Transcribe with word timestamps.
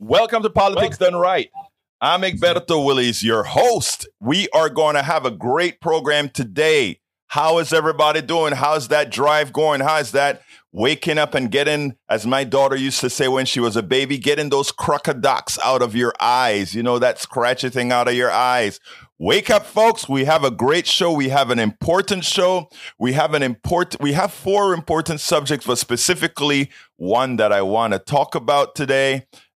Welcome 0.00 0.42
to 0.42 0.50
Politics 0.50 0.98
Done 0.98 1.14
Right. 1.14 1.50
I'm 2.00 2.22
Egberto 2.22 2.84
Willies, 2.84 3.22
your 3.22 3.44
host. 3.44 4.08
We 4.20 4.48
are 4.48 4.68
going 4.68 4.96
to 4.96 5.02
have 5.02 5.24
a 5.24 5.30
great 5.30 5.80
program 5.80 6.28
today. 6.30 7.00
How 7.28 7.58
is 7.58 7.72
everybody 7.72 8.20
doing? 8.20 8.54
How's 8.54 8.88
that 8.88 9.10
drive 9.10 9.52
going? 9.52 9.80
How's 9.80 10.12
that 10.12 10.42
waking 10.72 11.18
up 11.18 11.34
and 11.34 11.50
getting, 11.50 11.96
as 12.08 12.26
my 12.26 12.44
daughter 12.44 12.76
used 12.76 13.00
to 13.00 13.10
say 13.10 13.28
when 13.28 13.46
she 13.46 13.60
was 13.60 13.76
a 13.76 13.82
baby, 13.82 14.18
getting 14.18 14.50
those 14.50 14.72
crocodiles 14.72 15.58
out 15.64 15.80
of 15.80 15.94
your 15.94 16.12
eyes? 16.20 16.74
You 16.74 16.82
know, 16.82 16.98
that 16.98 17.20
scratchy 17.20 17.70
thing 17.70 17.92
out 17.92 18.08
of 18.08 18.14
your 18.14 18.30
eyes. 18.30 18.80
Wake 19.18 19.48
up, 19.48 19.64
folks. 19.64 20.08
We 20.08 20.24
have 20.24 20.42
a 20.42 20.50
great 20.50 20.88
show. 20.88 21.12
We 21.12 21.28
have 21.28 21.50
an 21.50 21.60
important 21.60 22.24
show. 22.24 22.68
We 22.98 23.12
have 23.12 23.32
an 23.32 23.44
important, 23.44 24.02
we 24.02 24.12
have 24.12 24.32
four 24.32 24.74
important 24.74 25.20
subjects, 25.20 25.66
but 25.66 25.78
specifically 25.78 26.70
one 26.96 27.36
that 27.36 27.52
I 27.52 27.62
want 27.62 27.92
to 27.92 28.00
talk 28.00 28.34
about 28.34 28.74
today. 28.74 29.26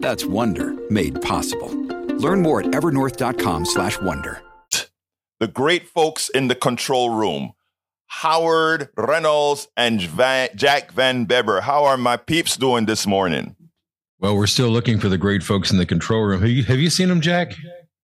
That's 0.00 0.24
Wonder 0.24 0.74
made 0.90 1.20
possible. 1.22 1.68
Learn 2.18 2.42
more 2.42 2.60
at 2.60 2.66
evernorth.com 2.68 3.64
slash 3.66 4.00
wonder. 4.00 4.42
The 5.40 5.46
great 5.48 5.88
folks 5.88 6.28
in 6.28 6.48
the 6.48 6.54
control 6.54 7.10
room. 7.10 7.52
Howard 8.06 8.88
Reynolds 8.96 9.68
and 9.76 10.00
Van, 10.02 10.48
Jack 10.56 10.92
Van 10.92 11.26
Beber. 11.26 11.60
How 11.60 11.84
are 11.84 11.96
my 11.96 12.16
peeps 12.16 12.56
doing 12.56 12.86
this 12.86 13.06
morning? 13.06 13.54
Well, 14.18 14.34
we're 14.34 14.46
still 14.48 14.68
looking 14.70 14.98
for 14.98 15.08
the 15.08 15.18
great 15.18 15.42
folks 15.42 15.70
in 15.70 15.78
the 15.78 15.86
control 15.86 16.22
room. 16.24 16.40
Have 16.40 16.50
you, 16.50 16.64
have 16.64 16.78
you 16.78 16.90
seen 16.90 17.08
them, 17.08 17.20
Jack? 17.20 17.54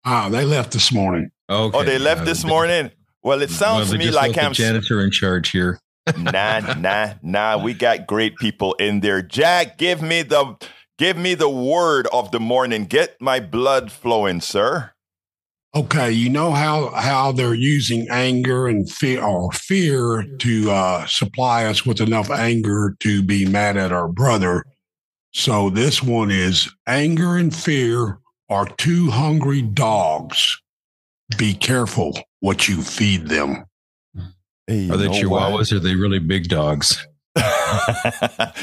Ah, 0.05 0.29
they 0.29 0.45
left 0.45 0.73
this 0.73 0.91
morning. 0.91 1.31
Okay. 1.49 1.77
Oh, 1.77 1.83
they 1.83 1.97
left 1.97 2.21
Uh, 2.21 2.25
this 2.25 2.43
morning? 2.43 2.91
Well, 3.23 3.41
it 3.41 3.49
sounds 3.49 3.85
well, 3.89 3.93
to 3.93 3.97
me 3.97 4.05
just 4.05 4.15
like 4.15 4.35
left 4.35 4.43
I'm 4.45 4.51
the 4.51 4.55
janitor 4.55 5.01
in 5.01 5.09
charge 5.09 5.49
here. 5.49 5.79
nah, 6.17 6.59
nah, 6.75 7.13
nah. 7.23 7.63
We 7.63 7.73
got 7.73 8.05
great 8.05 8.35
people 8.35 8.73
in 8.75 8.99
there. 8.99 9.21
Jack, 9.21 9.77
give 9.77 10.01
me 10.01 10.21
the 10.21 10.57
give 10.97 11.17
me 11.17 11.35
the 11.35 11.49
word 11.49 12.07
of 12.13 12.31
the 12.31 12.39
morning. 12.39 12.85
Get 12.85 13.19
my 13.21 13.39
blood 13.39 13.91
flowing, 13.91 14.41
sir. 14.41 14.91
Okay, 15.75 16.11
you 16.11 16.29
know 16.29 16.51
how 16.51 16.89
how 16.89 17.31
they're 17.31 17.55
using 17.55 18.07
anger 18.11 18.67
and 18.67 18.89
fear 18.89 19.23
or 19.23 19.51
fear 19.51 20.23
to 20.39 20.69
uh, 20.69 21.05
supply 21.07 21.65
us 21.65 21.83
with 21.83 21.99
enough 21.99 22.29
anger 22.29 22.95
to 22.99 23.23
be 23.23 23.45
mad 23.45 23.75
at 23.75 23.91
our 23.91 24.07
brother. 24.07 24.63
So 25.31 25.71
this 25.71 26.03
one 26.03 26.29
is 26.29 26.69
anger 26.85 27.37
and 27.37 27.55
fear 27.55 28.19
are 28.49 28.67
two 28.77 29.09
hungry 29.09 29.63
dogs. 29.63 30.61
Be 31.37 31.55
careful 31.55 32.19
what 32.41 32.67
you 32.67 32.83
feed 32.83 33.27
them. 33.27 33.65
Hey, 34.67 34.89
Are 34.91 34.97
they 34.97 35.05
you 35.05 35.27
chihuahuas 35.27 35.73
or 35.73 35.77
are 35.77 35.79
they 35.79 35.95
really 35.95 36.19
big 36.19 36.49
dogs? 36.49 37.07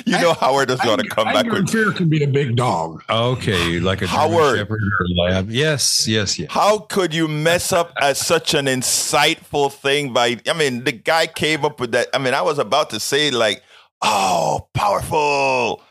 You 0.06 0.12
know 0.20 0.34
Howard 0.34 0.70
is 0.70 0.80
going 0.80 0.98
to 0.98 1.04
Anger- 1.04 1.14
come 1.14 1.24
back 1.26 1.44
anger 1.46 1.60
with. 1.62 1.70
fear 1.70 1.92
can 1.92 2.08
be 2.08 2.22
a 2.22 2.26
big 2.26 2.56
dog. 2.56 3.02
Okay, 3.08 3.80
like 3.80 4.02
a 4.02 4.06
Howard. 4.06 4.58
shepherd 4.58 4.80
or 4.82 5.06
lab. 5.28 5.50
Yes, 5.50 6.06
yes, 6.08 6.38
yes. 6.38 6.50
How 6.50 6.78
could 6.78 7.14
you 7.14 7.28
mess 7.28 7.72
up 7.72 7.92
as 8.00 8.18
such 8.18 8.54
an 8.54 8.66
insightful 8.66 9.72
thing 9.72 10.12
by? 10.12 10.38
I 10.48 10.52
mean, 10.52 10.84
the 10.84 10.92
guy 10.92 11.26
came 11.26 11.64
up 11.64 11.80
with 11.80 11.92
that. 11.92 12.08
I 12.14 12.18
mean, 12.18 12.34
I 12.34 12.42
was 12.42 12.58
about 12.58 12.90
to 12.90 13.00
say 13.00 13.30
like, 13.30 13.62
"Oh, 14.02 14.68
powerful," 14.74 15.82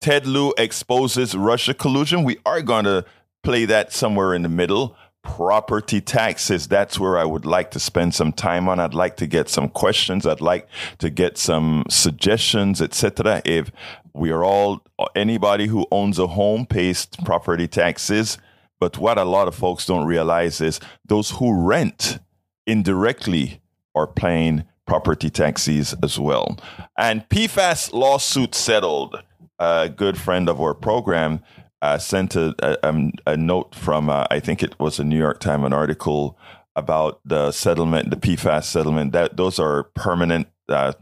Ted 0.00 0.24
Lieu 0.24 0.54
exposes 0.56 1.34
Russia 1.34 1.74
collusion. 1.74 2.22
We 2.22 2.38
are 2.46 2.62
going 2.62 2.84
to 2.84 3.04
play 3.42 3.64
that 3.64 3.92
somewhere 3.92 4.32
in 4.32 4.42
the 4.42 4.48
middle. 4.48 4.96
Property 5.24 6.00
taxes. 6.00 6.68
That's 6.68 7.00
where 7.00 7.18
I 7.18 7.24
would 7.24 7.44
like 7.44 7.72
to 7.72 7.80
spend 7.80 8.14
some 8.14 8.32
time 8.32 8.68
on. 8.68 8.78
I'd 8.78 8.94
like 8.94 9.16
to 9.16 9.26
get 9.26 9.48
some 9.48 9.68
questions. 9.68 10.24
I'd 10.24 10.40
like 10.40 10.68
to 10.98 11.10
get 11.10 11.36
some 11.36 11.82
suggestions, 11.90 12.80
etc. 12.80 13.42
If 13.44 13.72
we 14.14 14.30
are 14.30 14.44
all 14.44 14.84
anybody 15.16 15.66
who 15.66 15.84
owns 15.90 16.20
a 16.20 16.28
home 16.28 16.64
pays 16.64 17.06
property 17.24 17.66
taxes, 17.66 18.38
but 18.78 18.98
what 18.98 19.18
a 19.18 19.24
lot 19.24 19.48
of 19.48 19.56
folks 19.56 19.84
don't 19.84 20.06
realize 20.06 20.60
is 20.60 20.78
those 21.04 21.32
who 21.32 21.60
rent 21.60 22.20
indirectly 22.68 23.60
are 23.96 24.06
paying 24.06 24.62
property 24.90 25.30
taxes 25.30 25.94
as 26.02 26.18
well. 26.18 26.58
And 26.98 27.26
PFAS 27.28 27.92
lawsuit 27.92 28.56
settled. 28.56 29.22
A 29.60 29.88
good 29.88 30.18
friend 30.18 30.48
of 30.48 30.60
our 30.60 30.74
program 30.74 31.44
uh, 31.80 31.98
sent 31.98 32.34
a, 32.34 32.56
a, 32.58 32.88
um, 32.88 33.12
a 33.24 33.36
note 33.36 33.72
from, 33.72 34.10
uh, 34.10 34.26
I 34.32 34.40
think 34.40 34.64
it 34.64 34.74
was 34.80 34.98
a 34.98 35.04
New 35.04 35.16
York 35.16 35.38
Times, 35.38 35.64
an 35.64 35.72
article 35.72 36.36
about 36.74 37.20
the 37.24 37.52
settlement, 37.52 38.10
the 38.10 38.16
PFAS 38.16 38.64
settlement. 38.64 39.12
That 39.12 39.36
those 39.36 39.60
are 39.60 39.84
permanent 39.94 40.48
uh, 40.68 40.94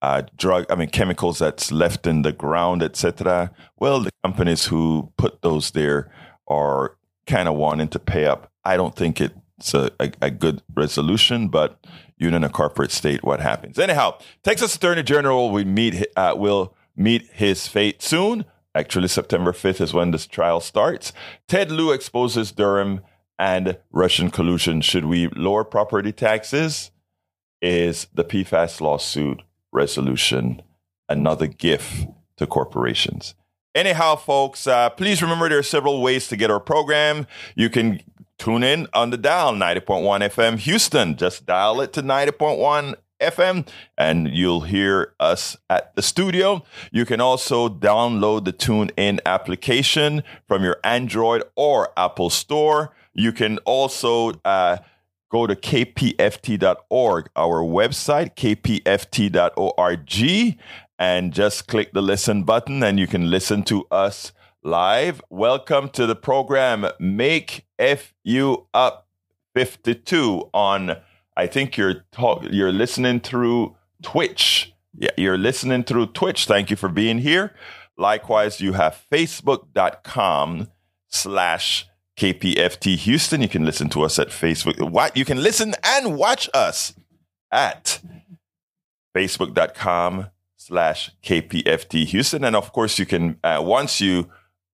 uh, 0.00 0.22
drug, 0.38 0.64
I 0.70 0.76
mean 0.76 0.88
chemicals 0.88 1.38
that's 1.38 1.70
left 1.70 2.06
in 2.06 2.22
the 2.22 2.32
ground, 2.32 2.82
etc. 2.82 3.50
Well, 3.78 4.00
the 4.00 4.12
companies 4.22 4.64
who 4.64 5.12
put 5.18 5.42
those 5.42 5.72
there 5.72 6.10
are 6.48 6.96
kind 7.26 7.48
of 7.48 7.56
wanting 7.56 7.88
to 7.88 7.98
pay 7.98 8.24
up. 8.24 8.50
I 8.64 8.78
don't 8.78 8.96
think 8.96 9.20
it's 9.20 9.74
a, 9.74 9.90
a, 10.00 10.12
a 10.22 10.30
good 10.30 10.62
resolution, 10.74 11.48
but 11.48 11.78
you 12.16 12.28
in 12.28 12.44
a 12.44 12.48
corporate 12.48 12.90
state, 12.90 13.24
what 13.24 13.40
happens? 13.40 13.78
Anyhow, 13.78 14.18
Texas 14.42 14.76
Attorney 14.76 15.02
General 15.02 15.50
will 15.50 15.64
meet 15.64 16.06
uh, 16.16 16.34
will 16.36 16.74
meet 16.96 17.28
his 17.32 17.66
fate 17.66 18.02
soon. 18.02 18.44
Actually, 18.74 19.08
September 19.08 19.52
5th 19.52 19.80
is 19.80 19.94
when 19.94 20.10
this 20.10 20.26
trial 20.26 20.60
starts. 20.60 21.12
Ted 21.46 21.70
Lieu 21.70 21.92
exposes 21.92 22.50
Durham 22.50 23.00
and 23.38 23.78
Russian 23.92 24.30
collusion. 24.30 24.80
Should 24.80 25.04
we 25.04 25.28
lower 25.28 25.64
property 25.64 26.12
taxes? 26.12 26.90
Is 27.62 28.08
the 28.12 28.24
PFAS 28.24 28.80
lawsuit 28.80 29.42
resolution 29.72 30.62
another 31.08 31.46
gift 31.46 32.06
to 32.36 32.46
corporations? 32.46 33.34
Anyhow, 33.74 34.16
folks, 34.16 34.66
uh, 34.66 34.90
please 34.90 35.20
remember 35.20 35.48
there 35.48 35.58
are 35.58 35.62
several 35.62 36.00
ways 36.00 36.28
to 36.28 36.36
get 36.36 36.50
our 36.50 36.60
program. 36.60 37.26
You 37.56 37.70
can 37.70 38.00
tune 38.44 38.62
in 38.62 38.86
on 38.92 39.08
the 39.08 39.16
dial 39.16 39.54
90.1 39.54 40.20
FM 40.28 40.58
Houston. 40.58 41.16
Just 41.16 41.46
dial 41.46 41.80
it 41.80 41.94
to 41.94 42.02
90.1 42.02 42.94
FM 43.18 43.66
and 43.96 44.28
you'll 44.28 44.60
hear 44.60 45.14
us 45.18 45.56
at 45.70 45.96
the 45.96 46.02
studio. 46.02 46.62
You 46.92 47.06
can 47.06 47.22
also 47.22 47.70
download 47.70 48.44
the 48.44 48.52
TuneIn 48.52 49.20
application 49.24 50.22
from 50.46 50.62
your 50.62 50.76
Android 50.84 51.42
or 51.56 51.88
Apple 51.96 52.28
store. 52.28 52.94
You 53.14 53.32
can 53.32 53.56
also 53.64 54.32
uh, 54.44 54.76
go 55.30 55.46
to 55.46 55.56
kpft.org, 55.56 57.30
our 57.34 57.62
website, 57.62 58.34
kpft.org, 58.36 60.10
and 60.98 61.32
just 61.32 61.66
click 61.66 61.94
the 61.94 62.02
listen 62.02 62.42
button 62.42 62.82
and 62.82 63.00
you 63.00 63.06
can 63.06 63.30
listen 63.30 63.62
to 63.62 63.86
us 63.90 64.34
live. 64.64 65.20
Welcome 65.28 65.90
to 65.90 66.06
the 66.06 66.16
program 66.16 66.86
Make 66.98 67.66
FU 67.78 68.66
Up 68.72 69.06
52 69.54 70.48
on 70.54 70.96
I 71.36 71.46
think 71.46 71.76
you're 71.76 72.04
talk, 72.12 72.44
you're 72.50 72.72
listening 72.72 73.20
through 73.20 73.76
Twitch. 74.02 74.72
Yeah, 74.96 75.10
you're 75.18 75.36
listening 75.36 75.84
through 75.84 76.06
Twitch. 76.06 76.46
Thank 76.46 76.70
you 76.70 76.76
for 76.76 76.88
being 76.88 77.18
here. 77.18 77.54
Likewise, 77.98 78.60
you 78.60 78.72
have 78.72 79.04
facebook.com 79.12 80.68
slash 81.08 81.86
KPFT 82.16 82.96
Houston. 82.96 83.42
You 83.42 83.48
can 83.48 83.66
listen 83.66 83.90
to 83.90 84.02
us 84.02 84.18
at 84.18 84.28
Facebook. 84.28 84.80
What 84.90 85.16
you 85.16 85.24
can 85.24 85.42
listen 85.42 85.74
and 85.82 86.16
watch 86.16 86.48
us 86.54 86.94
at 87.50 88.00
facebook.com 89.14 90.28
slash 90.56 91.10
KPFT 91.22 92.06
Houston. 92.06 92.44
And 92.44 92.56
of 92.56 92.72
course, 92.72 92.98
you 92.98 93.04
can, 93.04 93.38
uh, 93.44 93.60
once 93.62 94.00
you 94.00 94.30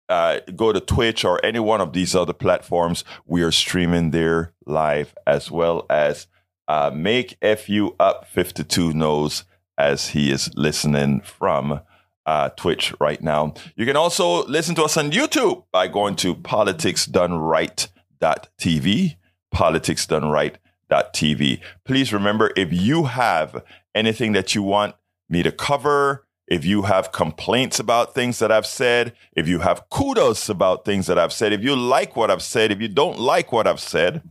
uh, 0.09 0.41
go 0.57 0.73
to 0.73 0.81
Twitch 0.81 1.25
or 1.25 1.45
any 1.45 1.59
one 1.59 1.81
of 1.81 1.93
these 1.93 2.15
other 2.15 2.33
platforms, 2.33 3.03
we 3.27 3.43
are 3.43 3.53
streaming 3.53 4.11
there 4.11 4.53
live 4.67 5.15
as 5.27 5.51
well 5.51 5.85
as 5.91 6.27
uh, 6.67 6.91
make 6.95 7.37
FU 7.43 7.95
up 7.99 8.29
52 8.29 8.93
knows 8.93 9.45
as 9.77 10.09
he 10.09 10.31
is 10.31 10.51
listening 10.55 11.21
from 11.21 11.81
uh, 12.27 12.51
Twitch 12.51 12.95
right 13.01 13.23
now. 13.23 13.55
You 13.75 13.87
can 13.87 13.97
also 13.97 14.45
listen 14.47 14.75
to 14.75 14.85
us 14.85 14.99
on 14.99 15.11
YouTube 15.11 15.65
by 15.73 15.89
going 15.89 16.15
to 16.17 16.35
politicsdoneright.tv. 16.35 19.17
Politicsdoneright.tv. 19.55 21.61
Please 21.87 22.13
remember 22.13 22.53
if 22.55 22.71
you 22.71 23.05
have 23.05 23.65
anything 23.95 24.33
that 24.33 24.55
you 24.55 24.63
want 24.63 24.95
me 25.31 25.43
to 25.43 25.51
cover, 25.51 26.27
if 26.49 26.65
you 26.65 26.83
have 26.83 27.13
complaints 27.13 27.79
about 27.79 28.15
things 28.15 28.39
that 28.39 28.51
I've 28.51 28.67
said, 28.67 29.13
if 29.37 29.47
you 29.47 29.59
have 29.61 29.85
kudos 29.91 30.49
about 30.49 30.87
things 30.87 31.07
that 31.07 31.19
I've 31.19 31.33
said, 31.33 31.53
if 31.53 31.63
you 31.63 31.77
like 31.77 32.17
what 32.17 32.31
I've 32.31 32.43
said, 32.43 32.73
if 32.73 32.81
you 32.81 32.89
don't 32.89 33.21
like 33.21 33.53
what 33.53 33.67
I've 33.67 33.81
said, 33.81 34.23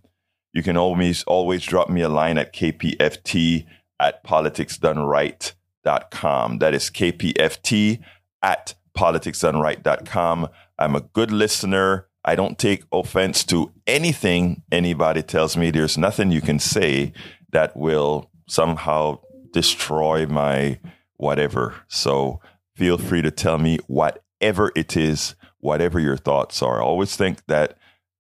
you 0.52 0.64
can 0.64 0.78
always 0.78 1.24
always 1.26 1.64
drop 1.64 1.90
me 1.90 2.02
a 2.02 2.10
line 2.10 2.40
at 2.40 2.54
kpft 2.54 3.68
at 4.00 4.24
politicsdoneright.com. 4.24 6.58
That 6.58 6.74
is 6.74 6.90
kpft 6.90 8.00
at 8.42 8.74
politicsdoneright.com. 8.98 10.48
I'm 10.80 10.96
a 10.96 11.02
good 11.02 11.32
listener. 11.32 12.08
I 12.26 12.34
don't 12.36 12.58
take 12.58 12.84
offense 12.92 13.44
to 13.46 13.72
anything 13.86 14.64
anybody 14.72 15.22
tells 15.22 15.56
me. 15.56 15.70
There's 15.70 16.00
nothing 16.00 16.32
you 16.32 16.42
can 16.42 16.58
say 16.58 17.14
that 17.52 17.78
will 17.78 18.32
somehow 18.48 19.20
destroy 19.54 20.26
my 20.26 20.80
whatever. 21.18 21.76
So 21.88 22.40
feel 22.76 22.98
free 22.98 23.22
to 23.22 23.32
tell 23.32 23.58
me 23.58 23.80
whatever 23.88 24.72
it 24.76 24.96
is, 24.96 25.36
whatever 25.60 26.00
your 26.00 26.18
thoughts 26.18 26.62
are. 26.62 26.82
I 26.82 26.86
always 26.86 27.16
think 27.16 27.46
that 27.48 27.78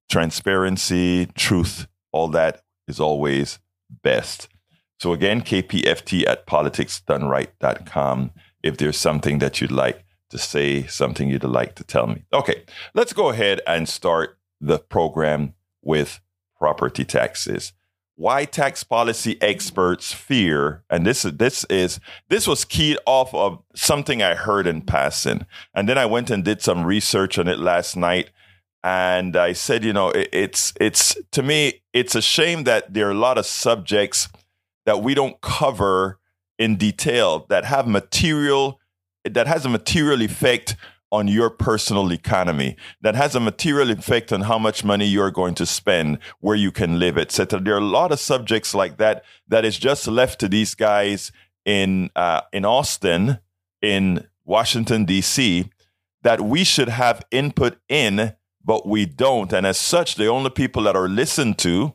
transparency, 0.10 1.28
truth, 1.36 1.88
all 2.12 2.28
that 2.30 2.64
is 2.88 3.00
always 3.00 3.60
best. 4.04 4.48
So 5.00 5.14
again, 5.14 5.42
kpft 5.42 6.28
at 6.28 6.48
politicsdoneright.com 6.48 8.32
if 8.64 8.78
there's 8.78 8.98
something 8.98 9.40
that 9.40 9.62
you'd 9.62 9.72
like 9.72 10.04
to 10.30 10.38
say, 10.38 10.86
something 10.88 11.30
you'd 11.30 11.44
like 11.44 11.76
to 11.76 11.84
tell 11.84 12.08
me. 12.08 12.26
Okay, 12.34 12.64
let's 12.94 13.14
go 13.14 13.30
ahead 13.30 13.62
and 13.68 13.88
start 13.88 14.38
the 14.60 14.80
program 14.80 15.54
with 15.84 16.20
property 16.58 17.06
taxes. 17.06 17.74
Why 18.19 18.46
tax 18.46 18.84
policy 18.84 19.40
experts 19.44 20.12
fear, 20.12 20.84
and 20.90 21.06
this 21.06 21.24
is 21.24 21.34
this 21.34 21.66
is 21.66 22.00
this 22.30 22.48
was 22.48 22.66
keyed 22.66 22.98
off 23.06 23.31
of 23.31 23.62
something 23.75 24.24
I 24.24 24.34
heard 24.34 24.66
in 24.66 24.81
passing, 24.81 25.46
and 25.75 25.88
then 25.88 26.00
I 26.00 26.08
went 26.08 26.31
and 26.31 26.44
did 26.44 26.64
some 26.64 26.84
research 26.84 27.38
on 27.38 27.48
it 27.48 27.60
last 27.60 27.96
night, 27.96 28.31
and 28.84 29.36
I 29.36 29.54
said, 29.54 29.84
you 29.84 29.94
know, 29.94 30.10
it, 30.10 30.30
it's 30.34 30.74
it's 30.81 31.16
to 31.31 31.44
me, 31.44 31.84
it's 31.94 32.16
a 32.16 32.22
shame 32.24 32.64
that 32.64 32.92
there 32.92 33.08
are 33.08 33.12
a 33.12 33.14
lot 33.28 33.38
of 33.38 33.46
subjects 33.46 34.30
that 34.88 35.04
we 35.04 35.13
don't 35.13 35.40
cover 35.42 36.18
in 36.58 36.75
detail 36.75 37.46
that 37.50 37.66
have 37.66 37.88
material 37.88 38.80
that 39.24 39.46
has 39.46 39.63
a 39.63 39.70
material 39.70 40.24
effect 40.24 40.75
on 41.12 41.27
your 41.27 41.50
personal 41.50 42.12
economy 42.12 42.75
that 43.01 43.15
has 43.15 43.36
a 43.36 43.39
material 43.39 43.89
effect 43.89 44.33
on 44.33 44.42
how 44.42 44.59
much 44.59 44.83
money 44.83 45.06
you're 45.06 45.31
going 45.31 45.56
to 45.56 45.65
spend 45.65 46.18
where 46.39 46.56
you 46.56 46.71
can 46.71 47.00
live 47.00 47.18
etc 47.18 47.59
there 47.59 47.75
are 47.75 47.80
a 47.80 47.81
lot 47.81 48.12
of 48.12 48.19
subjects 48.19 48.75
like 48.75 48.98
that 48.98 49.24
that 49.48 49.63
is 49.63 49.80
just 49.80 50.07
left 50.07 50.39
to 50.39 50.50
these 50.50 50.75
guys 50.75 51.31
in 51.65 52.09
uh, 52.15 52.42
in 52.51 52.65
austin 52.65 53.39
in 53.81 54.27
washington 54.44 55.06
d.c 55.06 55.69
that 56.24 56.42
we 56.42 56.63
should 56.63 56.89
have 56.89 57.24
input 57.31 57.77
in 57.88 58.33
but 58.68 58.86
we 58.86 59.06
don't. 59.06 59.53
And 59.53 59.65
as 59.65 59.80
such, 59.80 60.15
the 60.15 60.27
only 60.27 60.50
people 60.50 60.83
that 60.83 60.95
are 60.95 61.07
listened 61.07 61.57
to 61.60 61.94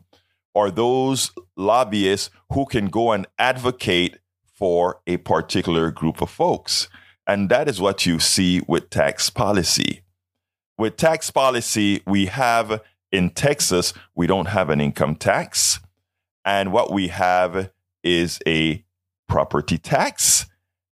are 0.55 0.71
those 0.71 1.31
lobbyists 1.55 2.31
who 2.51 2.65
can 2.65 2.87
go 2.87 3.11
and 3.11 3.27
advocate 3.37 4.17
for 4.43 4.99
a 5.05 5.17
particular 5.17 5.91
group 5.91 6.19
of 6.21 6.31
folks. 6.31 6.89
And 7.27 7.49
that 7.49 7.67
is 7.67 7.79
what 7.79 8.05
you 8.05 8.19
see 8.19 8.61
with 8.67 8.89
tax 8.89 9.29
policy. 9.29 10.01
With 10.77 10.97
tax 10.97 11.31
policy, 11.31 12.01
we 12.05 12.25
have 12.27 12.81
in 13.11 13.29
Texas, 13.29 13.93
we 14.15 14.27
don't 14.27 14.47
have 14.47 14.69
an 14.69 14.81
income 14.81 15.15
tax. 15.15 15.79
And 16.43 16.73
what 16.73 16.91
we 16.91 17.09
have 17.09 17.71
is 18.03 18.39
a 18.47 18.83
property 19.27 19.77
tax. 19.77 20.47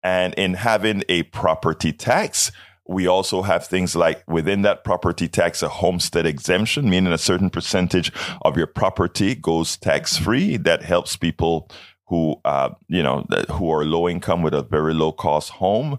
And 0.03 0.35
in 0.35 0.55
having 0.55 1.05
a 1.09 1.25
property 1.25 1.93
tax, 1.93 2.51
we 2.89 3.07
also 3.07 3.43
have 3.43 3.67
things 3.67 3.97
like 3.97 4.23
within 4.29 4.63
that 4.63 4.85
property 4.85 5.29
tax, 5.29 5.63
a 5.63 5.69
homestead 5.69 6.27
exemption, 6.27 6.89
meaning 6.89 7.13
a 7.13 7.19
certain 7.19 7.51
percentage 7.51 8.13
of 8.43 8.57
your 8.57 8.67
property 8.67 9.35
goes 9.35 9.77
tax 9.77 10.17
free. 10.17 10.57
That 10.57 10.83
helps 10.83 11.17
people 11.17 11.69
who, 12.07 12.37
uh, 12.45 12.71
you 12.89 13.03
know, 13.03 13.27
who 13.51 13.71
are 13.71 13.85
low 13.85 14.09
income 14.09 14.43
with 14.43 14.55
a 14.55 14.63
very 14.63 14.95
low 14.95 15.13
cost 15.13 15.51
home. 15.51 15.99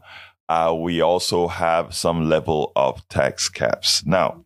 Uh, 0.50 0.75
we 0.77 1.01
also 1.01 1.48
have 1.48 1.94
some 1.94 2.30
level 2.30 2.72
of 2.75 3.08
tax 3.10 3.50
caps. 3.50 4.06
Now, 4.06 4.46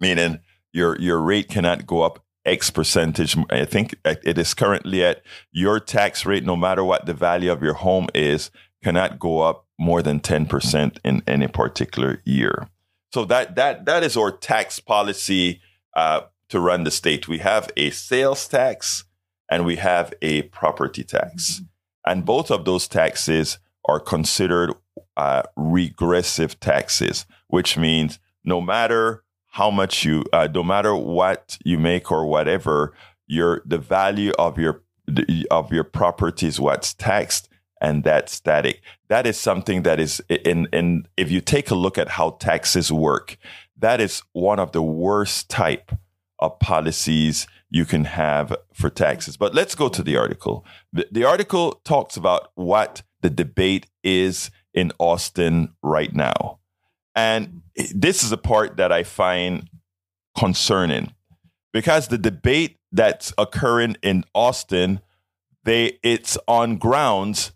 meaning 0.00 0.40
your 0.72 0.98
your 0.98 1.20
rate 1.20 1.48
cannot 1.48 1.86
go 1.86 2.02
up 2.02 2.24
X 2.44 2.70
percentage. 2.70 3.36
I 3.50 3.64
think 3.64 3.94
it 4.04 4.38
is 4.38 4.54
currently 4.54 5.04
at 5.04 5.22
your 5.52 5.80
tax 5.80 6.24
rate, 6.24 6.44
no 6.44 6.56
matter 6.56 6.84
what 6.84 7.06
the 7.06 7.14
value 7.14 7.52
of 7.52 7.62
your 7.62 7.74
home 7.74 8.08
is, 8.14 8.50
cannot 8.82 9.18
go 9.18 9.40
up 9.40 9.66
more 9.78 10.02
than 10.02 10.20
10% 10.20 10.98
in 11.04 11.22
any 11.26 11.48
particular 11.48 12.22
year. 12.24 12.68
So 13.12 13.24
that 13.26 13.56
that 13.56 13.84
that 13.86 14.02
is 14.02 14.16
our 14.16 14.30
tax 14.30 14.78
policy 14.80 15.60
uh, 15.94 16.22
to 16.48 16.60
run 16.60 16.84
the 16.84 16.90
state. 16.90 17.28
We 17.28 17.38
have 17.38 17.70
a 17.76 17.90
sales 17.90 18.46
tax 18.46 19.04
and 19.50 19.64
we 19.64 19.76
have 19.76 20.12
a 20.22 20.42
property 20.42 21.04
tax, 21.04 21.62
and 22.04 22.24
both 22.24 22.50
of 22.50 22.64
those 22.64 22.88
taxes 22.88 23.58
are 23.86 24.00
considered 24.00 24.72
uh, 25.16 25.42
regressive 25.56 26.58
taxes, 26.60 27.26
which 27.48 27.76
means 27.76 28.18
no 28.44 28.60
matter 28.60 29.22
how 29.50 29.70
much 29.70 30.04
you, 30.04 30.24
uh, 30.32 30.48
no 30.52 30.62
matter 30.62 30.94
what 30.94 31.58
you 31.64 31.78
make 31.78 32.12
or 32.12 32.26
whatever, 32.26 32.92
your 33.26 33.62
the 33.64 33.78
value 33.78 34.32
of 34.38 34.58
your 34.58 34.82
of 35.50 35.72
your 35.72 35.84
property 35.84 36.46
is 36.46 36.60
what's 36.60 36.94
taxed 36.94 37.48
and 37.80 38.04
that's 38.04 38.32
static. 38.32 38.82
That 39.08 39.26
is 39.26 39.38
something 39.38 39.82
that 39.82 40.00
is 40.00 40.22
in 40.28 40.68
in 40.72 41.06
if 41.16 41.30
you 41.30 41.40
take 41.40 41.70
a 41.70 41.74
look 41.74 41.98
at 41.98 42.10
how 42.10 42.30
taxes 42.30 42.92
work, 42.92 43.36
that 43.78 44.00
is 44.00 44.22
one 44.32 44.58
of 44.58 44.72
the 44.72 44.82
worst 44.82 45.48
type 45.48 45.92
of 46.38 46.58
policies 46.58 47.46
you 47.70 47.84
can 47.84 48.04
have 48.04 48.54
for 48.72 48.90
taxes. 48.90 49.36
But 49.36 49.54
let's 49.54 49.74
go 49.74 49.88
to 49.88 50.02
the 50.02 50.16
article. 50.16 50.64
The, 50.92 51.08
the 51.10 51.24
article 51.24 51.80
talks 51.84 52.16
about 52.16 52.50
what 52.54 53.02
the 53.22 53.30
debate 53.30 53.86
is 54.02 54.50
in 54.74 54.92
Austin 54.98 55.74
right 55.82 56.14
now. 56.14 56.58
And 57.14 57.62
this 57.94 58.22
is 58.22 58.30
a 58.30 58.36
part 58.36 58.76
that 58.76 58.92
I 58.92 59.02
find 59.02 59.68
concerning 60.36 61.14
because 61.72 62.08
the 62.08 62.18
debate 62.18 62.78
that's 62.92 63.32
occurring 63.38 63.96
in 64.02 64.24
Austin, 64.34 65.00
they 65.64 65.98
it's 66.02 66.38
on 66.46 66.76
grounds 66.76 67.52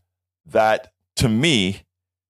that 0.47 0.93
to 1.17 1.29
me 1.29 1.83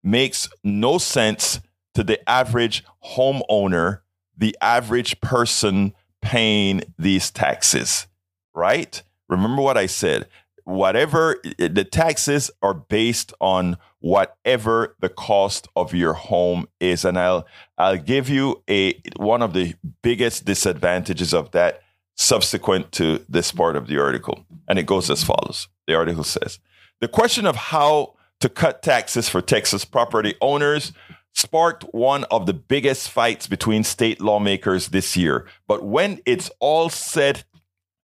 makes 0.03 0.47
no 0.63 0.97
sense 0.97 1.59
to 1.95 2.03
the 2.03 2.29
average 2.29 2.83
homeowner, 3.03 4.01
the 4.37 4.55
average 4.61 5.19
person 5.21 5.93
paying 6.21 6.81
these 6.97 7.31
taxes, 7.31 8.07
right? 8.53 9.01
Remember 9.27 9.61
what 9.61 9.77
I 9.77 9.87
said. 9.87 10.27
Whatever 10.65 11.41
the 11.57 11.87
taxes 11.89 12.51
are 12.61 12.73
based 12.73 13.33
on 13.39 13.77
whatever 13.99 14.95
the 14.99 15.09
cost 15.09 15.67
of 15.75 15.93
your 15.93 16.13
home 16.13 16.67
is. 16.79 17.05
And 17.05 17.17
I'll 17.17 17.47
I'll 17.77 17.97
give 17.97 18.29
you 18.29 18.63
a 18.69 19.01
one 19.17 19.41
of 19.41 19.53
the 19.53 19.75
biggest 20.01 20.45
disadvantages 20.45 21.33
of 21.33 21.51
that 21.51 21.81
subsequent 22.15 22.91
to 22.93 23.25
this 23.27 23.51
part 23.51 23.75
of 23.75 23.87
the 23.87 23.99
article. 23.99 24.45
And 24.67 24.77
it 24.77 24.85
goes 24.85 25.09
as 25.09 25.23
follows. 25.23 25.67
The 25.87 25.95
article 25.95 26.23
says 26.23 26.59
the 27.01 27.07
question 27.07 27.45
of 27.45 27.55
how 27.55 28.15
to 28.39 28.49
cut 28.49 28.81
taxes 28.81 29.29
for 29.29 29.41
Texas 29.41 29.85
property 29.85 30.35
owners 30.41 30.93
sparked 31.33 31.83
one 31.91 32.23
of 32.25 32.45
the 32.45 32.53
biggest 32.53 33.09
fights 33.09 33.47
between 33.47 33.83
state 33.83 34.21
lawmakers 34.21 34.89
this 34.89 35.17
year. 35.17 35.47
But 35.67 35.83
when 35.83 36.21
it's 36.25 36.49
all 36.59 36.89
said 36.89 37.43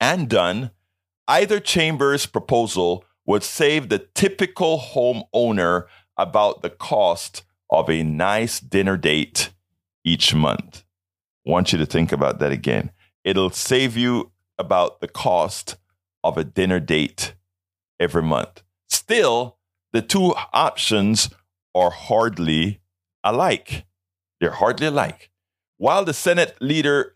and 0.00 0.28
done, 0.28 0.70
either 1.30 1.60
chamber's 1.60 2.26
proposal 2.26 3.04
would 3.24 3.44
save 3.44 3.88
the 3.88 4.00
typical 4.16 4.80
homeowner 4.80 5.84
about 6.16 6.62
the 6.62 6.70
cost 6.70 7.44
of 7.70 7.88
a 7.88 8.02
nice 8.02 8.58
dinner 8.58 8.96
date 8.96 9.50
each 10.04 10.34
month. 10.34 10.82
I 11.46 11.50
want 11.50 11.72
you 11.72 11.78
to 11.78 11.86
think 11.86 12.10
about 12.10 12.40
that 12.40 12.50
again. 12.50 12.90
It'll 13.22 13.50
save 13.50 13.96
you 13.96 14.32
about 14.58 15.00
the 15.00 15.06
cost 15.06 15.76
of 16.24 16.36
a 16.36 16.42
dinner 16.42 16.80
date 16.80 17.34
every 18.00 18.24
month. 18.24 18.64
Still, 18.88 19.58
the 19.92 20.02
two 20.02 20.34
options 20.52 21.30
are 21.76 21.90
hardly 21.90 22.80
alike. 23.22 23.84
They're 24.40 24.50
hardly 24.50 24.88
alike. 24.88 25.30
While 25.80 26.04
the 26.04 26.12
Senate 26.12 26.58
leader, 26.60 27.10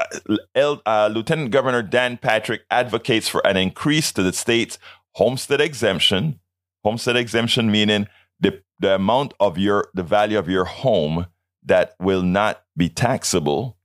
uh, 0.57 0.77
uh, 0.87 1.11
Lieutenant 1.13 1.51
Governor 1.51 1.83
Dan 1.83 2.17
Patrick, 2.17 2.63
advocates 2.71 3.29
for 3.29 3.47
an 3.47 3.59
increase 3.59 4.11
to 4.13 4.23
the 4.23 4.33
state's 4.33 4.79
homestead 5.17 5.61
exemption, 5.61 6.41
homestead 6.83 7.15
exemption 7.15 7.71
meaning 7.71 8.07
the, 8.41 8.63
the 8.79 8.95
amount 8.95 9.35
of 9.39 9.59
your, 9.59 9.89
the 9.93 10.03
value 10.03 10.39
of 10.39 10.49
your 10.49 10.65
home 10.65 11.27
that 11.63 11.95
will 12.01 12.23
not 12.23 12.63
be 12.75 12.89
taxable, 12.89 13.77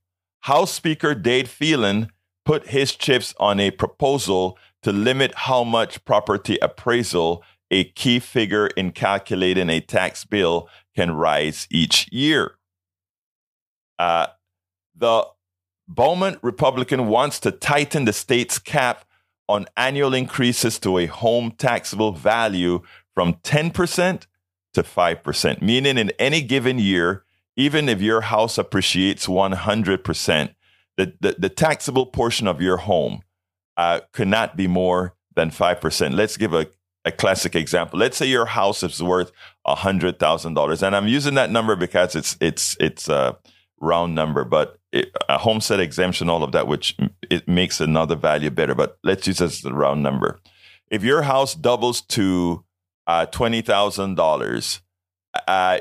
House 0.44 0.72
Speaker 0.72 1.14
Dade 1.14 1.50
Phelan 1.50 2.10
put 2.46 2.68
his 2.68 2.96
chips 2.96 3.34
on 3.38 3.60
a 3.60 3.72
proposal 3.72 4.56
to 4.82 4.92
limit 4.92 5.34
how 5.34 5.62
much 5.62 6.02
property 6.06 6.56
appraisal 6.62 7.44
a 7.70 7.84
key 7.84 8.18
figure 8.18 8.68
in 8.68 8.92
calculating 8.92 9.68
a 9.68 9.80
tax 9.80 10.24
bill 10.24 10.70
can 10.96 11.10
rise 11.10 11.68
each 11.70 12.10
year. 12.10 12.52
Uh, 13.98 14.28
the 15.00 15.26
Beaumont 15.88 16.38
Republican 16.42 17.08
wants 17.08 17.40
to 17.40 17.50
tighten 17.50 18.04
the 18.04 18.12
state's 18.12 18.58
cap 18.58 19.04
on 19.48 19.66
annual 19.76 20.14
increases 20.14 20.78
to 20.78 20.98
a 20.98 21.06
home 21.06 21.50
taxable 21.50 22.12
value 22.12 22.82
from 23.12 23.34
10% 23.34 24.26
to 24.74 24.82
5%, 24.84 25.60
meaning 25.60 25.98
in 25.98 26.12
any 26.18 26.42
given 26.42 26.78
year, 26.78 27.24
even 27.56 27.88
if 27.88 28.00
your 28.00 28.20
house 28.20 28.56
appreciates 28.56 29.26
100%, 29.26 30.54
the, 30.96 31.12
the, 31.20 31.34
the 31.36 31.48
taxable 31.48 32.06
portion 32.06 32.46
of 32.46 32.62
your 32.62 32.76
home 32.76 33.22
uh, 33.76 34.00
could 34.12 34.28
not 34.28 34.56
be 34.56 34.68
more 34.68 35.16
than 35.34 35.50
5%. 35.50 36.14
Let's 36.14 36.36
give 36.36 36.54
a 36.54 36.68
a 37.04 37.12
classic 37.12 37.56
example. 37.56 37.98
Let's 37.98 38.16
say 38.16 38.26
your 38.26 38.46
house 38.46 38.82
is 38.82 39.02
worth 39.02 39.32
a 39.64 39.74
hundred 39.74 40.18
thousand 40.18 40.54
dollars, 40.54 40.82
and 40.82 40.94
I'm 40.94 41.08
using 41.08 41.34
that 41.34 41.50
number 41.50 41.76
because 41.76 42.14
it's 42.14 42.36
it's 42.40 42.76
it's 42.78 43.08
a 43.08 43.38
round 43.80 44.14
number, 44.14 44.44
but 44.44 44.78
it, 44.92 45.10
a 45.28 45.38
homestead 45.38 45.80
exemption, 45.80 46.28
all 46.28 46.42
of 46.42 46.52
that, 46.52 46.66
which 46.66 46.96
it 47.30 47.48
makes 47.48 47.80
another 47.80 48.16
value 48.16 48.50
better. 48.50 48.74
But 48.74 48.98
let's 49.02 49.26
use 49.26 49.38
this 49.38 49.60
as 49.60 49.64
a 49.64 49.74
round 49.74 50.02
number. 50.02 50.38
If 50.90 51.02
your 51.02 51.22
house 51.22 51.54
doubles 51.54 52.00
to 52.02 52.64
uh, 53.06 53.26
twenty 53.26 53.62
thousand 53.62 54.12
uh, 54.12 54.22
dollars, 54.22 54.80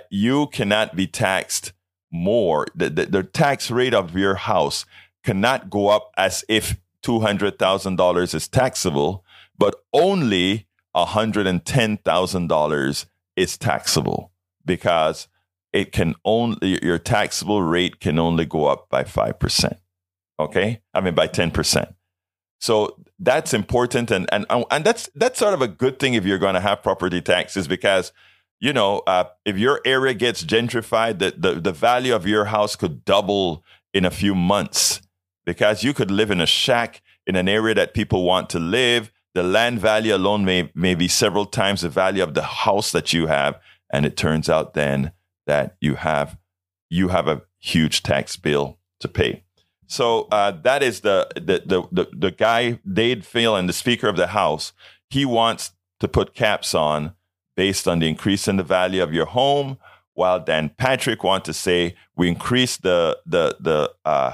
you 0.09 0.47
cannot 0.47 0.95
be 0.95 1.07
taxed 1.07 1.73
more. 2.11 2.67
The, 2.75 2.89
the, 2.89 3.05
the 3.05 3.23
tax 3.23 3.71
rate 3.71 3.93
of 3.93 4.15
your 4.15 4.35
house 4.35 4.85
cannot 5.23 5.69
go 5.69 5.89
up 5.89 6.11
as 6.17 6.45
if 6.47 6.77
two 7.01 7.19
hundred 7.19 7.59
thousand 7.59 7.97
dollars 7.97 8.33
is 8.33 8.47
taxable, 8.47 9.25
but 9.57 9.75
only 9.93 10.67
$110,000 10.95 13.05
is 13.35 13.57
taxable 13.57 14.31
because 14.65 15.27
it 15.73 15.91
can 15.91 16.15
only, 16.25 16.83
your 16.83 16.97
taxable 16.97 17.61
rate 17.61 17.99
can 17.99 18.19
only 18.19 18.45
go 18.45 18.65
up 18.65 18.89
by 18.89 19.03
5%. 19.03 19.77
Okay. 20.39 20.81
I 20.93 21.01
mean, 21.01 21.15
by 21.15 21.27
10%. 21.27 21.93
So 22.61 22.97
that's 23.19 23.53
important. 23.53 24.11
And, 24.11 24.27
and, 24.31 24.45
and 24.49 24.83
that's, 24.83 25.09
that's 25.15 25.39
sort 25.39 25.53
of 25.53 25.61
a 25.61 25.67
good 25.67 25.99
thing 25.99 26.13
if 26.13 26.25
you're 26.25 26.37
going 26.37 26.55
to 26.55 26.61
have 26.61 26.83
property 26.83 27.21
taxes 27.21 27.67
because, 27.67 28.11
you 28.59 28.73
know, 28.73 28.99
uh, 29.07 29.25
if 29.45 29.57
your 29.57 29.81
area 29.85 30.13
gets 30.13 30.43
gentrified, 30.43 31.19
the, 31.19 31.33
the, 31.37 31.59
the 31.59 31.71
value 31.71 32.15
of 32.15 32.25
your 32.25 32.45
house 32.45 32.75
could 32.75 33.05
double 33.05 33.63
in 33.93 34.05
a 34.05 34.11
few 34.11 34.35
months 34.35 35.01
because 35.45 35.83
you 35.83 35.93
could 35.93 36.11
live 36.11 36.31
in 36.31 36.41
a 36.41 36.45
shack 36.45 37.01
in 37.25 37.35
an 37.35 37.47
area 37.47 37.75
that 37.75 37.93
people 37.93 38.23
want 38.23 38.49
to 38.49 38.59
live 38.59 39.11
the 39.33 39.43
land 39.43 39.79
value 39.79 40.15
alone 40.15 40.43
may, 40.43 40.71
may 40.73 40.95
be 40.95 41.07
several 41.07 41.45
times 41.45 41.81
the 41.81 41.89
value 41.89 42.23
of 42.23 42.33
the 42.33 42.43
house 42.43 42.91
that 42.91 43.13
you 43.13 43.27
have. 43.27 43.59
And 43.91 44.05
it 44.05 44.17
turns 44.17 44.49
out 44.49 44.73
then 44.73 45.11
that 45.49 45.75
you 45.81 45.95
have 45.95 46.37
you 46.89 47.09
have 47.09 47.27
a 47.27 47.41
huge 47.59 48.03
tax 48.03 48.37
bill 48.37 48.77
to 48.99 49.07
pay. 49.07 49.43
So 49.87 50.27
uh, 50.31 50.51
that 50.63 50.83
is 50.83 51.01
the, 51.01 51.27
the 51.35 51.63
the 51.65 51.87
the 51.91 52.05
the 52.25 52.31
guy 52.31 52.79
Dade 52.91 53.25
Phelan, 53.25 53.65
the 53.65 53.73
Speaker 53.73 54.07
of 54.07 54.15
the 54.15 54.27
House. 54.27 54.73
He 55.09 55.25
wants 55.25 55.73
to 55.99 56.07
put 56.07 56.35
caps 56.35 56.75
on 56.75 57.15
based 57.55 57.87
on 57.87 57.99
the 57.99 58.07
increase 58.07 58.47
in 58.47 58.57
the 58.57 58.63
value 58.63 59.01
of 59.01 59.11
your 59.11 59.25
home, 59.25 59.77
while 60.13 60.39
Dan 60.39 60.69
Patrick 60.77 61.23
wants 61.23 61.45
to 61.47 61.53
say 61.53 61.95
we 62.15 62.27
increase 62.27 62.77
the 62.77 63.17
the 63.25 63.57
the 63.59 63.91
uh, 64.05 64.33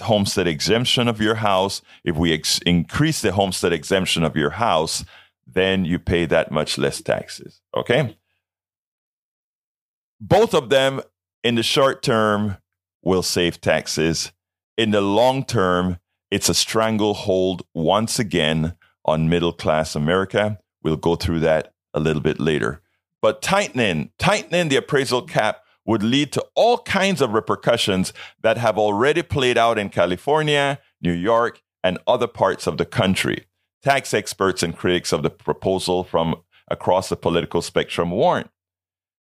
homestead 0.00 0.46
exemption 0.46 1.08
of 1.08 1.20
your 1.20 1.36
house. 1.36 1.82
If 2.04 2.16
we 2.16 2.32
ex- 2.32 2.60
increase 2.64 3.20
the 3.20 3.32
homestead 3.32 3.72
exemption 3.72 4.22
of 4.22 4.36
your 4.36 4.50
house, 4.50 5.04
then 5.44 5.84
you 5.84 5.98
pay 5.98 6.26
that 6.26 6.52
much 6.52 6.78
less 6.78 7.02
taxes. 7.02 7.60
Okay. 7.74 8.16
Both 10.24 10.54
of 10.54 10.68
them 10.68 11.00
in 11.42 11.56
the 11.56 11.64
short 11.64 12.00
term 12.00 12.58
will 13.02 13.24
save 13.24 13.60
taxes. 13.60 14.30
In 14.78 14.92
the 14.92 15.00
long 15.00 15.44
term, 15.44 15.98
it's 16.30 16.48
a 16.48 16.54
stranglehold 16.54 17.66
once 17.74 18.20
again 18.20 18.76
on 19.04 19.28
middle 19.28 19.52
class 19.52 19.96
America. 19.96 20.60
We'll 20.80 20.96
go 20.96 21.16
through 21.16 21.40
that 21.40 21.74
a 21.92 21.98
little 21.98 22.22
bit 22.22 22.38
later. 22.38 22.82
But 23.20 23.42
tightening, 23.42 24.12
tightening 24.16 24.68
the 24.68 24.76
appraisal 24.76 25.22
cap 25.22 25.64
would 25.84 26.04
lead 26.04 26.30
to 26.34 26.46
all 26.54 26.78
kinds 26.78 27.20
of 27.20 27.32
repercussions 27.32 28.12
that 28.42 28.58
have 28.58 28.78
already 28.78 29.22
played 29.22 29.58
out 29.58 29.76
in 29.76 29.88
California, 29.88 30.78
New 31.00 31.12
York, 31.12 31.62
and 31.82 31.98
other 32.06 32.28
parts 32.28 32.68
of 32.68 32.78
the 32.78 32.86
country. 32.86 33.46
Tax 33.82 34.14
experts 34.14 34.62
and 34.62 34.76
critics 34.76 35.12
of 35.12 35.24
the 35.24 35.30
proposal 35.30 36.04
from 36.04 36.36
across 36.68 37.08
the 37.08 37.16
political 37.16 37.60
spectrum 37.60 38.12
warn. 38.12 38.48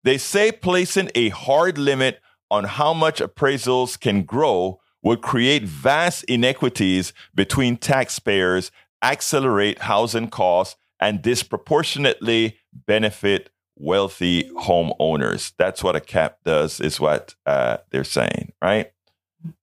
They 0.03 0.17
say 0.17 0.51
placing 0.51 1.11
a 1.15 1.29
hard 1.29 1.77
limit 1.77 2.19
on 2.49 2.63
how 2.63 2.93
much 2.93 3.19
appraisals 3.19 3.99
can 3.99 4.23
grow 4.23 4.79
would 5.03 5.21
create 5.21 5.63
vast 5.63 6.23
inequities 6.25 7.13
between 7.35 7.77
taxpayers, 7.77 8.71
accelerate 9.01 9.79
housing 9.79 10.29
costs, 10.29 10.75
and 10.99 11.21
disproportionately 11.21 12.57
benefit 12.73 13.49
wealthy 13.75 14.49
homeowners. 14.55 15.53
That's 15.57 15.83
what 15.83 15.95
a 15.95 16.01
cap 16.01 16.39
does, 16.43 16.79
is 16.79 16.99
what 16.99 17.35
uh, 17.45 17.77
they're 17.91 18.03
saying, 18.03 18.53
right? 18.61 18.91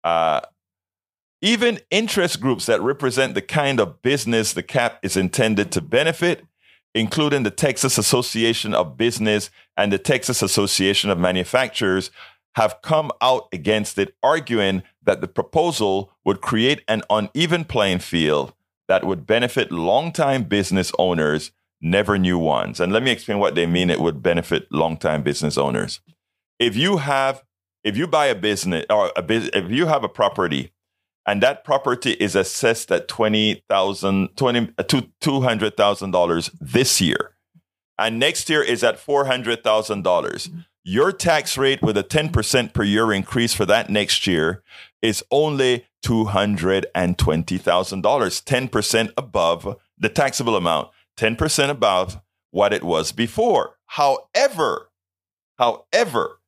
Uh, 0.02 0.40
even 1.40 1.80
interest 1.90 2.40
groups 2.40 2.66
that 2.66 2.80
represent 2.80 3.34
the 3.34 3.42
kind 3.42 3.78
of 3.78 4.02
business 4.02 4.52
the 4.52 4.62
cap 4.62 4.98
is 5.02 5.16
intended 5.16 5.70
to 5.72 5.80
benefit, 5.80 6.44
including 6.94 7.42
the 7.42 7.50
Texas 7.50 7.98
Association 7.98 8.74
of 8.74 8.96
Business 8.96 9.50
and 9.76 9.92
the 9.92 9.98
Texas 9.98 10.42
Association 10.42 11.10
of 11.10 11.18
Manufacturers, 11.18 12.10
have 12.56 12.80
come 12.82 13.12
out 13.20 13.48
against 13.52 13.98
it, 13.98 14.14
arguing 14.22 14.82
that 15.02 15.20
the 15.20 15.28
proposal 15.28 16.12
would 16.24 16.40
create 16.40 16.82
an 16.88 17.02
uneven 17.08 17.64
playing 17.64 18.00
field 18.00 18.52
that 18.88 19.04
would 19.04 19.26
benefit 19.26 19.70
longtime 19.70 20.44
business 20.44 20.90
owners 20.98 21.52
never 21.80 22.18
new 22.18 22.38
ones. 22.38 22.80
And 22.80 22.92
let 22.92 23.02
me 23.02 23.10
explain 23.10 23.38
what 23.38 23.54
they 23.54 23.66
mean 23.66 23.90
it 23.90 24.00
would 24.00 24.22
benefit 24.22 24.66
longtime 24.72 25.22
business 25.22 25.56
owners. 25.56 26.00
If 26.58 26.76
you 26.76 26.96
have, 26.96 27.44
if 27.84 27.96
you 27.96 28.06
buy 28.06 28.26
a 28.26 28.34
business 28.34 28.84
or 28.90 29.12
a 29.14 29.22
business, 29.22 29.50
if 29.54 29.70
you 29.70 29.86
have 29.86 30.02
a 30.02 30.08
property 30.08 30.72
and 31.28 31.42
that 31.42 31.62
property 31.62 32.12
is 32.12 32.34
assessed 32.34 32.90
at 32.90 33.06
$20,000, 33.06 34.34
20, 34.34 34.72
uh, 34.78 34.82
$200,000 34.82 36.50
this 36.58 37.02
year, 37.02 37.36
and 37.98 38.18
next 38.18 38.48
year 38.48 38.62
is 38.62 38.82
at 38.82 38.96
$400,000, 38.96 40.64
your 40.84 41.12
tax 41.12 41.58
rate 41.58 41.82
with 41.82 41.98
a 41.98 42.02
10% 42.02 42.72
per 42.72 42.82
year 42.82 43.12
increase 43.12 43.52
for 43.52 43.66
that 43.66 43.90
next 43.90 44.26
year 44.26 44.62
is 45.02 45.22
only 45.30 45.84
$220,000, 46.02 46.88
10% 48.00 49.12
above 49.18 49.76
the 49.98 50.08
taxable 50.08 50.56
amount, 50.56 50.88
10% 51.18 51.68
above 51.68 52.22
what 52.52 52.72
it 52.72 52.82
was 52.82 53.12
before. 53.12 53.74
However, 53.84 54.90
however, 55.58 56.40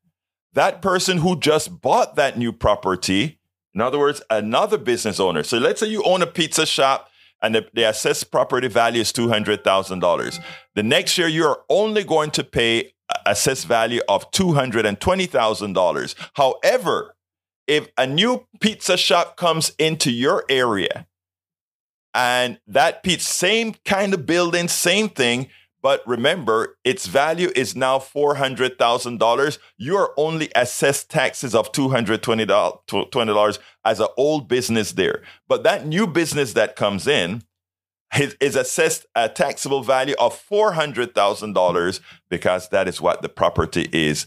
that 0.54 0.80
person 0.80 1.18
who 1.18 1.38
just 1.38 1.82
bought 1.82 2.16
that 2.16 2.38
new 2.38 2.50
property, 2.50 3.39
in 3.74 3.80
other 3.80 3.98
words, 3.98 4.20
another 4.30 4.78
business 4.78 5.20
owner. 5.20 5.42
So 5.42 5.58
let's 5.58 5.80
say 5.80 5.88
you 5.88 6.02
own 6.04 6.22
a 6.22 6.26
pizza 6.26 6.66
shop 6.66 7.08
and 7.42 7.54
the, 7.54 7.66
the 7.72 7.88
assessed 7.88 8.30
property 8.30 8.68
value 8.68 9.00
is 9.00 9.12
$200,000. 9.12 10.44
The 10.74 10.82
next 10.82 11.16
year, 11.16 11.28
you're 11.28 11.62
only 11.68 12.04
going 12.04 12.30
to 12.32 12.44
pay 12.44 12.92
assessed 13.26 13.66
value 13.66 14.00
of 14.08 14.30
$220,000. 14.32 16.14
However, 16.34 17.16
if 17.66 17.88
a 17.96 18.06
new 18.06 18.46
pizza 18.60 18.96
shop 18.96 19.36
comes 19.36 19.72
into 19.78 20.10
your 20.10 20.44
area 20.48 21.06
and 22.12 22.58
that 22.66 23.02
pizza, 23.02 23.26
same 23.26 23.74
kind 23.84 24.12
of 24.12 24.26
building, 24.26 24.68
same 24.68 25.08
thing, 25.08 25.48
but 25.82 26.02
remember, 26.06 26.76
its 26.84 27.06
value 27.06 27.50
is 27.56 27.74
now 27.74 27.98
$400,000. 27.98 29.58
You're 29.78 30.12
only 30.16 30.50
assessed 30.54 31.10
taxes 31.10 31.54
of 31.54 31.72
$220 31.72 33.58
as 33.84 34.00
an 34.00 34.06
old 34.16 34.48
business 34.48 34.92
there. 34.92 35.22
But 35.48 35.62
that 35.62 35.86
new 35.86 36.06
business 36.06 36.52
that 36.52 36.76
comes 36.76 37.06
in 37.06 37.42
is, 38.18 38.36
is 38.40 38.56
assessed 38.56 39.06
a 39.14 39.28
taxable 39.28 39.82
value 39.82 40.14
of 40.18 40.38
$400,000 40.50 42.00
because 42.28 42.68
that 42.68 42.88
is 42.88 43.00
what 43.00 43.22
the 43.22 43.28
property 43.28 43.88
is. 43.92 44.26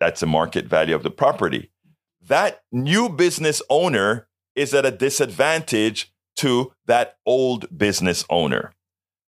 That's 0.00 0.20
the 0.20 0.26
market 0.26 0.66
value 0.66 0.94
of 0.94 1.02
the 1.02 1.10
property. 1.10 1.70
That 2.22 2.62
new 2.72 3.08
business 3.08 3.60
owner 3.68 4.28
is 4.54 4.72
at 4.72 4.86
a 4.86 4.90
disadvantage 4.90 6.12
to 6.36 6.72
that 6.86 7.16
old 7.26 7.76
business 7.76 8.24
owner. 8.30 8.73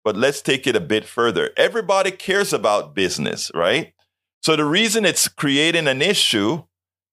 But 0.04 0.16
let's 0.16 0.42
take 0.42 0.66
it 0.66 0.76
a 0.76 0.80
bit 0.80 1.04
further. 1.04 1.50
Everybody 1.56 2.10
cares 2.10 2.52
about 2.52 2.94
business, 2.94 3.50
right? 3.54 3.92
So 4.42 4.56
the 4.56 4.64
reason 4.64 5.04
it's 5.04 5.28
creating 5.28 5.86
an 5.86 6.02
issue 6.02 6.64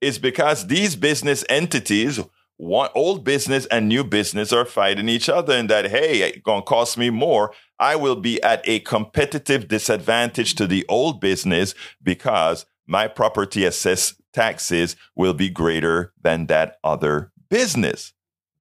is 0.01 0.17
because 0.17 0.67
these 0.67 0.95
business 0.95 1.43
entities, 1.49 2.19
one 2.57 2.89
old 2.95 3.23
business 3.23 3.65
and 3.67 3.87
new 3.87 4.03
business 4.03 4.51
are 4.51 4.65
fighting 4.65 5.07
each 5.07 5.29
other 5.29 5.53
and 5.55 5.69
that, 5.69 5.91
hey, 5.91 6.41
it's 6.43 6.61
to 6.61 6.65
cost 6.65 6.97
me 6.97 7.09
more. 7.09 7.53
I 7.77 7.95
will 7.95 8.15
be 8.15 8.41
at 8.41 8.67
a 8.67 8.79
competitive 8.79 9.67
disadvantage 9.67 10.55
to 10.55 10.67
the 10.67 10.85
old 10.89 11.21
business 11.21 11.75
because 12.01 12.65
my 12.87 13.07
property 13.07 13.65
assessed 13.65 14.15
taxes 14.33 14.95
will 15.15 15.33
be 15.33 15.49
greater 15.49 16.13
than 16.21 16.47
that 16.47 16.77
other 16.83 17.31
business. 17.49 18.13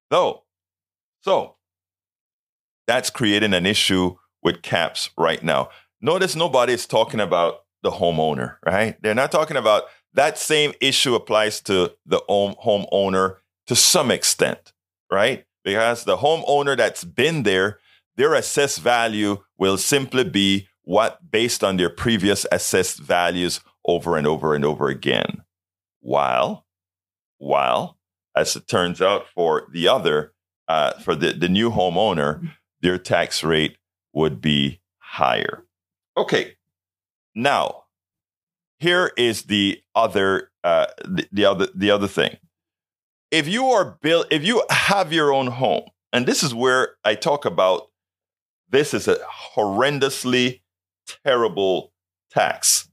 Though, 0.09 0.43
so 1.21 1.55
that's 2.89 3.11
creating 3.11 3.53
an 3.53 3.67
issue 3.67 4.15
with 4.41 4.63
caps 4.63 5.11
right 5.15 5.43
now. 5.43 5.69
Notice 6.01 6.35
nobody 6.35 6.73
is 6.73 6.87
talking 6.87 7.19
about 7.19 7.65
the 7.83 7.91
homeowner, 7.91 8.55
right? 8.65 8.99
They're 9.03 9.13
not 9.13 9.31
talking 9.31 9.57
about 9.57 9.83
that 10.13 10.39
same 10.39 10.73
issue 10.81 11.13
applies 11.13 11.61
to 11.61 11.93
the 12.07 12.19
home 12.27 12.55
homeowner 12.65 13.35
to 13.67 13.75
some 13.75 14.09
extent, 14.09 14.73
right? 15.11 15.45
Because 15.63 16.03
the 16.03 16.17
homeowner 16.17 16.75
that's 16.75 17.03
been 17.03 17.43
there, 17.43 17.79
their 18.17 18.33
assessed 18.33 18.79
value 18.79 19.37
will 19.59 19.77
simply 19.77 20.23
be 20.23 20.67
what 20.81 21.19
based 21.29 21.63
on 21.63 21.77
their 21.77 21.91
previous 21.91 22.47
assessed 22.51 22.97
values 22.97 23.59
over 23.85 24.17
and 24.17 24.25
over 24.25 24.55
and 24.55 24.65
over 24.65 24.87
again. 24.87 25.43
While, 25.99 26.65
while, 27.37 27.99
as 28.35 28.55
it 28.55 28.67
turns 28.67 28.99
out 28.99 29.27
for 29.35 29.67
the 29.71 29.87
other, 29.87 30.33
uh, 30.67 30.93
for 30.93 31.13
the, 31.13 31.33
the 31.33 31.49
new 31.49 31.69
homeowner, 31.69 32.51
their 32.81 32.97
tax 32.97 33.43
rate 33.43 33.77
would 34.13 34.41
be 34.41 34.81
higher. 34.99 35.65
Okay, 36.17 36.57
now 37.35 37.83
here 38.79 39.11
is 39.17 39.43
the 39.43 39.81
other 39.95 40.51
uh, 40.63 40.87
the, 41.05 41.27
the 41.31 41.45
other 41.45 41.67
the 41.75 41.91
other 41.91 42.07
thing. 42.07 42.37
If 43.31 43.47
you 43.47 43.67
are 43.67 43.97
built, 44.01 44.27
if 44.31 44.43
you 44.43 44.63
have 44.69 45.13
your 45.13 45.31
own 45.33 45.47
home, 45.47 45.83
and 46.11 46.25
this 46.25 46.41
is 46.41 46.53
where 46.53 46.95
I 47.05 47.15
talk 47.15 47.45
about 47.45 47.89
this 48.69 48.93
is 48.93 49.07
a 49.07 49.17
horrendously 49.55 50.61
terrible 51.23 51.91
tax. 52.31 52.89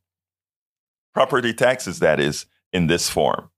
Property 1.15 1.53
taxes, 1.55 1.99
that 2.01 2.21
is, 2.21 2.47
in 2.73 2.87
this 2.87 3.09
form. 3.09 3.51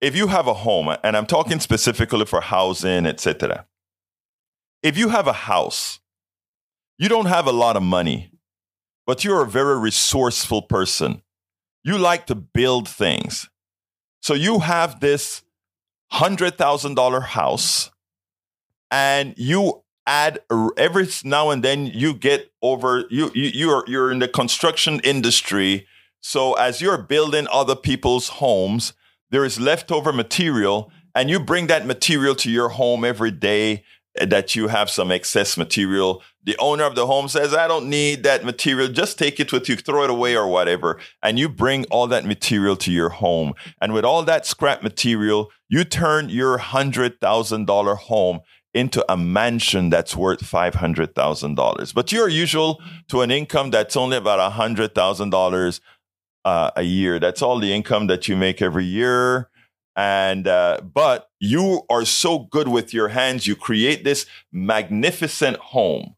If 0.00 0.14
you 0.14 0.26
have 0.28 0.46
a 0.46 0.54
home, 0.54 0.94
and 1.02 1.16
I'm 1.16 1.26
talking 1.26 1.60
specifically 1.60 2.26
for 2.26 2.42
housing, 2.42 3.06
etc. 3.06 3.66
If 4.84 4.98
you 4.98 5.08
have 5.08 5.26
a 5.26 5.32
house, 5.32 5.98
you 6.98 7.08
don't 7.08 7.26
have 7.26 7.46
a 7.46 7.52
lot 7.52 7.76
of 7.76 7.82
money, 7.82 8.30
but 9.06 9.24
you're 9.24 9.42
a 9.42 9.46
very 9.46 9.78
resourceful 9.78 10.60
person. 10.60 11.22
You 11.82 11.96
like 11.96 12.26
to 12.26 12.34
build 12.34 12.86
things. 12.86 13.48
So 14.20 14.34
you 14.34 14.58
have 14.60 15.00
this 15.00 15.42
$100,000 16.12 17.22
house 17.22 17.90
and 18.90 19.34
you 19.38 19.82
add 20.06 20.40
every 20.76 21.08
now 21.24 21.48
and 21.48 21.64
then 21.64 21.86
you 21.86 22.12
get 22.12 22.52
over 22.60 23.04
you, 23.08 23.30
you 23.34 23.50
you're 23.54 23.84
you're 23.86 24.12
in 24.12 24.18
the 24.18 24.28
construction 24.28 25.00
industry 25.02 25.86
so 26.20 26.52
as 26.54 26.82
you're 26.82 26.98
building 26.98 27.46
other 27.50 27.74
people's 27.74 28.28
homes 28.28 28.92
there 29.30 29.46
is 29.46 29.58
leftover 29.58 30.12
material 30.12 30.92
and 31.14 31.30
you 31.30 31.40
bring 31.40 31.68
that 31.68 31.86
material 31.86 32.34
to 32.34 32.50
your 32.50 32.68
home 32.68 33.02
every 33.02 33.30
day 33.30 33.82
that 34.20 34.54
you 34.54 34.68
have 34.68 34.88
some 34.88 35.10
excess 35.10 35.56
material. 35.56 36.22
The 36.44 36.56
owner 36.58 36.84
of 36.84 36.94
the 36.94 37.06
home 37.06 37.28
says, 37.28 37.54
I 37.54 37.66
don't 37.66 37.88
need 37.88 38.22
that 38.22 38.44
material. 38.44 38.88
Just 38.88 39.18
take 39.18 39.40
it 39.40 39.52
with 39.52 39.68
you, 39.68 39.76
throw 39.76 40.04
it 40.04 40.10
away 40.10 40.36
or 40.36 40.46
whatever. 40.46 41.00
And 41.22 41.38
you 41.38 41.48
bring 41.48 41.84
all 41.86 42.06
that 42.08 42.24
material 42.24 42.76
to 42.76 42.92
your 42.92 43.08
home. 43.08 43.54
And 43.80 43.92
with 43.92 44.04
all 44.04 44.22
that 44.24 44.46
scrap 44.46 44.82
material, 44.82 45.50
you 45.68 45.84
turn 45.84 46.28
your 46.28 46.58
$100,000 46.58 47.96
home 47.96 48.40
into 48.72 49.12
a 49.12 49.16
mansion 49.16 49.90
that's 49.90 50.16
worth 50.16 50.42
$500,000. 50.42 51.94
But 51.94 52.12
you're 52.12 52.28
usual 52.28 52.80
to 53.08 53.22
an 53.22 53.30
income 53.30 53.70
that's 53.70 53.96
only 53.96 54.16
about 54.16 54.52
$100,000 54.52 55.80
uh, 56.44 56.70
a 56.76 56.82
year. 56.82 57.18
That's 57.18 57.42
all 57.42 57.58
the 57.58 57.72
income 57.72 58.06
that 58.08 58.28
you 58.28 58.36
make 58.36 58.60
every 58.60 58.84
year 58.84 59.48
and 59.96 60.48
uh, 60.48 60.80
but 60.82 61.28
you 61.38 61.82
are 61.88 62.04
so 62.04 62.40
good 62.40 62.68
with 62.68 62.92
your 62.92 63.08
hands 63.08 63.46
you 63.46 63.54
create 63.54 64.04
this 64.04 64.26
magnificent 64.52 65.56
home. 65.56 66.16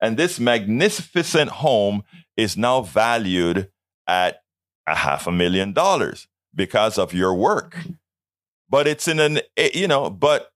And 0.00 0.16
this 0.16 0.40
magnificent 0.40 1.50
home 1.50 2.02
is 2.36 2.56
now 2.56 2.80
valued 2.80 3.70
at 4.06 4.42
a 4.86 4.96
half 4.96 5.26
a 5.26 5.32
million 5.32 5.72
dollars 5.72 6.26
because 6.54 6.98
of 6.98 7.12
your 7.12 7.34
work. 7.34 7.78
But 8.68 8.86
it's 8.88 9.06
in 9.06 9.20
an 9.20 9.40
eh, 9.56 9.70
you 9.74 9.88
know 9.88 10.08
but 10.10 10.52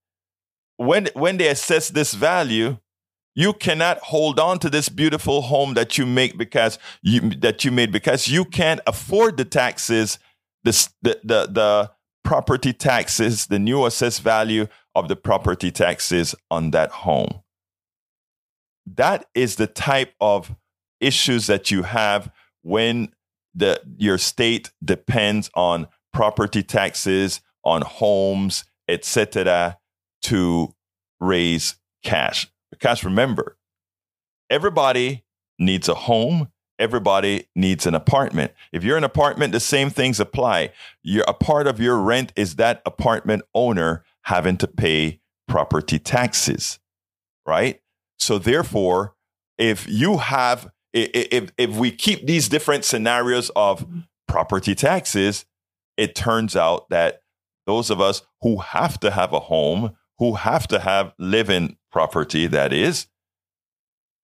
when 0.77 1.09
when 1.14 1.37
they 1.37 1.49
assess 1.49 1.90
this 1.90 2.14
value 2.14 2.79
you 3.35 3.53
cannot 3.53 3.99
hold 3.99 4.40
on 4.40 4.59
to 4.59 4.71
this 4.71 4.88
beautiful 4.88 5.42
home 5.42 5.75
that 5.75 5.99
you 5.99 6.07
make 6.07 6.38
because 6.38 6.79
you 7.03 7.21
that 7.21 7.64
you 7.64 7.71
made 7.71 7.92
because 7.92 8.29
you 8.29 8.47
can't 8.47 8.81
afford 8.87 9.37
the 9.37 9.45
taxes 9.45 10.19
this 10.64 10.88
the 11.03 11.21
the, 11.23 11.47
the 11.47 11.90
property 12.27 12.73
taxes, 12.73 13.47
the 13.47 13.59
new 13.59 13.87
assessed 13.87 14.21
value 14.21 14.67
of 14.97 15.07
the 15.07 15.15
property 15.15 15.71
taxes 15.71 16.35
on 16.51 16.73
that 16.73 16.91
home. 16.91 17.41
That 18.85 19.27
is 19.33 19.57
the 19.57 19.69
type 19.69 20.12
of 20.21 20.57
issues 21.01 21.47
that 21.47 21.71
you 21.71 21.85
have 21.85 22.33
when 22.62 23.12
the, 23.55 23.81
your 23.97 24.19
state 24.19 24.73
depends 24.85 25.51
on 25.55 25.87
property 26.12 26.65
taxes, 26.65 27.41
on 27.65 27.83
homes, 27.83 28.65
etc., 28.89 29.79
to 30.23 30.75
raise 31.21 31.77
cash. 32.03 32.49
Because 32.73 33.05
remember, 33.05 33.57
everybody 34.51 35.25
needs 35.61 35.89
a 35.89 35.95
home 35.95 36.49
everybody 36.79 37.47
needs 37.55 37.87
an 37.87 37.95
apartment. 37.95 38.53
If 38.73 38.85
you're 38.85 38.97
an 38.97 39.05
apartment, 39.05 39.53
the 39.53 39.61
same 39.61 39.91
things 39.91 40.21
apply. 40.21 40.73
You're, 41.03 41.25
a 41.27 41.35
part 41.35 41.67
of 41.67 41.81
your 41.81 41.99
rent 41.99 42.33
is 42.37 42.57
that 42.57 42.83
apartment 42.85 43.43
owner 43.55 44.05
having 44.23 44.57
to 44.59 44.67
pay 44.67 45.21
property 45.49 45.99
taxes, 45.99 46.79
right? 47.47 47.81
So 48.19 48.39
therefore, 48.39 49.15
if 49.59 49.89
you 49.89 50.19
have 50.19 50.71
if 50.93 51.53
if 51.59 51.77
we 51.77 51.91
keep 51.91 52.27
these 52.27 52.49
different 52.49 52.85
scenarios 52.85 53.51
of 53.55 53.87
property 54.27 54.75
taxes, 54.75 55.45
it 55.97 56.15
turns 56.15 56.57
out 56.57 56.89
that 56.91 57.23
those 57.67 57.91
of 57.91 58.01
us 58.01 58.23
who 58.43 58.59
have 58.59 58.99
to 59.01 59.11
have 59.11 59.33
a 59.33 59.41
home, 59.41 59.97
who 60.19 60.35
have 60.35 60.67
to 60.69 60.79
have 60.79 61.12
living 61.19 61.77
property 61.91 62.47
that 62.47 62.73
is, 62.73 63.07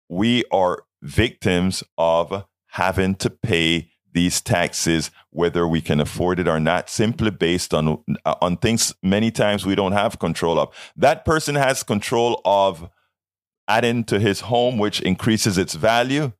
we 0.08 0.44
are 0.50 0.84
victims 1.02 1.82
of 1.98 2.44
having 2.68 3.14
to 3.16 3.28
pay 3.28 3.90
these 4.14 4.40
taxes, 4.40 5.10
whether 5.30 5.66
we 5.66 5.80
can 5.80 6.00
afford 6.00 6.38
it 6.38 6.48
or 6.48 6.60
not, 6.60 6.88
simply 6.88 7.30
based 7.30 7.74
on 7.74 8.02
uh, 8.24 8.34
on 8.40 8.56
things 8.56 8.94
many 9.02 9.30
times 9.30 9.66
we 9.66 9.74
don't 9.74 9.92
have 9.92 10.18
control 10.18 10.58
of. 10.58 10.74
That 10.96 11.24
person 11.24 11.54
has 11.54 11.82
control 11.82 12.40
of 12.44 12.90
adding 13.68 14.04
to 14.04 14.20
his 14.20 14.40
home, 14.40 14.78
which 14.78 15.00
increases 15.00 15.56
its 15.58 15.74
value, 15.74 16.32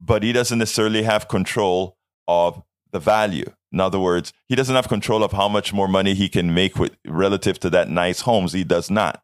but 0.00 0.22
he 0.22 0.32
doesn't 0.32 0.58
necessarily 0.58 1.02
have 1.02 1.28
control 1.28 1.96
of 2.28 2.62
the 2.92 3.00
value. 3.00 3.50
In 3.72 3.80
other 3.80 3.98
words, 3.98 4.34
he 4.48 4.54
doesn't 4.54 4.74
have 4.74 4.88
control 4.88 5.24
of 5.24 5.32
how 5.32 5.48
much 5.48 5.72
more 5.72 5.88
money 5.88 6.12
he 6.12 6.28
can 6.28 6.52
make 6.52 6.78
with 6.78 6.94
relative 7.06 7.58
to 7.60 7.70
that 7.70 7.88
nice 7.88 8.20
homes. 8.20 8.52
He 8.52 8.64
does 8.64 8.90
not, 8.90 9.22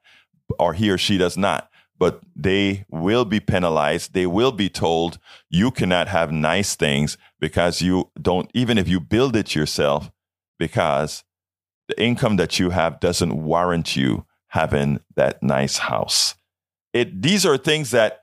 or 0.58 0.72
he 0.72 0.88
or 0.90 0.96
she 0.96 1.18
does 1.18 1.36
not 1.36 1.70
but 1.98 2.20
they 2.36 2.84
will 2.88 3.24
be 3.24 3.40
penalized. 3.40 4.14
They 4.14 4.26
will 4.26 4.52
be 4.52 4.68
told 4.68 5.18
you 5.50 5.70
cannot 5.70 6.08
have 6.08 6.30
nice 6.30 6.76
things 6.76 7.18
because 7.40 7.82
you 7.82 8.10
don't, 8.20 8.50
even 8.54 8.78
if 8.78 8.88
you 8.88 9.00
build 9.00 9.34
it 9.36 9.54
yourself, 9.54 10.10
because 10.58 11.24
the 11.88 12.00
income 12.00 12.36
that 12.36 12.58
you 12.58 12.70
have 12.70 13.00
doesn't 13.00 13.42
warrant 13.42 13.96
you 13.96 14.26
having 14.48 15.00
that 15.16 15.42
nice 15.42 15.78
house. 15.78 16.34
It, 16.92 17.20
these 17.20 17.44
are 17.44 17.56
things 17.56 17.90
that 17.90 18.22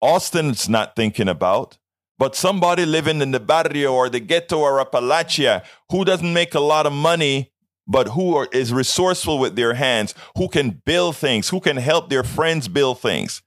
Austin's 0.00 0.68
not 0.68 0.96
thinking 0.96 1.28
about, 1.28 1.78
but 2.18 2.36
somebody 2.36 2.86
living 2.86 3.20
in 3.20 3.32
the 3.32 3.40
barrio 3.40 3.92
or 3.92 4.08
the 4.08 4.20
ghetto 4.20 4.58
or 4.58 4.84
Appalachia 4.84 5.64
who 5.90 6.04
doesn't 6.04 6.32
make 6.32 6.54
a 6.54 6.60
lot 6.60 6.86
of 6.86 6.92
money 6.92 7.52
but 7.86 8.08
who 8.08 8.34
are, 8.34 8.48
is 8.52 8.72
resourceful 8.72 9.38
with 9.38 9.56
their 9.56 9.74
hands, 9.74 10.14
who 10.36 10.48
can 10.48 10.82
build 10.84 11.16
things, 11.16 11.48
who 11.50 11.60
can 11.60 11.76
help 11.76 12.08
their 12.08 12.24
friends 12.24 12.68
build 12.68 13.00
things. 13.00 13.42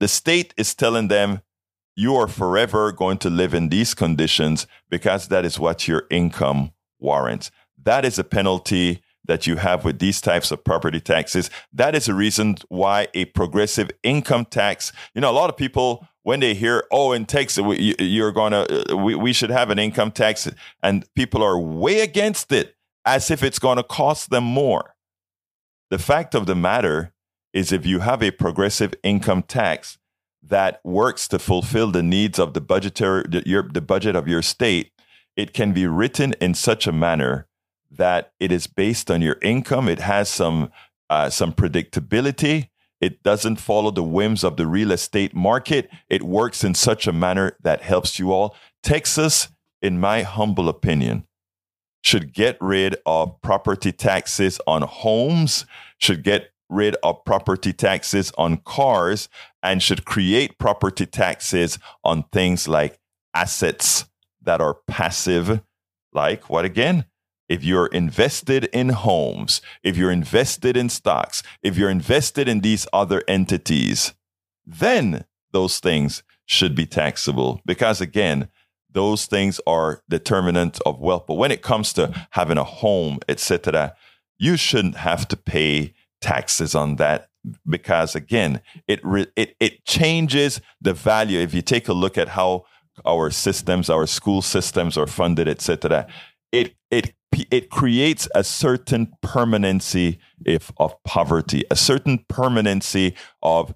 The 0.00 0.08
state 0.08 0.54
is 0.56 0.74
telling 0.74 1.08
them, 1.08 1.42
you 1.94 2.16
are 2.16 2.28
forever 2.28 2.92
going 2.92 3.18
to 3.18 3.28
live 3.28 3.52
in 3.52 3.68
these 3.68 3.92
conditions 3.92 4.66
because 4.88 5.28
that 5.28 5.44
is 5.44 5.58
what 5.58 5.86
your 5.86 6.04
income 6.10 6.72
warrants. 6.98 7.50
That 7.82 8.04
is 8.04 8.18
a 8.18 8.24
penalty 8.24 9.02
that 9.26 9.46
you 9.46 9.56
have 9.56 9.84
with 9.84 9.98
these 9.98 10.20
types 10.20 10.50
of 10.50 10.64
property 10.64 11.00
taxes. 11.00 11.50
That 11.72 11.94
is 11.94 12.08
a 12.08 12.14
reason 12.14 12.56
why 12.68 13.08
a 13.12 13.26
progressive 13.26 13.90
income 14.02 14.46
tax, 14.46 14.92
you 15.14 15.20
know, 15.20 15.30
a 15.30 15.32
lot 15.32 15.50
of 15.50 15.56
people, 15.56 16.06
when 16.22 16.40
they 16.40 16.54
hear, 16.54 16.84
oh, 16.90 17.12
in 17.12 17.26
Texas, 17.26 17.62
you're 17.98 18.32
going 18.32 18.52
to, 18.52 18.92
uh, 18.92 18.96
we, 18.96 19.14
we 19.14 19.32
should 19.32 19.50
have 19.50 19.70
an 19.70 19.78
income 19.78 20.10
tax, 20.10 20.50
and 20.82 21.06
people 21.14 21.42
are 21.42 21.58
way 21.58 22.00
against 22.00 22.50
it 22.52 22.76
as 23.04 23.30
if 23.30 23.42
it's 23.42 23.58
going 23.58 23.76
to 23.76 23.82
cost 23.82 24.30
them 24.30 24.44
more. 24.44 24.94
The 25.90 25.98
fact 25.98 26.34
of 26.34 26.46
the 26.46 26.54
matter 26.54 27.12
is, 27.52 27.72
if 27.72 27.84
you 27.84 28.00
have 28.00 28.22
a 28.22 28.30
progressive 28.30 28.94
income 29.02 29.42
tax 29.42 29.98
that 30.42 30.80
works 30.84 31.28
to 31.28 31.38
fulfill 31.38 31.90
the 31.90 32.02
needs 32.02 32.38
of 32.38 32.54
the 32.54 32.60
budgetary 32.60 33.24
the, 33.28 33.42
your, 33.44 33.62
the 33.62 33.80
budget 33.80 34.16
of 34.16 34.28
your 34.28 34.42
state, 34.42 34.92
it 35.36 35.52
can 35.52 35.72
be 35.72 35.86
written 35.86 36.34
in 36.40 36.54
such 36.54 36.86
a 36.86 36.92
manner 36.92 37.46
that 37.90 38.32
it 38.38 38.52
is 38.52 38.66
based 38.66 39.10
on 39.10 39.20
your 39.20 39.36
income. 39.42 39.88
It 39.88 40.00
has 40.00 40.28
some 40.28 40.70
uh, 41.08 41.28
some 41.28 41.52
predictability. 41.52 42.68
It 43.00 43.22
doesn't 43.22 43.56
follow 43.56 43.90
the 43.90 44.04
whims 44.04 44.44
of 44.44 44.56
the 44.56 44.66
real 44.66 44.92
estate 44.92 45.34
market. 45.34 45.90
It 46.08 46.22
works 46.22 46.62
in 46.62 46.74
such 46.74 47.06
a 47.06 47.12
manner 47.12 47.56
that 47.62 47.82
helps 47.82 48.18
you 48.18 48.32
all. 48.32 48.54
Texas, 48.82 49.48
in 49.82 49.98
my 49.98 50.22
humble 50.22 50.68
opinion, 50.68 51.26
should 52.02 52.32
get 52.32 52.56
rid 52.60 52.96
of 53.06 53.40
property 53.42 53.92
taxes 53.92 54.60
on 54.66 54.82
homes, 54.82 55.66
should 55.98 56.22
get 56.22 56.50
rid 56.68 56.96
of 57.02 57.24
property 57.24 57.72
taxes 57.72 58.32
on 58.38 58.56
cars, 58.58 59.28
and 59.62 59.82
should 59.82 60.04
create 60.04 60.58
property 60.58 61.06
taxes 61.06 61.78
on 62.04 62.24
things 62.32 62.68
like 62.68 62.98
assets 63.34 64.06
that 64.42 64.60
are 64.60 64.74
passive, 64.86 65.60
like 66.12 66.48
what 66.48 66.64
again? 66.64 67.04
If 67.48 67.64
you're 67.64 67.86
invested 67.86 68.66
in 68.66 68.90
homes, 68.90 69.60
if 69.82 69.96
you're 69.96 70.12
invested 70.12 70.76
in 70.76 70.88
stocks, 70.88 71.42
if 71.62 71.76
you're 71.76 71.90
invested 71.90 72.48
in 72.48 72.60
these 72.60 72.86
other 72.92 73.24
entities, 73.26 74.14
then 74.64 75.24
those 75.52 75.80
things 75.80 76.22
should 76.46 76.76
be 76.76 76.86
taxable. 76.86 77.60
Because 77.66 78.00
again, 78.00 78.48
those 78.92 79.26
things 79.26 79.60
are 79.66 80.02
determinant 80.08 80.80
of 80.84 81.00
wealth. 81.00 81.24
But 81.26 81.34
when 81.34 81.52
it 81.52 81.62
comes 81.62 81.92
to 81.94 82.26
having 82.30 82.58
a 82.58 82.64
home, 82.64 83.18
etc., 83.28 83.94
you 84.38 84.56
shouldn't 84.56 84.96
have 84.96 85.28
to 85.28 85.36
pay 85.36 85.94
taxes 86.20 86.74
on 86.74 86.96
that 86.96 87.28
because 87.68 88.14
again, 88.14 88.60
it 88.86 89.00
re- 89.04 89.32
it 89.36 89.56
it 89.60 89.84
changes 89.84 90.60
the 90.80 90.92
value. 90.92 91.38
If 91.40 91.54
you 91.54 91.62
take 91.62 91.88
a 91.88 91.92
look 91.92 92.18
at 92.18 92.28
how 92.28 92.64
our 93.04 93.30
systems, 93.30 93.88
our 93.88 94.06
school 94.06 94.42
systems 94.42 94.96
are 94.96 95.06
funded, 95.06 95.48
etc., 95.48 96.06
it 96.52 96.74
it 96.90 97.14
it 97.50 97.70
creates 97.70 98.28
a 98.34 98.44
certain 98.44 99.12
permanency 99.22 100.18
if 100.44 100.72
of 100.76 101.02
poverty, 101.04 101.64
a 101.70 101.76
certain 101.76 102.24
permanency 102.28 103.14
of 103.42 103.74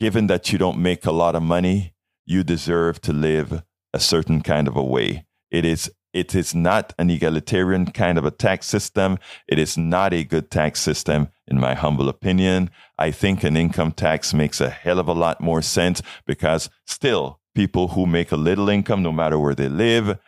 given 0.00 0.26
that 0.26 0.52
you 0.52 0.58
don't 0.58 0.78
make 0.78 1.06
a 1.06 1.12
lot 1.12 1.34
of 1.34 1.42
money, 1.42 1.94
you 2.26 2.42
deserve 2.42 3.00
to 3.00 3.12
live 3.12 3.62
a 3.92 4.00
certain 4.00 4.42
kind 4.42 4.68
of 4.68 4.76
a 4.76 4.82
way. 4.82 5.24
It 5.50 5.64
is 5.64 5.90
it 6.16 6.34
is 6.34 6.54
not 6.54 6.94
an 6.98 7.10
egalitarian 7.10 7.84
kind 7.84 8.16
of 8.16 8.24
a 8.24 8.30
tax 8.30 8.64
system. 8.64 9.18
It 9.46 9.58
is 9.58 9.76
not 9.76 10.14
a 10.14 10.24
good 10.24 10.50
tax 10.50 10.80
system, 10.80 11.28
in 11.46 11.60
my 11.60 11.74
humble 11.74 12.08
opinion. 12.08 12.70
I 12.98 13.10
think 13.10 13.44
an 13.44 13.54
income 13.54 13.92
tax 13.92 14.32
makes 14.32 14.58
a 14.58 14.70
hell 14.70 14.98
of 14.98 15.08
a 15.08 15.12
lot 15.12 15.42
more 15.42 15.60
sense 15.60 16.00
because 16.26 16.70
still, 16.86 17.40
people 17.54 17.88
who 17.88 18.06
make 18.06 18.32
a 18.32 18.36
little 18.36 18.70
income, 18.70 19.02
no 19.02 19.12
matter 19.12 19.38
where 19.38 19.54
they 19.54 19.68
live, 19.68 20.18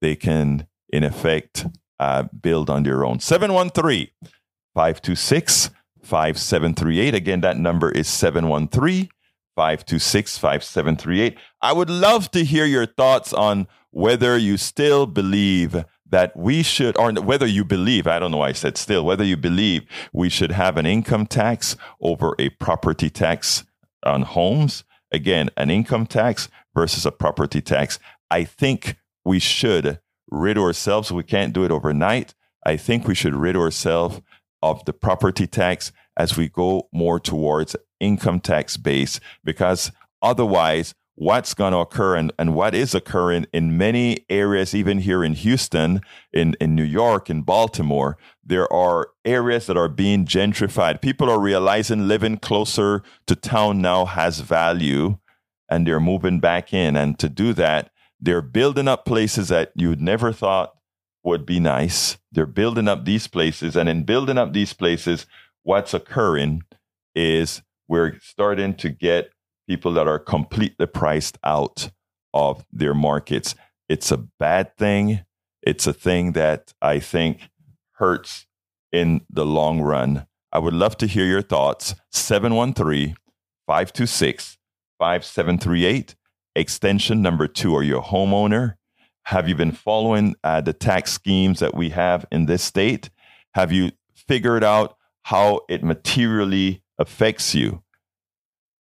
they 0.00 0.16
can, 0.16 0.68
in 0.88 1.04
effect, 1.04 1.66
uh, 2.00 2.22
build 2.40 2.70
on 2.70 2.84
their 2.84 3.04
own. 3.04 3.20
713 3.20 4.08
526 4.74 5.70
5738. 6.02 7.14
Again, 7.14 7.40
that 7.42 7.58
number 7.58 7.90
is 7.90 8.08
713 8.08 9.10
526 9.56 10.38
5738. 10.38 11.36
I 11.62 11.72
would 11.72 11.90
love 11.90 12.30
to 12.32 12.44
hear 12.44 12.66
your 12.66 12.86
thoughts 12.86 13.32
on 13.32 13.66
whether 13.90 14.36
you 14.36 14.58
still 14.58 15.06
believe 15.06 15.84
that 16.08 16.36
we 16.36 16.62
should, 16.62 16.96
or 16.98 17.12
whether 17.14 17.46
you 17.46 17.64
believe, 17.64 18.06
I 18.06 18.18
don't 18.18 18.30
know 18.30 18.36
why 18.38 18.50
I 18.50 18.52
said 18.52 18.76
still, 18.76 19.04
whether 19.04 19.24
you 19.24 19.36
believe 19.36 19.84
we 20.12 20.28
should 20.28 20.52
have 20.52 20.76
an 20.76 20.86
income 20.86 21.26
tax 21.26 21.76
over 22.00 22.36
a 22.38 22.50
property 22.50 23.10
tax 23.10 23.64
on 24.04 24.22
homes. 24.22 24.84
Again, 25.10 25.50
an 25.56 25.70
income 25.70 26.06
tax 26.06 26.48
versus 26.74 27.06
a 27.06 27.10
property 27.10 27.60
tax. 27.62 27.98
I 28.30 28.44
think 28.44 28.96
we 29.24 29.38
should 29.38 29.98
rid 30.30 30.58
ourselves. 30.58 31.10
We 31.10 31.22
can't 31.22 31.52
do 31.52 31.64
it 31.64 31.70
overnight. 31.70 32.34
I 32.64 32.76
think 32.76 33.08
we 33.08 33.14
should 33.14 33.34
rid 33.34 33.56
ourselves 33.56 34.20
of 34.62 34.84
the 34.84 34.92
property 34.92 35.46
tax 35.46 35.92
as 36.16 36.36
we 36.36 36.48
go 36.48 36.88
more 36.92 37.20
towards 37.20 37.76
income 38.00 38.40
tax 38.40 38.76
base 38.76 39.20
because 39.44 39.92
otherwise 40.22 40.94
what's 41.16 41.54
going 41.54 41.72
to 41.72 41.78
occur 41.78 42.14
and, 42.14 42.32
and 42.38 42.54
what 42.54 42.74
is 42.74 42.94
occurring 42.94 43.46
in 43.52 43.76
many 43.76 44.24
areas, 44.28 44.74
even 44.74 44.98
here 44.98 45.24
in 45.24 45.32
Houston, 45.32 46.00
in, 46.32 46.54
in 46.60 46.74
New 46.74 46.84
York, 46.84 47.30
in 47.30 47.42
Baltimore, 47.42 48.18
there 48.44 48.70
are 48.72 49.08
areas 49.24 49.66
that 49.66 49.78
are 49.78 49.88
being 49.88 50.26
gentrified. 50.26 51.00
People 51.00 51.30
are 51.30 51.40
realizing 51.40 52.06
living 52.06 52.36
closer 52.36 53.02
to 53.26 53.34
town 53.34 53.80
now 53.80 54.04
has 54.04 54.40
value 54.40 55.16
and 55.68 55.86
they're 55.86 55.98
moving 55.98 56.38
back 56.38 56.72
in. 56.72 56.96
And 56.96 57.18
to 57.18 57.28
do 57.28 57.52
that, 57.54 57.90
they're 58.20 58.42
building 58.42 58.86
up 58.86 59.04
places 59.04 59.48
that 59.48 59.72
you'd 59.74 60.00
never 60.00 60.32
thought 60.32 60.74
would 61.24 61.44
be 61.44 61.58
nice. 61.58 62.18
They're 62.30 62.46
building 62.46 62.88
up 62.88 63.04
these 63.04 63.26
places. 63.26 63.74
And 63.74 63.88
in 63.88 64.04
building 64.04 64.38
up 64.38 64.52
these 64.52 64.72
places, 64.72 65.26
what's 65.62 65.92
occurring 65.92 66.62
is 67.14 67.62
we're 67.88 68.18
starting 68.20 68.74
to 68.74 68.88
get 68.88 69.30
people 69.68 69.92
that 69.94 70.08
are 70.08 70.18
completely 70.18 70.86
priced 70.86 71.38
out 71.44 71.90
of 72.32 72.64
their 72.72 72.94
markets. 72.94 73.54
It's 73.88 74.10
a 74.10 74.16
bad 74.16 74.76
thing. 74.76 75.24
It's 75.62 75.86
a 75.86 75.92
thing 75.92 76.32
that 76.32 76.74
I 76.80 76.98
think 76.98 77.48
hurts 77.92 78.46
in 78.92 79.22
the 79.30 79.46
long 79.46 79.80
run. 79.80 80.26
I 80.52 80.58
would 80.58 80.74
love 80.74 80.96
to 80.98 81.06
hear 81.06 81.24
your 81.24 81.42
thoughts. 81.42 81.94
713 82.12 83.16
526 83.66 84.58
5738, 84.98 86.14
extension 86.54 87.20
number 87.20 87.46
two. 87.46 87.74
Are 87.76 87.82
you 87.82 87.98
a 87.98 88.02
homeowner? 88.02 88.74
Have 89.24 89.48
you 89.48 89.54
been 89.54 89.72
following 89.72 90.36
uh, 90.44 90.60
the 90.60 90.72
tax 90.72 91.12
schemes 91.12 91.58
that 91.58 91.74
we 91.74 91.90
have 91.90 92.24
in 92.30 92.46
this 92.46 92.62
state? 92.62 93.10
Have 93.54 93.72
you 93.72 93.90
figured 94.14 94.64
out 94.64 94.96
how 95.24 95.62
it 95.68 95.82
materially 95.82 96.82
affects 96.98 97.54
you? 97.54 97.82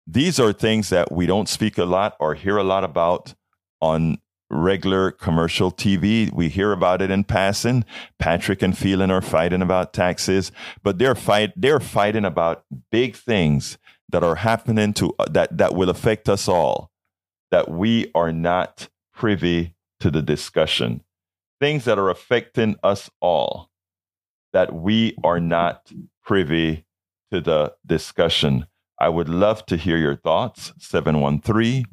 these 0.06 0.38
are 0.38 0.52
things 0.52 0.90
that 0.90 1.10
we 1.10 1.26
don't 1.26 1.48
speak 1.48 1.78
a 1.78 1.84
lot 1.84 2.16
or 2.20 2.34
hear 2.34 2.56
a 2.56 2.64
lot 2.64 2.84
about 2.84 3.34
on 3.80 4.18
regular 4.50 5.10
commercial 5.10 5.72
TV. 5.72 6.32
We 6.32 6.48
hear 6.48 6.72
about 6.72 7.00
it 7.00 7.10
in 7.10 7.24
passing. 7.24 7.84
Patrick 8.18 8.62
and 8.62 8.76
Phelan 8.76 9.10
are 9.10 9.22
fighting 9.22 9.62
about 9.62 9.92
taxes, 9.92 10.52
but 10.82 10.98
they're 10.98 11.14
fight 11.14 11.52
they're 11.56 11.80
fighting 11.80 12.24
about 12.24 12.64
big 12.90 13.16
things 13.16 13.78
that 14.10 14.22
are 14.22 14.36
happening 14.36 14.92
to 14.94 15.14
uh, 15.18 15.26
that 15.30 15.56
that 15.56 15.74
will 15.74 15.90
affect 15.90 16.28
us 16.28 16.48
all 16.48 16.90
that 17.50 17.70
we 17.70 18.10
are 18.14 18.32
not 18.32 18.88
privy 19.14 19.74
to 20.00 20.10
the 20.10 20.22
discussion, 20.22 21.02
things 21.60 21.84
that 21.84 21.98
are 21.98 22.10
affecting 22.10 22.76
us 22.82 23.08
all, 23.20 23.70
that 24.52 24.74
we 24.74 25.16
are 25.22 25.40
not 25.40 25.92
privy 26.24 26.84
to 27.34 27.40
the 27.40 27.74
discussion. 27.84 28.66
I 28.98 29.08
would 29.08 29.28
love 29.28 29.66
to 29.66 29.76
hear 29.76 29.96
your 29.96 30.14
thoughts. 30.14 30.72
713 30.78 31.84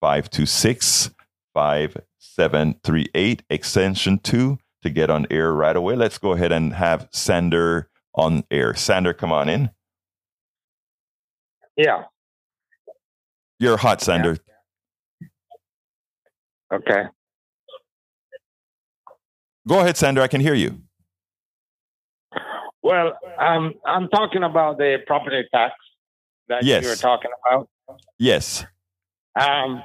526 0.00 1.10
5738, 1.54 3.42
extension 3.50 4.18
2 4.18 4.58
to 4.82 4.90
get 4.90 5.10
on 5.10 5.26
air 5.30 5.52
right 5.52 5.76
away. 5.76 5.94
Let's 5.94 6.16
go 6.16 6.32
ahead 6.32 6.52
and 6.52 6.72
have 6.72 7.08
Sander 7.12 7.90
on 8.14 8.44
air. 8.50 8.74
Sander, 8.74 9.12
come 9.12 9.30
on 9.30 9.48
in. 9.48 9.70
Yeah. 11.76 12.04
You're 13.58 13.76
hot, 13.76 14.00
Sander. 14.00 14.38
Okay. 16.72 17.04
Go 19.66 19.80
ahead, 19.80 19.96
Sander. 19.98 20.22
I 20.22 20.28
can 20.28 20.40
hear 20.40 20.54
you. 20.54 20.80
Well, 22.88 23.18
um, 23.38 23.74
I'm 23.84 24.08
talking 24.08 24.42
about 24.42 24.78
the 24.78 24.96
property 25.06 25.46
tax 25.52 25.74
that 26.48 26.64
Yes. 26.64 26.82
you 26.82 26.88
were 26.88 26.96
talking 26.96 27.30
about. 27.46 27.68
Yes. 28.18 28.64
Um, 29.38 29.82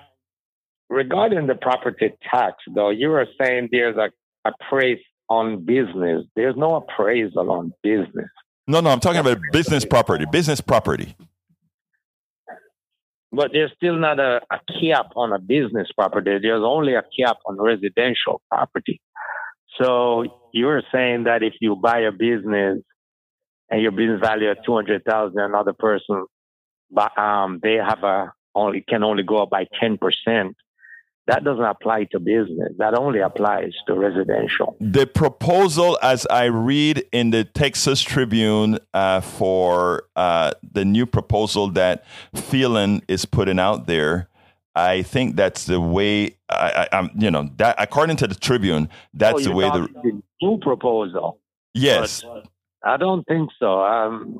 regarding 0.89 1.47
the 1.47 1.55
property 1.55 2.13
tax, 2.31 2.63
though, 2.73 2.91
you 2.91 3.09
were 3.09 3.27
saying 3.41 3.69
there's 3.73 3.97
a 3.97 4.09
appraise 4.45 5.03
on 5.29 5.65
business. 5.65 6.25
There's 6.37 6.55
no 6.55 6.75
appraisal 6.75 7.51
on 7.51 7.73
business. 7.83 8.29
No, 8.67 8.79
no, 8.79 8.91
I'm 8.91 9.01
talking 9.01 9.19
about 9.19 9.39
business 9.51 9.83
property. 9.83 10.23
Business 10.31 10.61
property. 10.61 11.13
But 13.33 13.51
there's 13.51 13.73
still 13.75 13.97
not 13.97 14.21
a, 14.21 14.39
a 14.49 14.59
cap 14.79 15.07
on 15.17 15.33
a 15.33 15.39
business 15.39 15.89
property. 15.93 16.39
There's 16.41 16.63
only 16.63 16.93
a 16.93 17.03
cap 17.19 17.39
on 17.47 17.57
residential 17.57 18.41
property. 18.49 19.01
So 19.81 20.47
you're 20.53 20.83
saying 20.93 21.25
that 21.25 21.43
if 21.43 21.55
you 21.59 21.75
buy 21.75 21.99
a 22.01 22.11
business 22.11 22.79
and 23.69 23.81
your 23.81 23.91
business 23.91 24.19
value 24.19 24.49
at 24.49 24.63
two 24.65 24.75
hundred 24.75 25.03
thousand, 25.05 25.39
another 25.39 25.73
person, 25.73 26.25
but 26.91 27.17
um, 27.17 27.59
they 27.61 27.75
have 27.75 28.03
a 28.03 28.33
only 28.55 28.81
can 28.81 29.03
only 29.03 29.23
go 29.23 29.41
up 29.43 29.49
by 29.49 29.67
ten 29.79 29.97
percent. 29.97 30.55
That 31.25 31.45
doesn't 31.45 31.63
apply 31.63 32.03
to 32.11 32.19
business. 32.19 32.73
That 32.79 32.97
only 32.99 33.19
applies 33.19 33.71
to 33.87 33.93
residential. 33.93 34.75
The 34.81 35.07
proposal, 35.07 35.97
as 36.01 36.25
I 36.25 36.45
read 36.45 37.05
in 37.13 37.29
the 37.29 37.45
Texas 37.45 38.01
Tribune 38.01 38.77
uh, 38.93 39.21
for 39.21 40.03
uh, 40.17 40.51
the 40.69 40.83
new 40.83 41.05
proposal 41.05 41.69
that 41.69 42.03
Phelan 42.35 43.03
is 43.07 43.23
putting 43.23 43.57
out 43.57 43.87
there, 43.87 44.27
I 44.75 45.01
think 45.03 45.37
that's 45.37 45.63
the 45.65 45.79
way. 45.79 46.35
I, 46.49 46.87
I, 46.91 46.97
I'm, 46.97 47.09
you 47.17 47.31
know, 47.31 47.49
that 47.55 47.75
according 47.79 48.17
to 48.17 48.27
the 48.27 48.35
Tribune, 48.35 48.89
that's 49.13 49.47
Oh, 49.47 49.49
the 49.49 49.55
way. 49.55 49.69
The 49.69 49.87
the 50.03 50.21
new 50.41 50.57
proposal. 50.57 51.39
yes, 51.73 52.21
But 52.23 52.47
I 52.83 52.97
don't 52.97 53.25
think 53.25 53.49
so. 53.59 53.81
Um, 53.81 54.39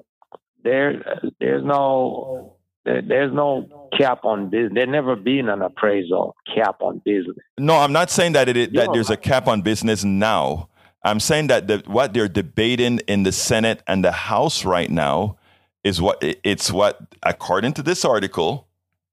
there, 0.64 1.22
there's 1.40 1.64
no, 1.64 2.58
there, 2.86 3.02
there's 3.02 3.34
no 3.34 3.90
cap 3.98 4.26
on 4.26 4.50
business. 4.50 4.72
There 4.76 4.88
never 4.88 5.16
been 5.16 5.50
an 5.50 5.62
appraisal 5.62 6.36
cap 6.54 6.82
on 6.82 7.02
business. 7.06 7.38
no, 7.58 7.78
I'm 7.78 7.94
not 7.94 8.10
saying 8.10 8.34
that 8.34 8.50
it 8.50 8.74
that 8.74 8.90
there's 8.94 9.10
a 9.10 9.18
cap 9.18 9.48
on 9.48 9.62
business 9.62 10.04
now. 10.04 10.70
I'm 11.06 11.20
saying 11.20 11.48
that 11.48 11.68
the, 11.68 11.84
what 11.86 12.14
they're 12.14 12.30
debating 12.30 13.00
in 13.08 13.24
the 13.24 13.32
Senate 13.32 13.84
and 13.88 14.04
the 14.04 14.12
House 14.12 14.64
right 14.64 14.90
now 14.90 15.38
is 15.84 16.02
what 16.02 16.18
it's 16.22 16.72
what 16.72 17.00
according 17.24 17.74
to 17.74 17.84
this 17.84 18.06
article 18.06 18.68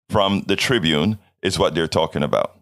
from 0.09 0.43
the 0.47 0.57
Tribune 0.57 1.19
is 1.43 1.59
what 1.59 1.75
they're 1.75 1.88
talking 1.88 2.23
about. 2.23 2.59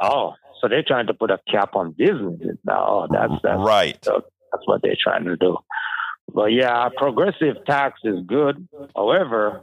Oh, 0.00 0.34
so 0.60 0.68
they're 0.68 0.82
trying 0.82 1.06
to 1.06 1.14
put 1.14 1.30
a 1.30 1.38
cap 1.50 1.74
on 1.74 1.92
businesses 1.92 2.58
now. 2.64 2.86
Oh, 2.86 3.06
that's 3.10 3.32
that's 3.42 3.60
right. 3.60 4.06
That's 4.52 4.66
what 4.66 4.82
they're 4.82 4.96
trying 5.02 5.24
to 5.24 5.36
do. 5.36 5.56
But 6.32 6.52
yeah, 6.52 6.88
progressive 6.96 7.56
tax 7.66 8.00
is 8.04 8.20
good. 8.26 8.68
However, 8.94 9.62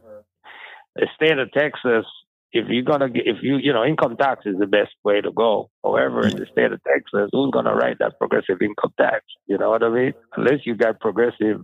the 0.95 1.07
state 1.15 1.37
of 1.37 1.51
Texas, 1.51 2.05
if 2.51 2.67
you're 2.69 2.83
gonna 2.83 3.09
get, 3.09 3.27
if 3.27 3.37
you 3.43 3.57
you 3.57 3.73
know 3.73 3.83
income 3.83 4.17
tax 4.17 4.45
is 4.45 4.57
the 4.57 4.65
best 4.65 4.91
way 5.03 5.21
to 5.21 5.31
go. 5.31 5.69
However, 5.83 6.25
in 6.25 6.35
the 6.35 6.47
state 6.51 6.71
of 6.71 6.81
Texas, 6.83 7.29
who's 7.31 7.51
gonna 7.51 7.75
write 7.75 7.99
that 7.99 8.17
progressive 8.17 8.61
income 8.61 8.93
tax? 8.99 9.23
You 9.47 9.57
know 9.57 9.69
what 9.69 9.83
I 9.83 9.89
mean? 9.89 10.13
Unless 10.35 10.65
you 10.65 10.75
got 10.75 10.99
progressive 10.99 11.61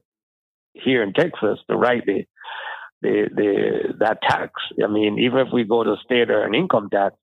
here 0.74 1.04
in 1.04 1.14
Texas 1.14 1.60
to 1.70 1.76
write 1.76 2.06
the 2.06 2.26
the 3.02 3.30
the 3.34 3.94
that 4.00 4.22
tax. 4.22 4.52
I 4.84 4.88
mean, 4.88 5.18
even 5.20 5.40
if 5.40 5.48
we 5.54 5.64
go 5.64 5.84
to 5.84 5.96
state 6.04 6.30
or 6.30 6.44
an 6.44 6.54
income 6.54 6.90
tax, 6.92 7.16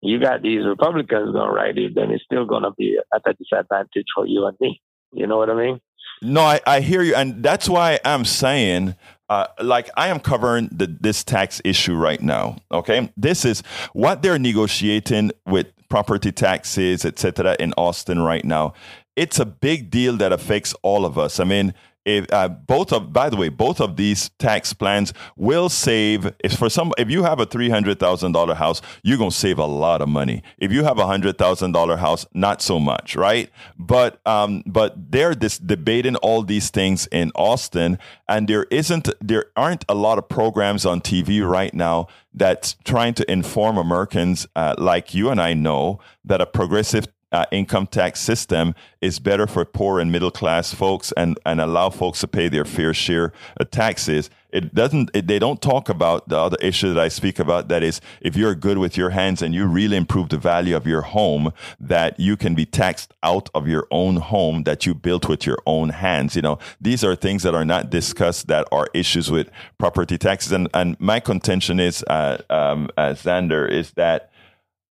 you 0.00 0.20
got 0.20 0.42
these 0.42 0.64
Republicans 0.64 1.32
gonna 1.32 1.52
write 1.52 1.78
it, 1.78 1.94
then 1.94 2.10
it's 2.10 2.24
still 2.24 2.46
gonna 2.46 2.72
be 2.76 2.98
at 3.14 3.22
a 3.26 3.34
disadvantage 3.34 4.06
for 4.14 4.26
you 4.26 4.46
and 4.46 4.56
me. 4.60 4.80
You 5.12 5.26
know 5.26 5.38
what 5.38 5.50
I 5.50 5.54
mean? 5.54 5.80
No, 6.22 6.42
I, 6.42 6.60
I 6.66 6.80
hear 6.80 7.02
you, 7.02 7.14
and 7.14 7.42
that's 7.42 7.68
why 7.68 7.98
I'm 8.04 8.24
saying, 8.24 8.94
uh, 9.30 9.46
like, 9.60 9.88
I 9.96 10.08
am 10.08 10.20
covering 10.20 10.68
the, 10.70 10.86
this 10.86 11.24
tax 11.24 11.62
issue 11.64 11.94
right 11.94 12.20
now. 12.20 12.56
Okay, 12.70 13.10
this 13.16 13.44
is 13.44 13.62
what 13.92 14.22
they're 14.22 14.38
negotiating 14.38 15.32
with 15.46 15.68
property 15.88 16.30
taxes, 16.30 17.04
etc., 17.04 17.56
in 17.58 17.72
Austin 17.76 18.20
right 18.20 18.44
now. 18.44 18.74
It's 19.16 19.38
a 19.38 19.46
big 19.46 19.90
deal 19.90 20.16
that 20.18 20.32
affects 20.32 20.74
all 20.82 21.04
of 21.04 21.18
us. 21.18 21.40
I 21.40 21.44
mean, 21.44 21.74
if 22.04 22.32
uh, 22.32 22.48
both 22.48 22.92
of, 22.92 23.12
by 23.12 23.28
the 23.28 23.36
way, 23.36 23.48
both 23.48 23.80
of 23.80 23.96
these 23.96 24.30
tax 24.38 24.72
plans 24.72 25.12
will 25.36 25.68
save. 25.68 26.32
If 26.42 26.54
for 26.54 26.70
some, 26.70 26.92
if 26.98 27.10
you 27.10 27.22
have 27.24 27.40
a 27.40 27.46
three 27.46 27.68
hundred 27.68 27.98
thousand 27.98 28.32
dollar 28.32 28.54
house, 28.54 28.80
you're 29.02 29.18
gonna 29.18 29.30
save 29.30 29.58
a 29.58 29.66
lot 29.66 30.00
of 30.00 30.08
money. 30.08 30.42
If 30.58 30.72
you 30.72 30.84
have 30.84 30.98
a 30.98 31.06
hundred 31.06 31.38
thousand 31.38 31.72
dollar 31.72 31.96
house, 31.96 32.26
not 32.32 32.62
so 32.62 32.80
much, 32.80 33.16
right? 33.16 33.50
But 33.78 34.20
um, 34.26 34.62
but 34.66 35.10
they're 35.10 35.34
this 35.34 35.58
debating 35.58 36.16
all 36.16 36.42
these 36.42 36.70
things 36.70 37.06
in 37.08 37.32
Austin, 37.34 37.98
and 38.28 38.48
there 38.48 38.66
isn't, 38.70 39.08
there 39.20 39.46
aren't 39.56 39.84
a 39.88 39.94
lot 39.94 40.18
of 40.18 40.28
programs 40.28 40.86
on 40.86 41.00
TV 41.00 41.46
right 41.46 41.74
now 41.74 42.06
that's 42.32 42.76
trying 42.84 43.14
to 43.14 43.30
inform 43.30 43.76
Americans, 43.76 44.46
uh, 44.54 44.74
like 44.78 45.14
you 45.14 45.30
and 45.30 45.40
I 45.40 45.54
know, 45.54 45.98
that 46.24 46.40
a 46.40 46.46
progressive 46.46 47.06
uh, 47.32 47.44
income 47.50 47.86
tax 47.86 48.20
system 48.20 48.74
is 49.00 49.18
better 49.18 49.46
for 49.46 49.64
poor 49.64 50.00
and 50.00 50.10
middle 50.10 50.30
class 50.30 50.74
folks 50.74 51.12
and, 51.12 51.38
and 51.46 51.60
allow 51.60 51.90
folks 51.90 52.20
to 52.20 52.28
pay 52.28 52.48
their 52.48 52.64
fair 52.64 52.92
share 52.92 53.32
of 53.58 53.70
taxes. 53.70 54.30
It 54.52 54.74
doesn't, 54.74 55.10
it, 55.14 55.28
they 55.28 55.38
don't 55.38 55.62
talk 55.62 55.88
about 55.88 56.28
the 56.28 56.36
other 56.36 56.56
issue 56.60 56.92
that 56.92 57.00
I 57.00 57.06
speak 57.06 57.38
about. 57.38 57.68
That 57.68 57.84
is, 57.84 58.00
if 58.20 58.36
you're 58.36 58.56
good 58.56 58.78
with 58.78 58.96
your 58.96 59.10
hands 59.10 59.42
and 59.42 59.54
you 59.54 59.66
really 59.66 59.96
improve 59.96 60.28
the 60.28 60.38
value 60.38 60.74
of 60.74 60.88
your 60.88 61.02
home, 61.02 61.52
that 61.78 62.18
you 62.18 62.36
can 62.36 62.56
be 62.56 62.66
taxed 62.66 63.14
out 63.22 63.48
of 63.54 63.68
your 63.68 63.86
own 63.92 64.16
home 64.16 64.64
that 64.64 64.86
you 64.86 64.94
built 64.94 65.28
with 65.28 65.46
your 65.46 65.58
own 65.66 65.90
hands. 65.90 66.34
You 66.34 66.42
know, 66.42 66.58
these 66.80 67.04
are 67.04 67.14
things 67.14 67.44
that 67.44 67.54
are 67.54 67.64
not 67.64 67.90
discussed 67.90 68.48
that 68.48 68.66
are 68.72 68.88
issues 68.92 69.30
with 69.30 69.50
property 69.78 70.18
taxes. 70.18 70.50
And, 70.50 70.68
and 70.74 70.98
my 70.98 71.20
contention 71.20 71.78
is, 71.78 72.02
uh, 72.08 72.38
um, 72.50 72.90
uh, 72.96 73.10
Xander, 73.10 73.70
is 73.70 73.92
that 73.92 74.32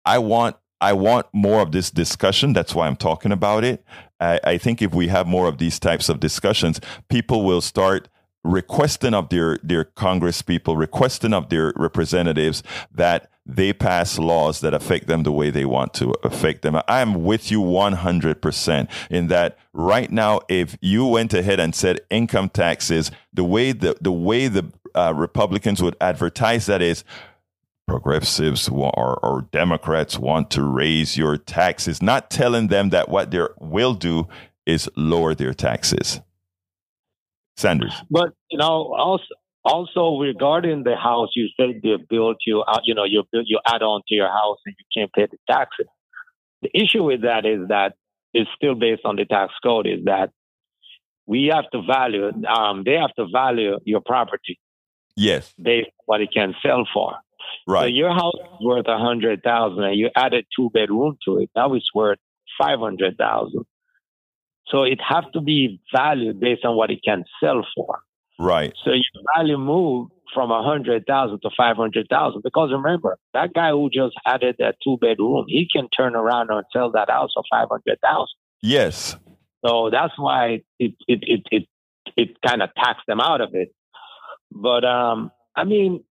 I 0.04 0.18
want 0.18 0.56
I 0.84 0.92
want 0.92 1.28
more 1.32 1.62
of 1.62 1.72
this 1.72 1.90
discussion. 1.90 2.52
That's 2.52 2.76
why 2.76 2.88
I'm 2.88 2.98
talking 2.98 3.32
about 3.32 3.64
it. 3.64 3.86
I, 4.20 4.40
I 4.44 4.58
think 4.58 4.82
if 4.82 4.94
we 4.94 5.08
have 5.08 5.26
more 5.26 5.48
of 5.48 5.58
these 5.58 5.80
types 5.80 6.10
of 6.10 6.20
discussions, 6.20 6.82
people 7.08 7.46
will 7.46 7.62
start 7.62 8.10
requesting 8.44 9.14
of 9.14 9.30
their 9.30 9.58
their 9.64 9.86
Congress 9.86 10.42
people, 10.42 10.76
requesting 10.76 11.34
of 11.34 11.48
their 11.48 11.72
representatives 11.78 12.64
that 12.94 13.30
they 13.46 13.72
pass 13.72 14.20
laws 14.20 14.60
that 14.60 14.74
affect 14.74 15.08
them 15.08 15.24
the 15.24 15.32
way 15.32 15.50
they 15.50 15.64
want 15.64 15.94
to 15.94 16.14
affect 16.22 16.64
them. 16.64 16.78
I'm 16.88 17.24
with 17.24 17.50
you 17.50 17.62
100% 17.62 18.90
in 19.10 19.28
that 19.28 19.58
right 19.74 20.12
now, 20.12 20.42
if 20.50 20.78
you 20.82 21.06
went 21.06 21.34
ahead 21.34 21.60
and 21.60 21.74
said 21.74 22.02
income 22.10 22.50
taxes, 22.50 23.12
the 23.34 23.44
way 23.44 23.72
the, 23.74 23.98
the 24.00 24.14
way 24.14 24.48
the 24.48 24.72
uh, 24.96 25.14
Republicans 25.14 25.82
would 25.82 25.98
advertise 26.00 26.68
that 26.68 26.82
is 26.82 27.04
progressives 27.88 28.70
or, 28.70 29.20
or 29.24 29.48
Democrats 29.52 30.18
want 30.18 30.50
to 30.52 30.64
raise 30.64 31.18
your 31.18 31.38
taxes, 31.38 32.02
not 32.02 32.30
telling 32.30 32.68
them 32.68 32.90
that 32.90 33.10
what 33.10 33.32
they 33.32 33.46
will 33.60 33.94
do 33.94 34.28
is 34.66 34.90
lower 34.96 35.36
their 35.36 35.54
taxes. 35.54 36.22
Sanders. 37.56 37.94
But 38.10 38.34
you 38.50 38.58
know, 38.58 38.94
also 38.98 39.26
also 39.66 40.20
regarding 40.20 40.84
the 40.84 40.96
house, 40.96 41.30
you 41.36 41.48
said 41.56 41.82
they 41.84 41.96
built 42.10 42.38
you, 42.46 42.64
you 42.84 42.96
know, 42.96 43.04
you 43.04 43.24
build 43.32 43.46
you 43.48 43.60
add 43.68 43.82
on 43.82 44.02
to 44.08 44.16
your 44.16 44.28
house 44.28 44.58
and 44.66 44.76
you 44.78 45.02
can't 45.02 45.14
pay 45.14 45.28
the 45.32 45.38
taxes. 45.52 45.86
The 46.62 46.70
issue 46.74 47.04
with 47.04 47.22
that 47.22 47.46
is 47.46 47.68
that 47.68 47.94
it's 48.34 48.50
still 48.56 48.76
based 48.76 49.04
on 49.06 49.16
the 49.18 49.26
tax 49.26 49.54
code. 49.62 49.86
Is 49.86 50.06
that 50.06 50.32
we 51.26 51.52
have 51.54 51.70
to 51.72 51.82
value, 51.84 52.32
um, 52.48 52.84
they 52.84 52.94
have 52.94 53.14
to 53.16 53.28
value 53.32 53.78
your 53.86 54.02
property 54.02 54.60
Yes, 55.16 55.54
based 55.62 55.88
on 55.88 56.04
what 56.06 56.22
it 56.22 56.30
can 56.34 56.56
sell 56.66 56.88
for. 56.94 57.14
So 57.68 57.74
right. 57.74 57.94
your 57.94 58.14
house 58.14 58.34
is 58.36 58.66
worth 58.66 58.88
a 58.88 58.98
hundred 58.98 59.42
thousand, 59.44 59.84
and 59.84 59.98
you 59.98 60.10
added 60.16 60.46
two 60.56 60.70
bedroom 60.74 61.18
to 61.26 61.40
it. 61.40 61.50
Now 61.56 61.74
it's 61.74 61.90
worth 61.94 62.20
five 62.60 62.80
hundred 62.80 63.18
thousand. 63.18 63.66
So 64.68 64.84
it 64.84 65.00
have 65.08 65.32
to 65.34 65.42
be 65.42 65.82
valued 65.94 66.40
based 66.40 66.66
on 66.66 66.76
what 66.76 66.90
it 66.90 67.00
can 67.04 67.26
sell 67.42 67.66
for. 67.76 68.00
Right. 68.40 68.74
So 68.84 68.92
your 68.92 69.24
value 69.36 69.58
move 69.58 70.10
from 70.34 70.52
a 70.52 70.64
hundred 70.64 71.06
thousand 71.06 71.40
to 71.42 71.50
five 71.56 71.78
hundred 71.78 72.08
thousand. 72.10 72.42
Because 72.44 72.72
remember, 72.72 73.18
that 73.34 73.54
guy 73.54 73.70
who 73.70 73.90
just 73.90 74.16
added 74.26 74.56
that 74.60 74.76
two 74.84 74.98
bedroom, 75.00 75.46
he 75.48 75.68
can 75.74 75.88
turn 75.90 76.16
around 76.16 76.50
and 76.50 76.64
sell 76.74 76.92
that 76.92 77.10
house 77.10 77.32
for 77.34 77.44
five 77.52 77.68
hundred 77.70 78.00
thousand. 78.02 78.36
Yes. 78.62 79.16
So 79.66 79.90
that's 79.92 80.14
why 80.18 80.64
it 80.80 80.96
it 81.08 81.20
it 81.22 81.48
it, 81.52 81.68
it 82.18 82.42
kind 82.46 82.62
of 82.62 82.70
taxed 82.76 83.06
them 83.08 83.22
out 83.22 83.42
of 83.42 83.54
it. 83.54 83.74
But 84.52 84.84
um, 84.84 85.32
I 85.56 85.64
mean, 85.64 86.04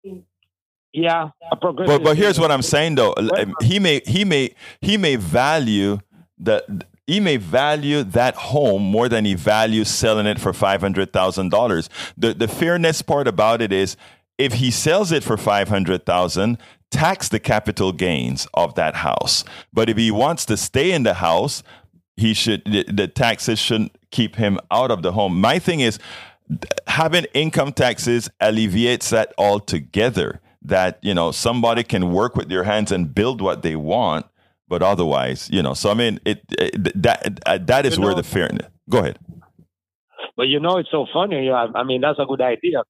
yeah. 0.92 1.30
But 1.60 2.02
but 2.02 2.16
here's 2.16 2.38
what 2.38 2.50
I'm 2.50 2.62
saying 2.62 2.96
though. 2.96 3.14
Um, 3.14 3.54
he 3.62 3.78
may 3.78 4.00
he 4.06 4.24
may 4.24 4.54
he 4.80 4.96
may 4.96 5.16
value 5.16 5.98
the 6.38 6.84
he 7.06 7.20
may 7.20 7.36
value 7.36 8.04
that 8.04 8.34
home 8.34 8.82
more 8.82 9.08
than 9.08 9.24
he 9.24 9.34
values 9.34 9.88
selling 9.88 10.26
it 10.26 10.38
for 10.38 10.52
five 10.52 10.80
hundred 10.80 11.12
thousand 11.12 11.50
dollars. 11.50 11.88
The 12.16 12.34
the 12.34 12.48
fairness 12.48 13.02
part 13.02 13.26
about 13.28 13.62
it 13.62 13.72
is 13.72 13.96
if 14.38 14.54
he 14.54 14.70
sells 14.70 15.12
it 15.12 15.24
for 15.24 15.36
five 15.36 15.68
hundred 15.68 16.06
thousand, 16.06 16.58
tax 16.90 17.28
the 17.28 17.40
capital 17.40 17.92
gains 17.92 18.46
of 18.54 18.74
that 18.74 18.96
house. 18.96 19.44
But 19.72 19.88
if 19.88 19.96
he 19.96 20.10
wants 20.10 20.44
to 20.46 20.56
stay 20.56 20.92
in 20.92 21.02
the 21.02 21.14
house, 21.14 21.62
he 22.16 22.34
should 22.34 22.64
the, 22.64 22.84
the 22.84 23.08
taxes 23.08 23.58
shouldn't 23.58 23.96
keep 24.10 24.36
him 24.36 24.58
out 24.70 24.90
of 24.90 25.02
the 25.02 25.12
home. 25.12 25.40
My 25.40 25.58
thing 25.58 25.80
is 25.80 25.98
having 26.86 27.24
income 27.34 27.72
taxes 27.72 28.28
alleviates 28.40 29.10
that 29.10 29.32
altogether. 29.38 30.40
That 30.64 30.98
you 31.02 31.12
know 31.14 31.32
somebody 31.32 31.82
can 31.82 32.12
work 32.12 32.36
with 32.36 32.48
their 32.48 32.62
hands 32.64 32.92
and 32.92 33.12
build 33.12 33.40
what 33.40 33.62
they 33.62 33.74
want, 33.76 34.26
but 34.68 34.82
otherwise, 34.82 35.48
you 35.52 35.62
know. 35.62 35.74
So 35.74 35.90
I 35.90 35.94
mean, 35.94 36.20
it, 36.24 36.40
it 36.52 37.02
that 37.02 37.40
uh, 37.46 37.58
that 37.66 37.84
is 37.86 37.96
You 37.96 38.02
where 38.02 38.10
know- 38.12 38.16
the 38.18 38.22
fairness. 38.22 38.68
Go 38.88 38.98
ahead. 38.98 39.18
But 40.36 40.48
you 40.48 40.60
know, 40.60 40.78
it's 40.78 40.90
so 40.90 41.06
funny. 41.12 41.50
I, 41.50 41.66
I 41.74 41.82
mean, 41.84 42.00
that's 42.00 42.18
a 42.18 42.24
good 42.24 42.40
idea. 42.40 42.82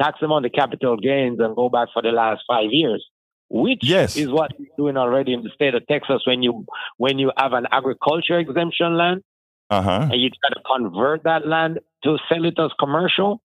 Tax 0.00 0.20
them 0.20 0.30
on 0.32 0.42
the 0.42 0.50
capital 0.50 0.96
gains 0.96 1.40
and 1.40 1.56
go 1.56 1.68
back 1.68 1.88
for 1.92 2.02
the 2.02 2.10
last 2.10 2.42
five 2.46 2.68
years, 2.70 3.04
which 3.48 3.80
Yes. 3.82 4.16
is 4.16 4.28
what 4.30 4.52
you're 4.58 4.68
doing 4.76 4.96
already 4.96 5.32
in 5.32 5.42
the 5.42 5.50
state 5.54 5.74
of 5.74 5.86
Texas 5.86 6.22
when 6.26 6.42
you 6.42 6.64
when 6.98 7.18
you 7.18 7.32
have 7.36 7.52
an 7.54 7.66
agriculture 7.72 8.38
exemption 8.38 8.96
land 8.96 9.22
Uh 9.70 9.82
huh. 9.82 10.08
and 10.12 10.20
you 10.20 10.28
try 10.30 10.50
to 10.52 10.60
convert 10.74 11.24
that 11.24 11.46
land 11.46 11.80
to 12.04 12.18
sell 12.28 12.44
it 12.44 12.58
as 12.58 12.70
commercial, 12.78 13.40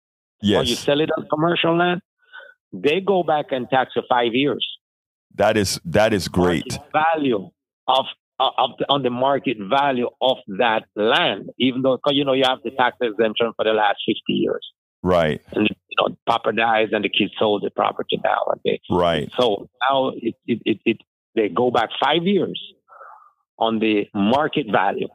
yes. 0.42 0.60
or 0.60 0.64
you 0.64 0.74
sell 0.74 1.00
it 1.00 1.10
as 1.18 1.24
commercial 1.30 1.76
land. 1.76 2.00
They 2.72 3.00
go 3.00 3.22
back 3.22 3.46
and 3.50 3.68
tax 3.70 3.92
for 3.94 4.02
five 4.08 4.34
years. 4.34 4.66
that 5.34 5.56
is 5.56 5.80
that 5.84 6.12
is 6.12 6.28
great. 6.28 6.70
Market 6.70 6.92
value 6.92 7.50
of 7.86 8.06
of 8.40 8.70
the, 8.78 8.86
on 8.88 9.02
the 9.02 9.10
market 9.10 9.56
value 9.58 10.08
of 10.20 10.36
that 10.58 10.84
land, 10.94 11.50
even 11.58 11.82
though 11.82 11.98
'cause, 11.98 12.14
you 12.14 12.24
know 12.24 12.34
you 12.34 12.44
have 12.44 12.62
the 12.62 12.70
tax 12.70 12.96
exemption 13.00 13.52
for 13.56 13.64
the 13.64 13.72
last 13.72 13.98
fifty 14.06 14.34
years. 14.34 14.64
Right, 15.02 15.40
and 15.52 15.68
you 15.68 15.96
know, 15.98 16.16
Papa 16.26 16.52
dies 16.52 16.88
and 16.92 17.04
the 17.04 17.08
kids 17.08 17.32
sold 17.38 17.62
the 17.62 17.70
property 17.70 18.20
now. 18.22 18.42
And 18.50 18.60
they, 18.64 18.80
right. 18.90 19.30
so 19.38 19.68
now 19.88 20.12
it, 20.16 20.34
it, 20.46 20.60
it, 20.64 20.78
it, 20.84 20.96
they 21.36 21.48
go 21.48 21.70
back 21.70 21.90
five 22.02 22.24
years 22.24 22.60
on 23.58 23.78
the 23.78 24.08
market 24.14 24.66
value 24.70 25.08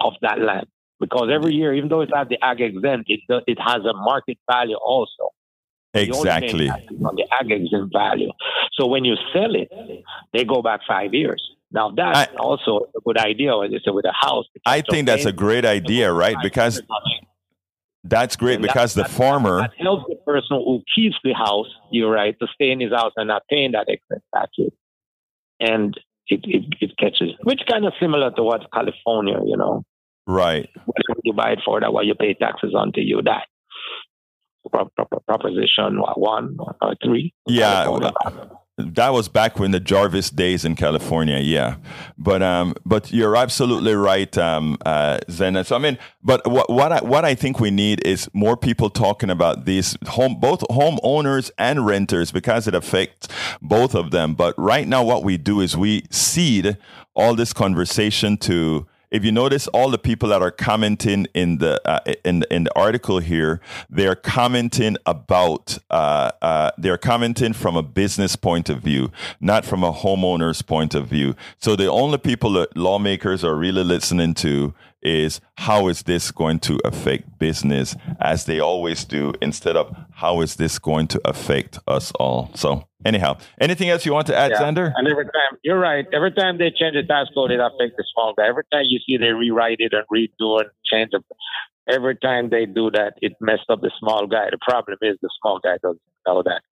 of 0.00 0.14
that 0.22 0.38
land. 0.40 0.66
Because 1.00 1.30
every 1.32 1.52
year, 1.54 1.74
even 1.74 1.88
though 1.88 2.02
it's 2.02 2.12
at 2.16 2.28
the 2.28 2.38
ag 2.42 2.60
exempt, 2.60 3.10
it, 3.10 3.20
it 3.48 3.58
has 3.60 3.84
a 3.84 3.92
market 3.92 4.38
value 4.48 4.76
also. 4.76 5.30
You 5.94 6.00
only 6.14 6.30
pay 6.30 6.36
Exactly. 6.46 6.70
On 6.70 7.16
the 7.16 7.24
ag 7.38 7.50
exempt 7.50 7.92
value. 7.92 8.30
So 8.72 8.86
when 8.86 9.04
you 9.04 9.14
sell 9.32 9.54
it, 9.54 9.70
they 10.32 10.44
go 10.44 10.62
back 10.62 10.80
five 10.88 11.12
years. 11.14 11.42
Now 11.70 11.90
that's 11.94 12.30
I- 12.30 12.34
also 12.36 12.86
a 12.96 13.00
good 13.04 13.18
idea, 13.18 13.56
as 13.58 13.70
I 13.74 13.78
said, 13.84 13.94
with 13.94 14.04
a 14.06 14.12
house. 14.18 14.46
I 14.66 14.80
think 14.82 15.06
that's 15.06 15.24
a 15.26 15.32
great 15.32 15.64
idea, 15.64 16.12
right? 16.12 16.36
Because 16.42 16.76
years 16.76 16.86
on 16.88 17.02
it. 17.20 17.28
that's 18.04 18.36
great 18.36 18.56
And 18.56 18.64
that- 18.64 18.68
because 18.68 18.94
the 18.94 19.02
that- 19.02 19.10
farmer. 19.10 19.60
That 19.60 19.72
helps 19.78 20.04
the 20.08 20.16
person 20.16 20.56
who 20.56 20.82
keeps 20.94 21.16
the 21.24 21.32
house, 21.34 21.68
you're 21.90 22.10
right, 22.10 22.38
to 22.40 22.46
stay 22.54 22.70
in 22.70 22.80
his 22.80 22.92
house 22.92 23.12
and 23.16 23.28
not 23.28 23.42
paying 23.50 23.72
that 23.72 23.88
excess 23.88 24.20
taxes. 24.34 24.72
And 25.60 25.94
it, 26.28 26.40
it, 26.44 26.64
it 26.80 26.96
catches, 26.98 27.32
which 27.42 27.60
kind 27.70 27.84
of 27.84 27.92
similar 28.00 28.30
to 28.32 28.42
what 28.42 28.70
California, 28.72 29.38
you 29.44 29.56
know, 29.56 29.84
Right. 30.26 30.68
when 30.86 31.16
you 31.24 31.32
buy 31.32 31.52
it 31.52 31.60
for 31.64 31.80
that, 31.80 31.92
why 31.92 32.02
you 32.02 32.14
pay 32.14 32.32
taxes 32.34 32.74
on 32.74 32.88
until 32.88 33.04
you 33.04 33.20
die. 33.22 33.44
Pro- 34.72 34.90
pro- 34.96 35.04
pro- 35.04 35.20
proposition 35.20 36.00
one 36.16 36.56
or 36.58 36.94
three. 37.04 37.34
Yeah, 37.46 37.84
that 38.78 39.12
was 39.12 39.28
back 39.28 39.58
when 39.58 39.70
the 39.70 39.80
Jarvis 39.80 40.30
days 40.30 40.64
in 40.64 40.76
California. 40.76 41.38
Yeah, 41.38 41.76
but 42.16 42.42
um, 42.42 42.74
but 42.86 43.12
you're 43.12 43.36
absolutely 43.36 43.94
right, 43.94 44.36
um, 44.38 44.78
uh, 44.86 45.18
Zen. 45.30 45.62
So 45.64 45.76
I 45.76 45.78
mean, 45.78 45.98
but 46.22 46.46
what 46.46 46.70
what 46.70 46.92
I 46.92 46.98
what 47.02 47.24
I 47.24 47.34
think 47.34 47.60
we 47.60 47.70
need 47.70 48.04
is 48.06 48.30
more 48.32 48.56
people 48.56 48.88
talking 48.88 49.30
about 49.30 49.66
these 49.66 49.96
home, 50.06 50.40
both 50.40 50.60
homeowners 50.70 51.50
and 51.58 51.84
renters, 51.84 52.32
because 52.32 52.66
it 52.66 52.74
affects 52.74 53.28
both 53.60 53.94
of 53.94 54.10
them. 54.10 54.34
But 54.34 54.54
right 54.56 54.88
now, 54.88 55.04
what 55.04 55.22
we 55.22 55.36
do 55.36 55.60
is 55.60 55.76
we 55.76 56.04
seed 56.10 56.78
all 57.14 57.34
this 57.34 57.52
conversation 57.52 58.38
to 58.38 58.86
if 59.12 59.26
you 59.26 59.30
notice 59.30 59.68
all 59.68 59.90
the 59.90 59.98
people 59.98 60.30
that 60.30 60.40
are 60.40 60.50
commenting 60.50 61.26
in 61.34 61.58
the 61.58 61.80
uh, 61.88 62.00
in 62.24 62.44
in 62.50 62.64
the 62.64 62.74
article 62.76 63.18
here, 63.18 63.60
they're 63.90 64.16
commenting 64.16 64.96
about 65.04 65.78
uh, 65.90 66.30
uh, 66.40 66.70
they're 66.78 66.98
commenting 66.98 67.52
from 67.52 67.76
a 67.76 67.82
business 67.82 68.36
point 68.36 68.70
of 68.70 68.80
view, 68.80 69.12
not 69.38 69.66
from 69.66 69.84
a 69.84 69.92
homeowner's 69.92 70.62
point 70.62 70.94
of 70.94 71.06
view. 71.06 71.36
So 71.58 71.76
the 71.76 71.88
only 71.88 72.16
people 72.16 72.52
that 72.54 72.74
lawmakers 72.74 73.44
are 73.44 73.54
really 73.54 73.84
listening 73.84 74.32
to 74.34 74.72
is 75.02 75.40
how 75.56 75.88
is 75.88 76.02
this 76.02 76.30
going 76.30 76.60
to 76.60 76.78
affect 76.84 77.38
business, 77.38 77.96
as 78.20 78.44
they 78.44 78.60
always 78.60 79.04
do, 79.04 79.32
instead 79.40 79.76
of 79.76 79.94
how 80.12 80.40
is 80.40 80.56
this 80.56 80.78
going 80.78 81.08
to 81.08 81.20
affect 81.24 81.78
us 81.86 82.12
all. 82.12 82.50
So 82.54 82.84
anyhow, 83.04 83.38
anything 83.60 83.88
else 83.88 84.06
you 84.06 84.12
want 84.12 84.26
to 84.28 84.36
add, 84.36 84.52
Yeah. 84.52 84.60
Xander? 84.60 84.92
And 84.94 85.08
every 85.08 85.24
time, 85.24 85.58
you're 85.62 85.78
right. 85.78 86.06
Every 86.12 86.32
time 86.32 86.58
they 86.58 86.70
change 86.70 86.94
the 86.94 87.02
tax 87.06 87.30
code, 87.34 87.50
it 87.50 87.60
affects 87.60 87.96
the 87.96 88.04
small 88.14 88.34
guy. 88.36 88.46
Every 88.46 88.64
time 88.72 88.84
you 88.86 89.00
see 89.06 89.16
they 89.16 89.32
rewrite 89.32 89.78
it 89.80 89.92
and 89.92 90.04
redo 90.12 90.60
and 90.60 90.70
change 90.84 91.10
it, 91.12 91.24
every 91.88 92.16
time 92.16 92.50
they 92.50 92.66
do 92.66 92.90
that, 92.92 93.14
it 93.20 93.32
messed 93.40 93.68
up 93.68 93.80
the 93.80 93.90
small 93.98 94.26
guy. 94.26 94.48
The 94.50 94.58
problem 94.60 94.98
is 95.02 95.16
the 95.20 95.30
small 95.40 95.58
guy 95.58 95.78
doesn't 95.82 96.00
know 96.26 96.42
that. 96.44 96.62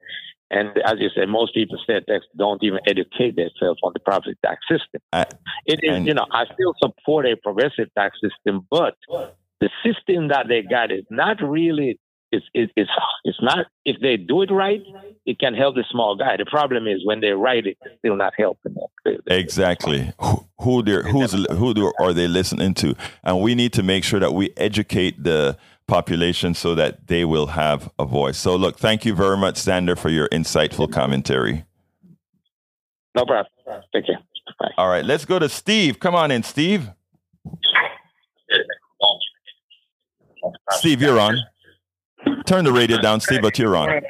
And 0.50 0.76
as 0.84 0.94
you 0.98 1.10
said, 1.14 1.28
most 1.28 1.54
people 1.54 1.78
say 1.86 2.00
tax 2.00 2.24
don't 2.36 2.62
even 2.62 2.80
educate 2.86 3.36
themselves 3.36 3.80
on 3.82 3.92
the 3.94 4.00
property 4.00 4.36
tax 4.44 4.60
system. 4.68 5.00
It 5.66 5.80
is, 5.82 6.04
you 6.06 6.14
know, 6.14 6.26
I 6.32 6.44
still 6.46 6.74
support 6.82 7.26
a 7.26 7.36
progressive 7.36 7.88
tax 7.96 8.18
system, 8.20 8.66
but 8.70 8.96
the 9.60 9.70
system 9.84 10.28
that 10.28 10.46
they 10.48 10.62
got 10.62 10.90
is 10.90 11.04
not 11.10 11.36
really. 11.42 11.98
It's, 12.32 12.46
it's, 12.54 12.72
it's, 12.76 12.90
it's 13.24 13.42
not, 13.42 13.66
if 13.84 13.96
they 14.00 14.16
do 14.16 14.42
it 14.42 14.52
right, 14.52 14.80
it 15.26 15.40
can 15.40 15.52
help 15.52 15.74
the 15.74 15.84
small 15.90 16.14
guy. 16.14 16.36
The 16.36 16.44
problem 16.44 16.86
is 16.86 17.04
when 17.04 17.20
they 17.20 17.30
write 17.30 17.66
it, 17.66 17.76
it's 17.82 17.98
still 17.98 18.14
not 18.14 18.34
helping 18.38 18.74
them. 18.74 19.18
Exactly. 19.26 20.12
Who, 20.20 20.46
who 20.60 20.82
they're 20.84 21.02
who's 21.02 21.32
who 21.32 21.74
do, 21.74 21.92
are 21.98 22.12
they 22.12 22.28
listening 22.28 22.74
to? 22.74 22.94
And 23.24 23.40
we 23.40 23.56
need 23.56 23.72
to 23.72 23.82
make 23.82 24.04
sure 24.04 24.20
that 24.20 24.32
we 24.32 24.50
educate 24.56 25.24
the 25.24 25.58
population 25.90 26.54
so 26.54 26.74
that 26.76 27.08
they 27.08 27.24
will 27.24 27.48
have 27.48 27.90
a 27.98 28.06
voice. 28.06 28.38
So 28.38 28.54
look, 28.54 28.78
thank 28.78 29.04
you 29.04 29.14
very 29.14 29.36
much, 29.36 29.56
Xander, 29.56 29.98
for 29.98 30.08
your 30.08 30.28
insightful 30.28 30.90
commentary. 30.90 31.64
No 33.16 33.26
problem. 33.26 33.82
Thank 33.92 34.06
you. 34.08 34.14
Bye. 34.58 34.70
All 34.78 34.88
right, 34.88 35.04
let's 35.04 35.24
go 35.24 35.38
to 35.38 35.48
Steve. 35.48 35.98
Come 35.98 36.14
on 36.14 36.30
in, 36.30 36.44
Steve. 36.44 36.90
Steve, 40.70 41.02
you're 41.02 41.18
on. 41.18 41.36
Turn 42.46 42.64
the 42.64 42.72
radio 42.72 42.98
down, 42.98 43.20
Steve, 43.20 43.42
but 43.42 43.58
you're 43.58 43.76
on. 43.76 44.00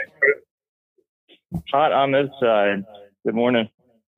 hot 1.73 1.93
on 1.93 2.13
this 2.13 2.29
side. 2.41 2.85
Good 3.25 3.35
morning. 3.35 3.69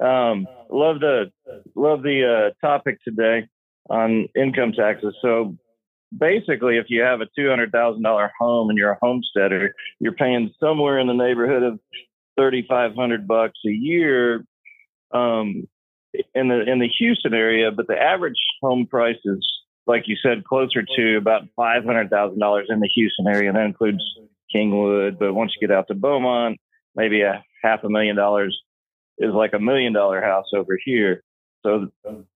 Um, 0.00 0.48
love 0.68 0.98
the 0.98 1.30
love 1.76 2.02
the 2.02 2.50
uh, 2.50 2.66
topic 2.66 2.98
today 3.04 3.48
on 3.88 4.28
income 4.34 4.72
taxes. 4.72 5.14
So 5.22 5.56
basically, 6.16 6.76
if 6.76 6.86
you 6.88 7.02
have 7.02 7.20
a 7.20 7.26
two 7.36 7.48
hundred 7.48 7.72
thousand 7.72 8.02
dollar 8.02 8.30
home 8.38 8.70
and 8.70 8.78
you're 8.78 8.92
a 8.92 8.98
homesteader, 9.00 9.74
you're 9.98 10.12
paying 10.12 10.52
somewhere 10.60 10.98
in 10.98 11.06
the 11.06 11.14
neighborhood 11.14 11.62
of 11.62 11.80
thirty 12.36 12.64
five 12.68 12.94
hundred 12.94 13.26
bucks 13.26 13.58
a 13.66 13.70
year 13.70 14.44
um, 15.12 15.66
in 16.34 16.48
the 16.48 16.62
in 16.70 16.78
the 16.78 16.88
Houston 16.98 17.34
area. 17.34 17.70
But 17.70 17.86
the 17.86 18.00
average 18.00 18.38
home 18.60 18.86
price 18.86 19.20
is, 19.24 19.46
like 19.86 20.04
you 20.06 20.16
said, 20.22 20.44
closer 20.44 20.82
to 20.96 21.16
about 21.16 21.42
five 21.56 21.84
hundred 21.84 22.10
thousand 22.10 22.38
dollars 22.38 22.66
in 22.68 22.80
the 22.80 22.90
Houston 22.94 23.26
area. 23.26 23.52
That 23.52 23.64
includes 23.64 24.02
Kingwood. 24.54 25.18
But 25.18 25.34
once 25.34 25.52
you 25.58 25.66
get 25.66 25.74
out 25.76 25.88
to 25.88 25.94
Beaumont, 25.94 26.58
maybe 26.94 27.22
a 27.22 27.44
half 27.62 27.84
a 27.84 27.88
million 27.88 28.16
dollars 28.16 28.58
is 29.18 29.32
like 29.32 29.52
a 29.54 29.58
million 29.58 29.92
dollar 29.92 30.22
house 30.22 30.46
over 30.54 30.78
here. 30.84 31.22
So 31.62 31.88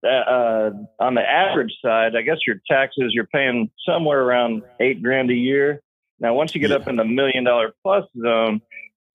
uh, 0.05 0.71
on 1.01 1.15
the 1.15 1.23
average 1.23 1.75
side, 1.85 2.15
I 2.17 2.23
guess 2.23 2.39
your 2.47 2.61
taxes 2.71 3.13
you're 3.13 3.27
paying 3.27 3.71
somewhere 3.87 4.23
around 4.23 4.63
eight 4.81 5.03
grand 5.03 5.31
a 5.31 5.35
year. 5.35 5.83
Now, 6.21 6.35
once 6.35 6.55
you 6.55 6.61
get 6.61 6.73
up 6.73 6.89
in 6.89 6.97
the 6.97 7.05
million 7.05 7.45
dollar 7.45 7.73
plus 7.83 8.05
zone, 8.21 8.63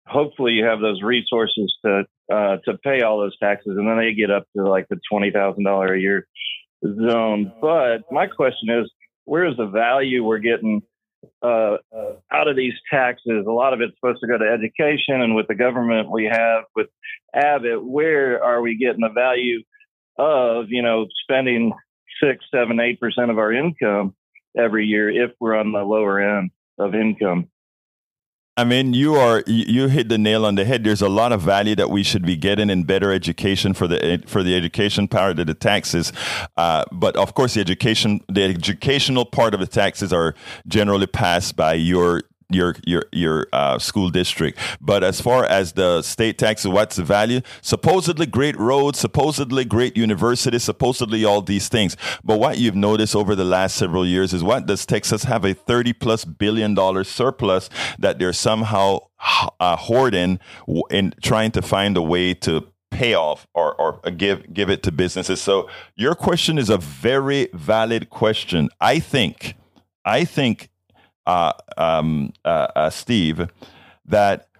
hopefully 0.06 0.52
you 0.52 0.64
have 0.64 0.80
those 0.80 1.02
resources 1.02 1.74
to 1.84 2.04
uh, 2.32 2.56
to 2.64 2.76
pay 2.78 3.02
all 3.02 3.18
those 3.18 3.38
taxes, 3.38 3.76
and 3.76 3.88
then 3.88 3.98
they 3.98 4.12
get 4.12 4.30
up 4.30 4.46
to 4.56 4.64
like 4.64 4.88
the 4.88 5.00
twenty 5.10 5.30
thousand 5.30 5.64
dollar 5.64 5.94
a 5.94 6.00
year 6.00 6.26
zone. 6.84 7.52
But 7.60 8.10
my 8.10 8.26
question 8.26 8.68
is, 8.70 8.90
where 9.24 9.46
is 9.46 9.56
the 9.56 9.66
value 9.66 10.24
we're 10.24 10.38
getting 10.38 10.82
uh, 11.42 11.76
out 12.32 12.48
of 12.48 12.56
these 12.56 12.74
taxes, 12.90 13.44
a 13.46 13.52
lot 13.52 13.72
of 13.72 13.80
it's 13.80 13.94
supposed 13.96 14.20
to 14.20 14.26
go 14.26 14.38
to 14.38 14.44
education, 14.44 15.20
and 15.20 15.34
with 15.34 15.46
the 15.48 15.54
government 15.54 16.10
we 16.10 16.24
have 16.24 16.64
with 16.74 16.88
Abbott, 17.34 17.84
where 17.84 18.42
are 18.42 18.60
we 18.60 18.76
getting 18.76 19.00
the 19.00 19.12
value 19.14 19.62
of 20.20 20.66
you 20.68 20.82
know 20.82 21.06
spending 21.22 21.72
six, 22.22 22.44
seven, 22.54 22.78
eight 22.80 23.00
percent 23.00 23.30
of 23.30 23.38
our 23.38 23.52
income 23.52 24.14
every 24.56 24.86
year 24.86 25.08
if 25.10 25.32
we're 25.40 25.56
on 25.56 25.72
the 25.72 25.82
lower 25.82 26.20
end 26.20 26.50
of 26.78 26.94
income? 26.94 27.48
I 28.56 28.64
mean, 28.64 28.92
you 28.92 29.14
are 29.14 29.42
you 29.46 29.88
hit 29.88 30.10
the 30.10 30.18
nail 30.18 30.44
on 30.44 30.56
the 30.56 30.66
head. 30.66 30.84
There's 30.84 31.00
a 31.00 31.08
lot 31.08 31.32
of 31.32 31.40
value 31.40 31.74
that 31.76 31.88
we 31.88 32.02
should 32.02 32.26
be 32.26 32.36
getting 32.36 32.68
in 32.68 32.84
better 32.84 33.10
education 33.10 33.72
for 33.72 33.88
the 33.88 34.22
for 34.26 34.42
the 34.42 34.54
education 34.54 35.08
part 35.08 35.38
of 35.38 35.46
the 35.46 35.54
taxes, 35.54 36.12
uh, 36.58 36.84
but 36.92 37.16
of 37.16 37.34
course, 37.34 37.54
the 37.54 37.60
education 37.60 38.20
the 38.28 38.42
educational 38.42 39.24
part 39.24 39.54
of 39.54 39.60
the 39.60 39.66
taxes 39.66 40.12
are 40.12 40.34
generally 40.66 41.06
passed 41.06 41.56
by 41.56 41.72
your 41.72 42.22
your 42.50 42.76
your 42.86 43.04
your 43.12 43.46
uh, 43.52 43.78
school 43.78 44.10
district. 44.10 44.58
But 44.80 45.04
as 45.04 45.20
far 45.20 45.44
as 45.44 45.72
the 45.72 46.02
state 46.02 46.38
taxes, 46.38 46.68
what's 46.68 46.96
the 46.96 47.04
value? 47.04 47.40
Supposedly 47.62 48.26
great 48.26 48.56
roads, 48.58 48.98
supposedly 48.98 49.64
great 49.64 49.96
universities, 49.96 50.62
supposedly 50.62 51.24
all 51.24 51.42
these 51.42 51.68
things. 51.68 51.96
But 52.24 52.38
what 52.38 52.58
you've 52.58 52.76
noticed 52.76 53.16
over 53.16 53.34
the 53.34 53.44
last 53.44 53.76
several 53.76 54.06
years 54.06 54.32
is 54.32 54.42
what 54.42 54.66
does 54.66 54.86
Texas 54.86 55.24
have 55.24 55.44
a 55.44 55.54
thirty 55.54 55.92
plus 55.92 56.24
billion 56.24 56.74
dollar 56.74 57.04
surplus 57.04 57.70
that 57.98 58.18
they're 58.18 58.32
somehow 58.32 59.00
uh, 59.60 59.76
hoarding 59.76 60.38
in 60.90 61.14
trying 61.22 61.50
to 61.52 61.62
find 61.62 61.96
a 61.96 62.02
way 62.02 62.34
to 62.34 62.66
pay 62.90 63.14
off 63.14 63.46
or, 63.54 63.74
or 63.74 64.00
give 64.10 64.52
give 64.52 64.68
it 64.68 64.82
to 64.82 64.92
businesses. 64.92 65.40
So 65.40 65.68
your 65.96 66.14
question 66.14 66.58
is 66.58 66.68
a 66.68 66.78
very 66.78 67.48
valid 67.52 68.10
question. 68.10 68.68
I 68.80 68.98
think 68.98 69.54
I 70.04 70.24
think 70.24 70.70
uh, 71.26 71.52
um, 71.76 72.32
uh, 72.44 72.68
uh, 72.74 72.90
Steve, 72.90 73.48
that 74.04 74.50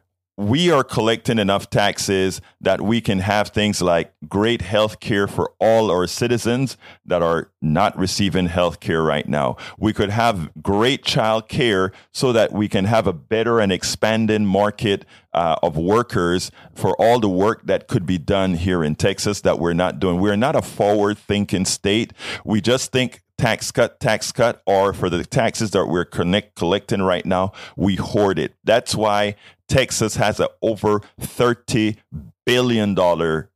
we 0.41 0.71
are 0.71 0.83
collecting 0.83 1.39
enough 1.39 1.69
taxes 1.69 2.41
that 2.63 2.81
we 2.81 3.03
can 3.03 3.19
have 3.19 3.49
things 3.49 3.83
like 3.83 4.15
great 4.27 4.63
health 4.63 4.99
care 4.99 5.29
for 5.29 5.53
all 5.61 5.91
our 5.91 6.07
citizens 6.07 6.79
that 7.05 7.23
are 7.23 7.51
not 7.61 7.97
receiving 7.99 8.47
health 8.47 8.81
care 8.81 9.03
right 9.03 9.29
now. 9.29 9.59
We 9.79 9.93
could 9.93 10.09
have 10.09 10.51
great 10.63 11.05
child 11.05 11.49
care 11.49 11.93
so 12.11 12.33
that 12.33 12.53
we 12.53 12.69
can 12.69 12.87
have 12.87 13.07
a 13.07 13.13
better 13.13 13.61
and 13.61 13.71
expanding 13.71 14.47
market 14.47 15.05
uh, 15.35 15.57
of 15.63 15.77
workers 15.77 16.51
for 16.75 16.97
all 16.99 17.21
the 17.21 17.29
work 17.29 17.67
that 17.67 17.87
could 17.87 18.07
be 18.07 18.17
done 18.17 18.55
here 18.55 18.83
in 18.83 18.95
Texas 18.95 19.43
that 19.43 19.59
we're 19.59 19.75
not 19.75 20.01
doing. 20.01 20.21
We're 20.21 20.37
not 20.37 20.57
a 20.57 20.63
forward 20.63 21.19
thinking 21.19 21.67
state. 21.67 22.15
We 22.47 22.63
just 22.63 22.93
think 22.93 23.21
tax 23.41 23.71
cut, 23.71 23.99
tax 24.01 24.33
cut, 24.33 24.63
or 24.67 24.93
for 24.93 25.09
the 25.09 25.25
taxes 25.25 25.71
that 25.71 25.87
we're 25.87 26.05
connect, 26.05 26.57
collecting 26.57 27.01
right 27.01 27.25
now, 27.25 27.53
we 27.75 27.97
hoard 27.97 28.39
it. 28.39 28.55
That's 28.65 28.95
why 28.95 29.35
Texas 29.67 30.17
has 30.17 30.41
an 30.41 30.49
over 30.61 31.01
$30 31.21 31.97
billion 32.45 32.95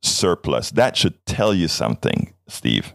surplus. 0.03 0.70
That 0.70 0.97
should 0.97 1.24
tell 1.26 1.53
you 1.53 1.68
something, 1.68 2.32
Steve. 2.49 2.95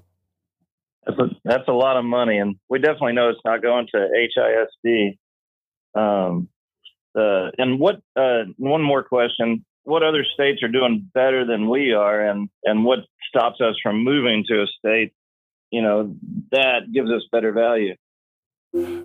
That's 1.06 1.20
a, 1.20 1.30
that's 1.44 1.68
a 1.68 1.74
lot 1.74 1.98
of 1.98 2.06
money, 2.06 2.40
and 2.40 2.56
we 2.70 2.80
definitely 2.80 3.14
know 3.14 3.30
it's 3.30 3.40
not 3.46 3.62
going 3.62 3.88
to 3.94 4.28
HISD. 4.38 5.18
Um, 5.96 6.50
uh, 7.16 7.52
and 7.58 7.80
what? 7.80 8.02
Uh, 8.16 8.44
one 8.58 8.84
more 8.84 9.04
question: 9.04 9.66
What 9.84 10.04
other 10.04 10.24
states 10.24 10.62
are 10.62 10.68
doing 10.68 11.10
better 11.14 11.46
than 11.46 11.68
we 11.68 11.94
are, 11.94 12.22
and 12.22 12.50
and 12.64 12.86
what 12.86 13.00
stops 13.28 13.60
us 13.60 13.76
from 13.82 14.04
moving 14.04 14.44
to 14.50 14.62
a 14.62 14.68
state 14.68 15.14
you 15.72 15.82
know, 15.82 16.16
that 16.52 16.92
gives 16.94 17.12
us 17.12 17.24
better 17.32 17.52
value. 17.52 17.96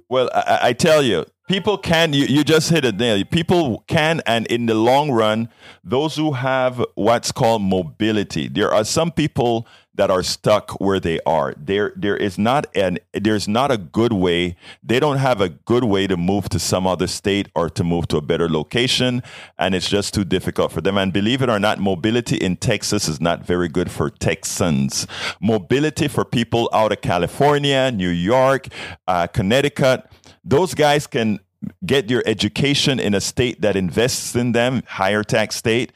Well, 0.09 0.31
I, 0.35 0.59
I 0.63 0.73
tell 0.73 1.03
you, 1.03 1.25
people 1.49 1.77
can 1.79 2.13
you, 2.13 2.25
you 2.27 2.45
just 2.45 2.71
hit 2.71 2.85
it 2.85 2.99
there 2.99 3.23
people 3.25 3.85
can 3.87 4.23
and 4.27 4.47
in 4.47 4.67
the 4.67 4.75
long 4.75 5.11
run 5.11 5.49
those 5.83 6.17
who 6.17 6.33
have 6.33 6.85
what's 6.95 7.31
called 7.31 7.61
mobility 7.61 8.49
there 8.49 8.73
are 8.73 8.85
some 8.85 9.11
people 9.11 9.67
that 9.95 10.11
are 10.11 10.23
stuck 10.23 10.73
where 10.81 11.01
they 11.01 11.21
are. 11.27 11.55
There 11.57 11.93
there 11.97 12.17
is 12.17 12.39
not 12.39 12.67
an 12.75 12.99
there's 13.13 13.47
not 13.47 13.71
a 13.71 13.77
good 13.77 14.13
way. 14.13 14.57
They 14.83 15.01
don't 15.01 15.19
have 15.19 15.41
a 15.41 15.49
good 15.49 15.85
way 15.85 16.07
to 16.07 16.17
move 16.17 16.49
to 16.51 16.59
some 16.59 16.87
other 16.87 17.07
state 17.07 17.49
or 17.55 17.71
to 17.71 17.85
move 17.85 18.09
to 18.09 18.17
a 18.17 18.23
better 18.23 18.49
location 18.49 19.23
and 19.59 19.75
it's 19.75 19.89
just 19.89 20.15
too 20.15 20.25
difficult 20.25 20.73
for 20.73 20.81
them. 20.81 20.99
And 20.99 21.13
believe 21.13 21.43
it 21.43 21.49
or 21.49 21.59
not 21.59 21.79
mobility 21.79 22.37
in 22.37 22.57
Texas 22.57 23.09
is 23.09 23.21
not 23.21 23.45
very 23.45 23.69
good 23.69 23.91
for 23.91 24.11
Texans. 24.11 25.07
Mobility 25.41 26.09
for 26.09 26.25
people 26.25 26.69
out 26.73 26.93
of 26.93 27.01
California 27.01 27.91
New 27.93 28.09
York 28.09 28.69
uh, 29.07 29.27
Connecticut 29.27 30.05
those 30.45 30.75
guys 30.75 31.07
can 31.07 31.41
get 31.85 32.11
your 32.11 32.23
education 32.27 32.99
in 33.01 33.15
a 33.15 33.21
state 33.21 33.61
that 33.61 33.77
invests 33.77 34.35
in 34.35 34.53
them, 34.53 34.83
higher 34.87 35.23
tax 35.23 35.57
state, 35.57 35.93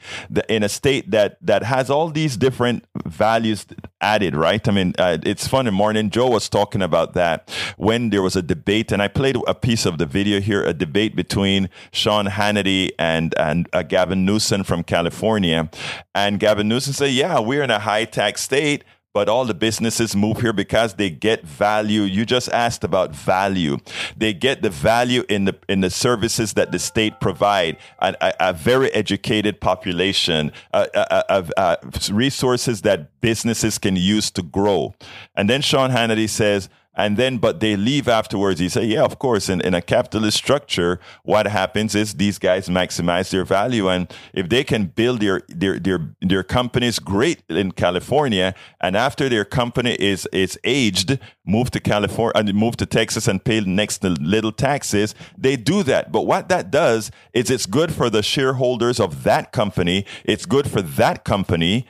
in 0.47 0.63
a 0.63 0.69
state 0.69 1.11
that 1.11 1.37
that 1.41 1.63
has 1.63 1.89
all 1.89 2.09
these 2.09 2.37
different 2.37 2.85
values 3.05 3.65
added, 4.01 4.35
right? 4.35 4.67
I 4.67 4.71
mean, 4.71 4.93
uh, 4.97 5.17
it's 5.23 5.47
funny. 5.47 5.69
in 5.69 5.73
morning. 5.73 6.09
Joe 6.09 6.29
was 6.29 6.49
talking 6.49 6.81
about 6.81 7.13
that 7.13 7.49
when 7.77 8.09
there 8.09 8.21
was 8.21 8.35
a 8.35 8.41
debate, 8.41 8.91
and 8.91 9.01
I 9.01 9.07
played 9.07 9.37
a 9.47 9.55
piece 9.55 9.85
of 9.85 9.97
the 9.97 10.05
video 10.05 10.39
here, 10.39 10.63
a 10.63 10.73
debate 10.73 11.15
between 11.15 11.69
Sean 11.91 12.27
Hannity 12.27 12.91
and 12.97 13.33
and 13.37 13.67
uh, 13.73 13.83
Gavin 13.83 14.25
Newsom 14.25 14.63
from 14.63 14.83
California, 14.83 15.69
and 16.15 16.39
Gavin 16.39 16.67
Newsom 16.67 16.93
said, 16.93 17.11
"Yeah, 17.11 17.39
we're 17.39 17.63
in 17.63 17.71
a 17.71 17.79
high 17.79 18.05
tax 18.05 18.41
state." 18.41 18.83
But 19.19 19.27
all 19.27 19.43
the 19.43 19.53
businesses 19.53 20.15
move 20.15 20.39
here 20.39 20.53
because 20.53 20.93
they 20.93 21.09
get 21.09 21.43
value. 21.43 22.03
You 22.03 22.25
just 22.25 22.47
asked 22.53 22.85
about 22.85 23.13
value. 23.13 23.77
They 24.15 24.33
get 24.33 24.61
the 24.61 24.69
value 24.69 25.25
in 25.27 25.43
the 25.43 25.57
in 25.67 25.81
the 25.81 25.89
services 25.89 26.53
that 26.53 26.71
the 26.71 26.79
state 26.79 27.19
provide. 27.19 27.75
A, 27.99 28.15
a, 28.21 28.33
a 28.39 28.53
very 28.53 28.89
educated 28.93 29.59
population, 29.59 30.53
uh, 30.73 31.75
resources 32.09 32.83
that 32.83 33.19
businesses 33.19 33.77
can 33.77 33.97
use 33.97 34.31
to 34.31 34.41
grow. 34.41 34.95
And 35.35 35.49
then 35.49 35.61
Sean 35.61 35.89
Hannity 35.89 36.29
says 36.29 36.69
and 36.95 37.17
then 37.17 37.37
but 37.37 37.59
they 37.59 37.75
leave 37.75 38.07
afterwards. 38.07 38.59
You 38.59 38.69
say, 38.69 38.85
yeah, 38.85 39.03
of 39.03 39.19
course. 39.19 39.49
In, 39.49 39.61
in 39.61 39.73
a 39.73 39.81
capitalist 39.81 40.37
structure, 40.37 40.99
what 41.23 41.47
happens 41.47 41.95
is 41.95 42.15
these 42.15 42.39
guys 42.39 42.67
maximize 42.67 43.29
their 43.29 43.45
value, 43.45 43.87
and 43.87 44.11
if 44.33 44.49
they 44.49 44.63
can 44.63 44.85
build 44.87 45.21
their 45.21 45.41
their 45.47 45.79
their 45.79 46.15
their 46.21 46.43
companies 46.43 46.99
great 46.99 47.43
in 47.49 47.71
California, 47.71 48.53
and 48.81 48.97
after 48.97 49.29
their 49.29 49.45
company 49.45 49.93
is 49.95 50.27
is 50.33 50.59
aged, 50.63 51.19
move 51.45 51.71
to 51.71 51.79
California 51.79 52.33
and 52.35 52.53
move 52.53 52.75
to 52.77 52.85
Texas 52.85 53.27
and 53.27 53.43
pay 53.43 53.61
next 53.61 54.03
little 54.03 54.51
taxes, 54.51 55.15
they 55.37 55.55
do 55.55 55.83
that. 55.83 56.11
But 56.11 56.21
what 56.21 56.49
that 56.49 56.71
does 56.71 57.11
is 57.33 57.49
it's 57.49 57.65
good 57.65 57.93
for 57.93 58.09
the 58.09 58.23
shareholders 58.23 58.99
of 58.99 59.23
that 59.23 59.51
company. 59.51 60.05
It's 60.25 60.45
good 60.45 60.69
for 60.69 60.81
that 60.81 61.23
company. 61.23 61.87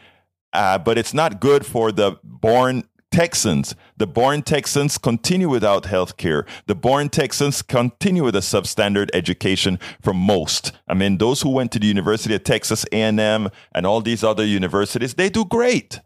Uh, 0.52 0.80
but 0.80 0.97
it's 0.97 1.14
not 1.14 1.39
good 1.39 1.64
for 1.64 1.91
the 1.91 2.18
born 2.24 2.84
Texans, 3.12 3.76
the 3.97 4.07
born 4.07 4.43
Texans 4.43 4.97
continue 4.97 5.49
without 5.49 5.86
health 5.86 6.18
care. 6.18 6.45
The 6.68 6.76
born 6.76 7.10
Texans 7.10 7.62
continue 7.62 8.24
with 8.24 8.36
a 8.36 8.39
substandard 8.39 9.10
education 9.14 9.80
for 10.01 10.14
most. 10.14 10.72
I 10.88 10.93
mean, 10.93 11.18
those 11.18 11.41
who 11.41 11.49
went 11.49 11.72
to 11.72 11.80
the 11.80 11.88
University 11.88 12.36
of 12.36 12.43
Texas 12.43 12.86
A&M 12.91 13.49
and 13.74 13.86
all 13.86 14.01
these 14.01 14.24
other 14.24 14.45
universities, 14.45 15.16
they 15.16 15.30
do 15.30 15.45
great. 15.45 15.99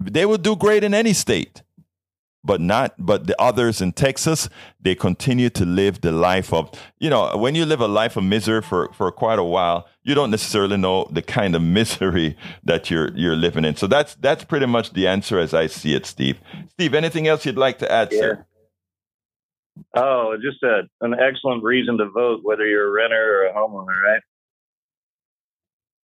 They 0.00 0.24
would 0.24 0.42
do 0.42 0.56
great 0.56 0.82
in 0.82 0.94
any 0.94 1.12
state 1.12 1.62
but 2.42 2.60
not 2.60 2.94
but 2.98 3.26
the 3.26 3.40
others 3.40 3.80
in 3.80 3.92
Texas 3.92 4.48
they 4.80 4.94
continue 4.94 5.50
to 5.50 5.64
live 5.64 6.00
the 6.00 6.12
life 6.12 6.52
of 6.52 6.70
you 6.98 7.10
know 7.10 7.36
when 7.36 7.54
you 7.54 7.66
live 7.66 7.80
a 7.80 7.88
life 7.88 8.16
of 8.16 8.24
misery 8.24 8.62
for 8.62 8.90
for 8.92 9.10
quite 9.12 9.38
a 9.38 9.44
while 9.44 9.86
you 10.02 10.14
don't 10.14 10.30
necessarily 10.30 10.76
know 10.76 11.06
the 11.10 11.22
kind 11.22 11.54
of 11.54 11.62
misery 11.78 12.36
that 12.64 12.90
you're 12.90 13.10
you're 13.16 13.36
living 13.36 13.64
in 13.64 13.76
so 13.76 13.86
that's 13.86 14.14
that's 14.16 14.44
pretty 14.44 14.66
much 14.66 14.92
the 14.92 15.06
answer 15.06 15.38
as 15.38 15.52
I 15.52 15.66
see 15.66 15.94
it 15.94 16.06
Steve 16.06 16.40
Steve 16.68 16.94
anything 16.94 17.28
else 17.28 17.44
you'd 17.44 17.58
like 17.58 17.78
to 17.78 17.90
add 17.90 18.08
yeah. 18.12 18.20
sir 18.20 18.46
Oh, 19.94 20.36
just 20.40 20.62
a, 20.62 20.82
an 21.00 21.14
excellent 21.14 21.62
reason 21.62 21.98
to 21.98 22.08
vote, 22.10 22.40
whether 22.42 22.66
you're 22.66 22.88
a 22.88 22.90
renter 22.90 23.42
or 23.42 23.46
a 23.46 23.52
homeowner, 23.52 24.00
right? 24.02 24.20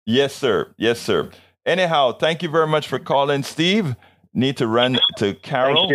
Yes, 0.06 0.36
sir. 0.36 0.74
Yes, 0.78 1.00
sir. 1.00 1.30
Anyhow, 1.66 2.14
thank 2.14 2.44
you 2.44 2.50
very 2.50 2.68
much 2.68 2.88
for 2.88 3.00
calling, 3.00 3.44
Steve. 3.44 3.96
Need 4.34 4.58
to 4.58 4.68
run 4.68 5.00
to 5.18 5.34
Carol. 5.36 5.88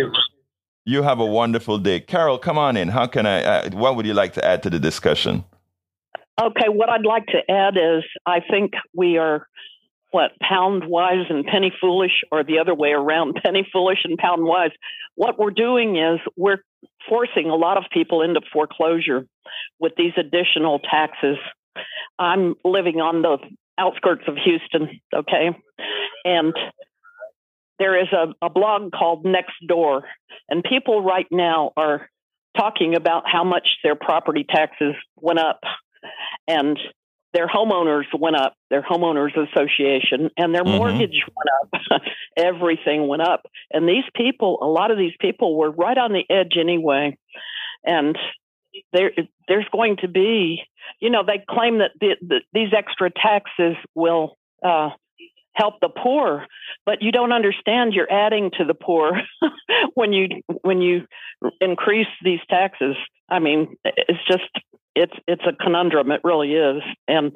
You. 0.89 1.03
have 1.03 1.19
a 1.19 1.25
wonderful 1.25 1.77
day. 1.77 1.99
Carol, 1.99 2.37
come 2.37 2.57
on 2.57 2.75
in. 2.75 2.89
How 2.89 3.07
can 3.07 3.25
I, 3.25 3.43
uh, 3.43 3.69
what 3.71 3.95
would 3.95 4.05
you 4.05 4.13
like 4.13 4.33
to 4.33 4.45
add 4.45 4.63
to 4.63 4.69
the 4.69 4.79
discussion? 4.79 5.45
Okay, 6.41 6.69
what 6.69 6.89
I'd 6.89 7.05
like 7.05 7.25
to 7.27 7.51
add 7.51 7.75
is 7.77 8.03
I 8.25 8.39
think 8.39 8.71
we 8.93 9.17
are, 9.17 9.47
what, 10.11 10.31
pound 10.41 10.85
wise 10.87 11.25
and 11.29 11.45
penny 11.45 11.71
foolish, 11.79 12.23
or 12.31 12.43
the 12.43 12.59
other 12.59 12.73
way 12.73 12.91
around, 12.91 13.35
penny 13.43 13.67
foolish 13.71 13.99
and 14.03 14.17
pound 14.17 14.43
wise. 14.43 14.71
What 15.15 15.37
we're 15.37 15.51
doing 15.51 15.97
is 15.97 16.19
we're 16.37 16.63
forcing 17.07 17.49
a 17.49 17.55
lot 17.55 17.77
of 17.77 17.83
people 17.91 18.21
into 18.21 18.41
foreclosure 18.51 19.25
with 19.79 19.93
these 19.97 20.13
additional 20.17 20.79
taxes. 20.79 21.37
I'm 22.17 22.55
living 22.63 23.01
on 23.01 23.21
the 23.21 23.37
outskirts 23.77 24.23
of 24.27 24.35
Houston, 24.43 24.99
okay? 25.15 25.49
And 26.25 26.53
there 27.79 27.99
is 27.99 28.07
a, 28.11 28.45
a 28.45 28.49
blog 28.49 28.91
called 28.91 29.25
Next 29.25 29.55
Door, 29.67 30.03
and 30.49 30.63
people 30.63 31.03
right 31.03 31.27
now 31.31 31.71
are 31.77 32.09
talking 32.57 32.95
about 32.95 33.23
how 33.25 33.43
much 33.43 33.67
their 33.83 33.95
property 33.95 34.45
taxes 34.47 34.95
went 35.15 35.39
up 35.39 35.61
and 36.47 36.77
their 37.33 37.47
homeowners 37.47 38.05
went 38.17 38.35
up, 38.35 38.55
their 38.69 38.81
homeowners 38.81 39.31
association, 39.35 40.31
and 40.35 40.53
their 40.53 40.63
mm-hmm. 40.63 40.77
mortgage 40.77 41.23
went 41.27 41.81
up. 41.93 42.01
Everything 42.37 43.07
went 43.07 43.21
up. 43.21 43.43
And 43.71 43.87
these 43.87 44.03
people, 44.15 44.57
a 44.61 44.65
lot 44.65 44.91
of 44.91 44.97
these 44.97 45.13
people 45.19 45.55
were 45.55 45.69
right 45.69 45.97
on 45.97 46.11
the 46.11 46.23
edge 46.29 46.53
anyway. 46.59 47.17
And 47.85 48.17
there, 48.93 49.11
there's 49.47 49.67
going 49.71 49.97
to 49.97 50.07
be, 50.07 50.63
you 50.99 51.09
know, 51.11 51.23
they 51.25 51.43
claim 51.47 51.79
that 51.79 51.91
the, 51.99 52.15
the, 52.21 52.41
these 52.51 52.73
extra 52.75 53.11
taxes 53.11 53.75
will 53.93 54.37
uh, 54.63 54.89
help 55.59 55.75
the 55.81 55.89
poor, 55.89 56.45
but 56.85 57.01
you 57.01 57.11
don't 57.11 57.33
understand 57.33 57.93
you're 57.93 58.11
adding 58.11 58.51
to 58.57 58.63
the 58.63 58.73
poor 58.73 59.21
when 59.93 60.13
you 60.13 60.27
when 60.61 60.81
you 60.81 61.05
increase 61.59 62.07
these 62.23 62.39
taxes. 62.49 62.95
I 63.29 63.39
mean, 63.39 63.75
it's 63.83 64.25
just 64.27 64.49
it's 64.95 65.13
it's 65.27 65.43
a 65.45 65.53
conundrum. 65.63 66.11
It 66.11 66.21
really 66.23 66.53
is. 66.53 66.81
And 67.07 67.35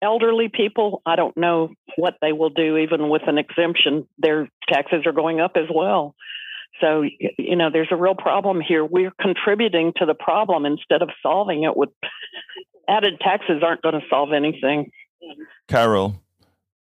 elderly 0.00 0.48
people, 0.48 1.02
I 1.04 1.16
don't 1.16 1.36
know 1.36 1.70
what 1.96 2.14
they 2.22 2.32
will 2.32 2.50
do. 2.50 2.76
Even 2.78 3.08
with 3.08 3.22
an 3.26 3.38
exemption, 3.38 4.08
their 4.18 4.48
taxes 4.68 5.02
are 5.06 5.12
going 5.12 5.40
up 5.40 5.52
as 5.56 5.68
well. 5.74 6.14
So 6.80 7.02
you 7.38 7.56
know, 7.56 7.70
there's 7.72 7.92
a 7.92 7.96
real 7.96 8.14
problem 8.14 8.60
here. 8.60 8.84
We're 8.84 9.12
contributing 9.20 9.92
to 9.96 10.06
the 10.06 10.14
problem 10.14 10.64
instead 10.64 11.02
of 11.02 11.10
solving 11.22 11.64
it. 11.64 11.76
With 11.76 11.90
added 12.88 13.20
taxes, 13.20 13.62
aren't 13.64 13.82
going 13.82 13.94
to 13.94 14.06
solve 14.08 14.32
anything. 14.32 14.90
Carol, 15.68 16.20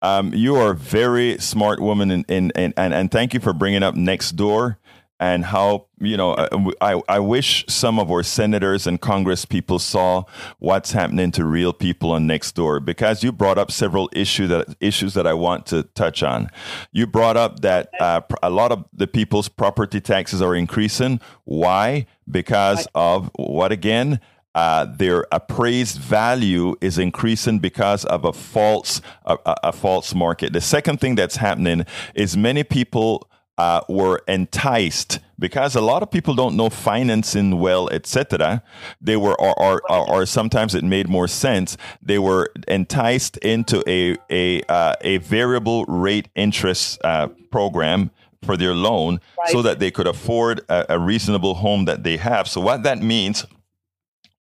um, 0.03 0.35
you 0.35 0.57
are 0.57 0.73
a 0.73 0.77
very 0.77 1.39
smart 1.39 1.81
woman, 1.81 2.11
and 2.11 2.25
and 2.29 2.53
and 2.57 2.75
and 2.77 3.11
thank 3.11 3.35
you 3.35 3.41
for 3.41 3.53
bringing 3.53 3.83
up 3.83 3.95
next 3.95 4.33
door 4.33 4.79
and 5.23 5.45
how 5.45 5.87
you 6.01 6.17
know 6.17 6.33
uh, 6.33 6.71
I, 6.81 7.01
I 7.09 7.19
wish 7.21 7.65
some 7.69 8.01
of 8.01 8.11
our 8.11 8.25
senators 8.25 8.89
and 8.89 9.01
congress 9.01 9.45
people 9.45 9.79
saw 9.79 10.25
what's 10.59 10.91
happening 10.91 11.31
to 11.33 11.45
real 11.45 11.73
people 11.73 12.11
on 12.11 12.27
next 12.27 12.57
door 12.57 12.81
because 12.81 13.23
you 13.23 13.31
brought 13.31 13.57
up 13.57 13.71
several 13.71 14.11
issues 14.13 14.49
that 14.49 14.75
issues 14.81 15.15
that 15.15 15.25
i 15.25 15.33
want 15.33 15.67
to 15.67 15.85
touch 15.95 16.25
on. 16.25 16.51
You 16.91 17.07
brought 17.07 17.37
up 17.37 17.61
that 17.61 17.91
uh, 18.01 18.23
a 18.43 18.51
lot 18.51 18.73
of 18.73 18.85
the 18.93 19.07
people's 19.07 19.49
property 19.49 20.01
taxes 20.01 20.43
are 20.43 20.57
increasing. 20.57 21.21
Why? 21.45 22.07
Because 22.29 22.89
of 22.95 23.31
what 23.37 23.71
again 23.71 24.21
uh, 24.55 24.85
their 24.85 25.27
appraised 25.33 25.99
value 25.99 26.75
is 26.81 26.99
increasing 26.99 27.59
because 27.59 28.05
of 28.05 28.25
a 28.25 28.33
false 28.33 29.01
a, 29.25 29.37
a, 29.47 29.73
false 29.73 30.15
market. 30.15 30.53
The 30.53 30.61
second 30.61 31.01
thing 31.01 31.15
that's 31.15 31.37
happening 31.37 31.87
is 32.15 32.37
many 32.37 32.63
people 32.63 33.29
uh, 33.59 33.81
were 33.89 34.23
enticed 34.29 35.21
because 35.39 35.75
a 35.75 35.81
lot 35.81 36.03
of 36.03 36.11
people 36.11 36.35
don't 36.35 36.57
know 36.57 36.71
financing 36.71 37.59
well, 37.59 37.89
etc. 37.91 38.63
They 39.01 39.17
were, 39.17 39.39
or, 39.41 39.55
or, 39.61 39.83
or, 39.91 40.27
sometimes 40.27 40.75
it 40.75 40.85
made 40.85 41.09
more 41.09 41.29
sense. 41.29 41.77
They 42.01 42.19
were 42.19 42.53
enticed 42.69 43.37
into 43.39 43.83
a 43.89 44.17
a 44.31 44.63
uh, 44.69 44.95
a 45.01 45.19
variable 45.19 45.85
rate 45.87 46.29
interest 46.35 47.01
uh, 47.05 47.29
program 47.51 48.11
for 48.43 48.57
their 48.57 48.75
loan 48.75 49.21
right. 49.39 49.49
so 49.49 49.63
that 49.63 49.79
they 49.79 49.91
could 49.91 50.07
afford 50.07 50.61
a, 50.69 50.95
a 50.95 50.99
reasonable 50.99 51.55
home 51.55 51.85
that 51.85 52.03
they 52.03 52.17
have. 52.17 52.49
So 52.49 52.61
what 52.61 52.83
that 52.83 52.99
means 52.99 53.47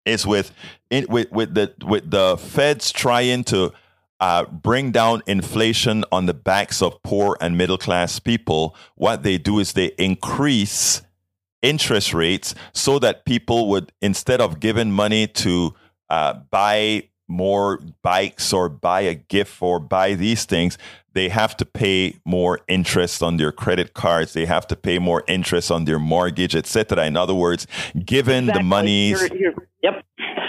is 0.04 0.26
with 0.26 0.52
with 0.90 1.30
with 1.30 1.54
the 1.54 1.74
with 1.84 2.10
the 2.10 2.36
feds 2.36 2.92
trying 2.92 3.44
to 3.44 3.72
uh, 4.20 4.44
bring 4.44 4.90
down 4.90 5.22
inflation 5.26 6.04
on 6.12 6.26
the 6.26 6.34
backs 6.34 6.82
of 6.82 7.02
poor 7.02 7.36
and 7.40 7.56
middle 7.56 7.78
class 7.78 8.18
people, 8.18 8.76
what 8.94 9.22
they 9.22 9.38
do 9.38 9.58
is 9.58 9.72
they 9.72 9.92
increase 9.98 11.02
interest 11.62 12.12
rates 12.12 12.54
so 12.72 12.98
that 12.98 13.24
people 13.24 13.68
would, 13.70 13.92
instead 14.02 14.40
of 14.40 14.60
giving 14.60 14.92
money 14.92 15.26
to 15.26 15.74
uh, 16.10 16.34
buy 16.50 17.02
more 17.28 17.80
bikes 18.02 18.52
or 18.52 18.68
buy 18.68 19.02
a 19.02 19.14
gift 19.14 19.62
or 19.62 19.78
buy 19.80 20.14
these 20.14 20.44
things, 20.44 20.76
they 21.12 21.28
have 21.28 21.56
to 21.56 21.64
pay 21.64 22.16
more 22.24 22.60
interest 22.68 23.22
on 23.22 23.36
their 23.36 23.52
credit 23.52 23.94
cards. 23.94 24.32
They 24.32 24.46
have 24.46 24.66
to 24.68 24.76
pay 24.76 24.98
more 24.98 25.24
interest 25.28 25.70
on 25.70 25.84
their 25.84 25.98
mortgage, 25.98 26.54
etc. 26.54 27.06
In 27.06 27.16
other 27.16 27.34
words, 27.34 27.66
given 28.04 28.44
exactly. 28.44 28.62
the 28.62 28.64
monies, 28.64 29.20
you're, 29.20 29.36
you're, 29.36 29.68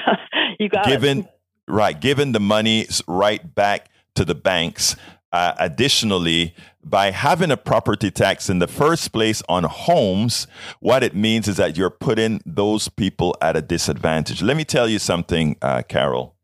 you 0.59 0.69
got 0.69 0.85
given. 0.85 1.27
Right, 1.67 1.99
given 1.99 2.33
the 2.33 2.39
money 2.39 2.87
right 3.07 3.55
back 3.55 3.89
to 4.15 4.25
the 4.25 4.35
banks. 4.35 4.95
Uh, 5.31 5.53
additionally, 5.59 6.53
by 6.83 7.11
having 7.11 7.51
a 7.51 7.57
property 7.57 8.11
tax 8.11 8.49
in 8.49 8.59
the 8.59 8.67
first 8.67 9.13
place 9.13 9.41
on 9.47 9.63
homes, 9.63 10.47
what 10.81 11.03
it 11.03 11.15
means 11.15 11.47
is 11.47 11.55
that 11.57 11.77
you're 11.77 11.89
putting 11.89 12.41
those 12.45 12.89
people 12.89 13.37
at 13.41 13.55
a 13.55 13.61
disadvantage. 13.61 14.41
Let 14.41 14.57
me 14.57 14.65
tell 14.65 14.89
you 14.89 14.99
something, 14.99 15.55
uh, 15.61 15.83
Carol. 15.87 16.35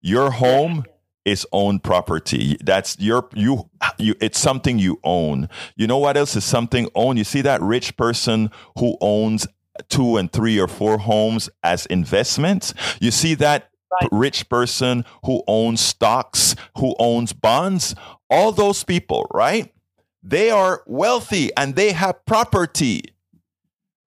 Your 0.00 0.30
home 0.30 0.84
is 1.24 1.46
owned 1.52 1.82
property. 1.82 2.56
That's 2.62 2.98
your 2.98 3.28
you 3.34 3.68
you. 3.98 4.14
It's 4.20 4.38
something 4.38 4.78
you 4.78 5.00
own. 5.04 5.48
You 5.76 5.86
know 5.86 5.98
what 5.98 6.16
else 6.16 6.36
is 6.36 6.44
something 6.44 6.88
owned? 6.94 7.18
You 7.18 7.24
see 7.24 7.42
that 7.42 7.60
rich 7.60 7.96
person 7.96 8.50
who 8.78 8.96
owns 9.00 9.46
two 9.88 10.16
and 10.16 10.32
three 10.32 10.58
or 10.58 10.68
four 10.68 10.98
homes 10.98 11.48
as 11.62 11.86
investments. 11.86 12.74
You 13.00 13.10
see 13.10 13.34
that 13.36 13.70
right. 14.00 14.08
rich 14.12 14.48
person 14.48 15.04
who 15.24 15.42
owns 15.46 15.80
stocks, 15.80 16.54
who 16.78 16.94
owns 16.98 17.32
bonds, 17.32 17.94
all 18.28 18.52
those 18.52 18.84
people, 18.84 19.26
right? 19.32 19.72
They 20.22 20.50
are 20.50 20.82
wealthy 20.86 21.50
and 21.56 21.74
they 21.76 21.92
have 21.92 22.24
property. 22.26 23.02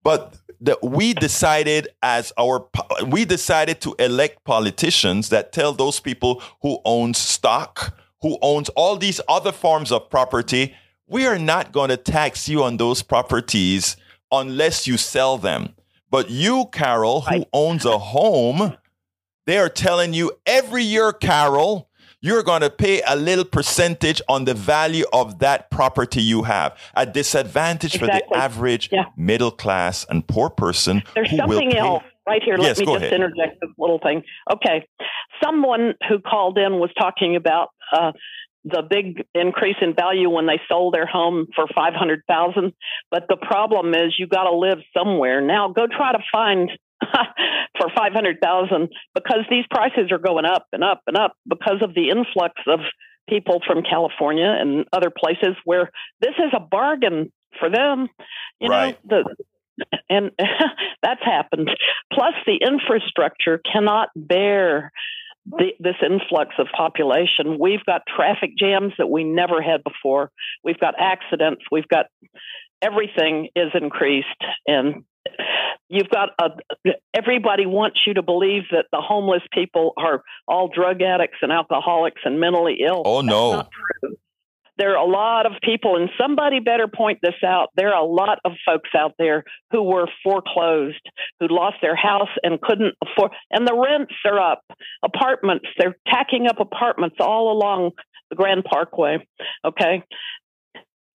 But 0.03 0.37
we 0.81 1.13
decided 1.13 1.87
as 2.01 2.31
our 2.37 2.67
we 3.07 3.25
decided 3.25 3.81
to 3.81 3.95
elect 3.99 4.43
politicians 4.43 5.29
that 5.29 5.51
tell 5.51 5.73
those 5.73 5.99
people 5.99 6.41
who 6.61 6.79
owns 6.85 7.17
stock, 7.17 7.97
who 8.21 8.37
owns 8.41 8.69
all 8.69 8.97
these 8.97 9.19
other 9.27 9.51
forms 9.51 9.91
of 9.91 10.09
property, 10.09 10.75
we 11.07 11.25
are 11.25 11.39
not 11.39 11.71
going 11.71 11.89
to 11.89 11.97
tax 11.97 12.47
you 12.47 12.63
on 12.63 12.77
those 12.77 13.01
properties 13.01 13.97
unless 14.33 14.87
you 14.87 14.97
sell 14.97 15.37
them. 15.37 15.75
But 16.09 16.29
you, 16.29 16.65
Carol, 16.71 17.21
who 17.21 17.45
owns 17.53 17.85
a 17.85 17.97
home, 17.97 18.77
they 19.45 19.57
are 19.57 19.69
telling 19.69 20.13
you 20.13 20.31
every 20.45 20.83
year, 20.83 21.11
Carol, 21.11 21.89
you're 22.21 22.43
going 22.43 22.61
to 22.61 22.69
pay 22.69 23.01
a 23.05 23.15
little 23.15 23.43
percentage 23.45 24.21
on 24.29 24.45
the 24.45 24.53
value 24.53 25.05
of 25.11 25.39
that 25.39 25.69
property 25.69 26.21
you 26.21 26.43
have. 26.43 26.77
A 26.95 27.05
disadvantage 27.05 27.95
exactly. 27.95 28.21
for 28.21 28.35
the 28.35 28.37
average 28.37 28.89
yeah. 28.91 29.05
middle 29.17 29.51
class 29.51 30.05
and 30.09 30.25
poor 30.25 30.49
person. 30.49 31.03
There's 31.15 31.35
something 31.35 31.75
else 31.75 32.03
right 32.25 32.41
here. 32.43 32.55
Yes, 32.59 32.79
Let 32.79 32.87
me 32.87 32.93
just 32.93 33.05
ahead. 33.05 33.13
interject 33.13 33.59
this 33.61 33.71
little 33.77 33.99
thing. 33.99 34.23
Okay. 34.53 34.87
Someone 35.43 35.95
who 36.07 36.19
called 36.19 36.57
in 36.57 36.79
was 36.79 36.91
talking 36.97 37.35
about 37.35 37.69
uh, 37.91 38.13
the 38.65 38.83
big 38.87 39.25
increase 39.33 39.75
in 39.81 39.93
value 39.93 40.29
when 40.29 40.45
they 40.45 40.59
sold 40.69 40.93
their 40.93 41.05
home 41.05 41.47
for 41.55 41.65
500,000 41.73 42.73
but 43.11 43.25
the 43.29 43.37
problem 43.37 43.93
is 43.93 44.15
you 44.17 44.27
got 44.27 44.43
to 44.43 44.55
live 44.55 44.79
somewhere 44.97 45.41
now 45.41 45.69
go 45.69 45.87
try 45.87 46.11
to 46.11 46.23
find 46.31 46.71
for 47.79 47.87
500,000 47.95 48.89
because 49.13 49.39
these 49.49 49.65
prices 49.69 50.11
are 50.11 50.17
going 50.17 50.45
up 50.45 50.67
and 50.71 50.83
up 50.83 51.01
and 51.07 51.17
up 51.17 51.33
because 51.47 51.81
of 51.81 51.93
the 51.93 52.09
influx 52.09 52.53
of 52.67 52.79
people 53.29 53.61
from 53.65 53.83
California 53.83 54.55
and 54.59 54.85
other 54.91 55.09
places 55.09 55.55
where 55.65 55.89
this 56.21 56.33
is 56.37 56.51
a 56.55 56.59
bargain 56.59 57.31
for 57.59 57.69
them. 57.69 58.09
You 58.59 58.69
right. 58.69 58.97
know, 59.09 59.23
the 59.23 59.35
and 60.09 60.31
that's 61.01 61.23
happened. 61.23 61.69
Plus 62.11 62.33
the 62.45 62.59
infrastructure 62.65 63.59
cannot 63.59 64.09
bear 64.15 64.91
the, 65.45 65.71
this 65.79 65.95
influx 66.01 66.55
of 66.57 66.67
population. 66.75 67.57
We've 67.59 67.83
got 67.85 68.01
traffic 68.07 68.51
jams 68.57 68.93
that 68.97 69.07
we 69.07 69.23
never 69.23 69.61
had 69.61 69.83
before. 69.83 70.31
We've 70.63 70.79
got 70.79 70.95
accidents. 70.99 71.63
We've 71.71 71.87
got 71.87 72.05
everything 72.81 73.49
is 73.55 73.71
increased 73.73 74.27
and 74.67 75.03
you've 75.89 76.09
got 76.09 76.29
a, 76.39 76.49
everybody 77.13 77.65
wants 77.65 77.99
you 78.05 78.15
to 78.15 78.21
believe 78.21 78.63
that 78.71 78.85
the 78.91 78.99
homeless 78.99 79.41
people 79.53 79.93
are 79.97 80.23
all 80.47 80.69
drug 80.73 81.01
addicts 81.01 81.37
and 81.41 81.51
alcoholics 81.51 82.21
and 82.25 82.39
mentally 82.39 82.79
ill. 82.85 83.03
Oh 83.05 83.21
no. 83.21 83.67
There 84.83 84.97
are 84.97 85.07
a 85.07 85.09
lot 85.09 85.45
of 85.45 85.53
people, 85.63 85.95
and 85.95 86.09
somebody 86.19 86.59
better 86.59 86.89
point 86.89 87.19
this 87.23 87.41
out. 87.41 87.69
There 87.77 87.93
are 87.93 88.03
a 88.03 88.05
lot 88.05 88.39
of 88.43 88.51
folks 88.65 88.89
out 88.93 89.13
there 89.17 89.45
who 89.71 89.81
were 89.81 90.09
foreclosed, 90.21 90.99
who 91.39 91.47
lost 91.49 91.77
their 91.81 91.95
house 91.95 92.27
and 92.43 92.59
couldn't 92.59 92.93
afford, 93.01 93.31
and 93.49 93.65
the 93.65 93.73
rents 93.73 94.13
are 94.25 94.37
up. 94.37 94.61
Apartments, 95.01 95.67
they're 95.77 95.95
tacking 96.05 96.47
up 96.47 96.59
apartments 96.59 97.15
all 97.21 97.53
along 97.53 97.91
the 98.29 98.35
Grand 98.35 98.65
Parkway. 98.65 99.25
Okay. 99.63 100.03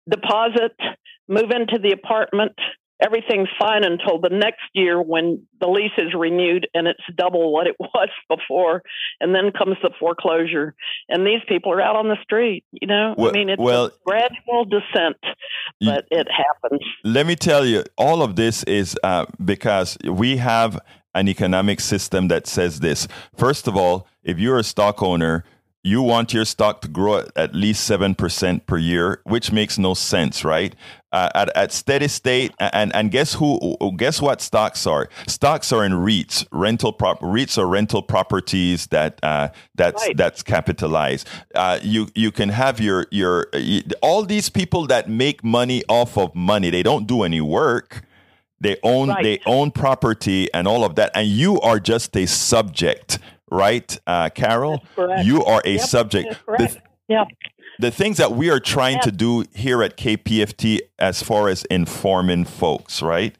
Deposit, 0.08 0.78
move 1.28 1.50
into 1.50 1.80
the 1.82 1.92
apartment, 1.92 2.54
everything's 3.02 3.50
fine 3.60 3.84
until 3.84 4.20
the 4.20 4.30
next 4.30 4.64
year 4.74 5.02
when 5.02 5.46
the 5.60 5.68
lease 5.68 5.92
is 5.98 6.14
renewed 6.18 6.68
and 6.74 6.88
it's 6.88 7.00
double 7.16 7.52
what 7.54 7.68
it 7.68 7.76
was 7.80 8.10
before 8.30 8.82
and 9.20 9.34
then 9.36 9.52
comes 9.52 9.76
the 9.84 9.92
foreclosure 10.00 10.74
and 11.10 11.26
these 11.26 11.42
people 11.48 11.72
are 11.72 11.82
out 11.82 11.96
on 11.96 12.08
the 12.08 12.18
street 12.24 12.64
you 12.72 12.88
know 12.88 13.16
Well- 13.18 13.30
i 13.30 13.32
mean 13.34 13.50
it's 13.50 13.62
well- 13.62 13.86
a 13.86 13.92
gradual 14.06 14.66
descent 14.66 15.18
You- 15.80 15.92
but 15.92 16.06
it 16.12 16.28
happens 16.32 16.82
let 17.04 17.26
me 17.26 17.36
tell 17.36 17.66
you, 17.66 17.84
all 17.98 18.22
of 18.22 18.36
this 18.36 18.64
is 18.64 18.98
uh, 19.04 19.26
because 19.44 19.98
we 20.04 20.38
have 20.38 20.80
an 21.14 21.28
economic 21.30 21.80
system 21.80 22.28
that 22.28 22.48
says 22.48 22.80
this. 22.80 23.08
First 23.38 23.68
of 23.68 23.78
all, 23.78 24.08
if 24.24 24.38
you're 24.40 24.58
a 24.60 24.64
stock 24.64 25.02
owner, 25.02 25.44
you 25.84 26.02
want 26.02 26.34
your 26.34 26.46
stock 26.46 26.82
to 26.82 26.88
grow 26.88 27.20
at 27.20 27.32
at 27.36 27.56
least 27.56 27.90
7% 27.90 28.66
per 28.66 28.78
year, 28.78 29.22
which 29.24 29.52
makes 29.52 29.78
no 29.78 29.94
sense, 29.94 30.44
right? 30.44 30.76
Uh, 31.16 31.30
at, 31.34 31.50
at 31.56 31.72
steady 31.72 32.10
state, 32.10 32.52
and, 32.60 32.94
and 32.94 33.10
guess 33.10 33.36
who? 33.36 33.58
Guess 33.96 34.22
what 34.22 34.42
stocks 34.42 34.86
are? 34.86 35.08
Stocks 35.28 35.72
are 35.72 35.86
in 35.86 35.94
REITs, 35.94 36.46
rental 36.52 36.92
prop. 36.92 37.22
REITs 37.22 37.58
are 37.58 37.66
rental 37.66 38.02
properties 38.02 38.88
that 38.88 39.14
uh, 39.24 39.48
that's 39.76 40.04
Right. 40.06 40.18
that's 40.18 40.44
capitalized. 40.44 41.26
Uh, 41.54 41.80
you 41.82 42.10
you 42.16 42.32
can 42.32 42.50
have 42.50 42.82
your 42.82 43.08
your 43.12 43.48
all 44.02 44.24
these 44.26 44.50
people 44.50 44.88
that 44.88 45.08
make 45.10 45.42
money 45.42 45.84
off 45.88 46.18
of 46.18 46.36
money. 46.36 46.70
They 46.70 46.84
don't 46.84 47.08
do 47.08 47.24
any 47.24 47.40
work. 47.40 48.02
They 48.60 48.76
own 48.84 49.08
Right. 49.08 49.24
they 49.24 49.40
own 49.46 49.72
property 49.72 50.50
and 50.54 50.68
all 50.68 50.84
of 50.84 50.96
that, 50.96 51.12
and 51.16 51.28
you 51.30 51.62
are 51.62 51.80
just 51.80 52.14
a 52.18 52.26
subject, 52.28 53.20
right, 53.50 53.98
uh, 54.06 54.30
Carol? 54.36 54.84
You 55.24 55.46
are 55.46 55.62
a 55.64 55.76
Yep, 55.76 55.82
subject. 55.82 56.36
that's 56.60 56.76
The- 57.80 57.82
correct. 57.82 57.82
yeah 57.82 57.86
the 57.86 57.92
things 57.92 58.18
that 58.18 58.32
we 58.34 58.50
are 58.50 58.60
trying 58.60 59.00
to 59.02 59.12
do 59.12 59.44
here 59.54 59.84
at 59.84 59.98
KPFT 59.98 60.80
as 61.00 61.22
far 61.22 61.50
as 61.50 61.64
informing 61.66 62.46
folks, 62.46 63.02
right? 63.02 63.36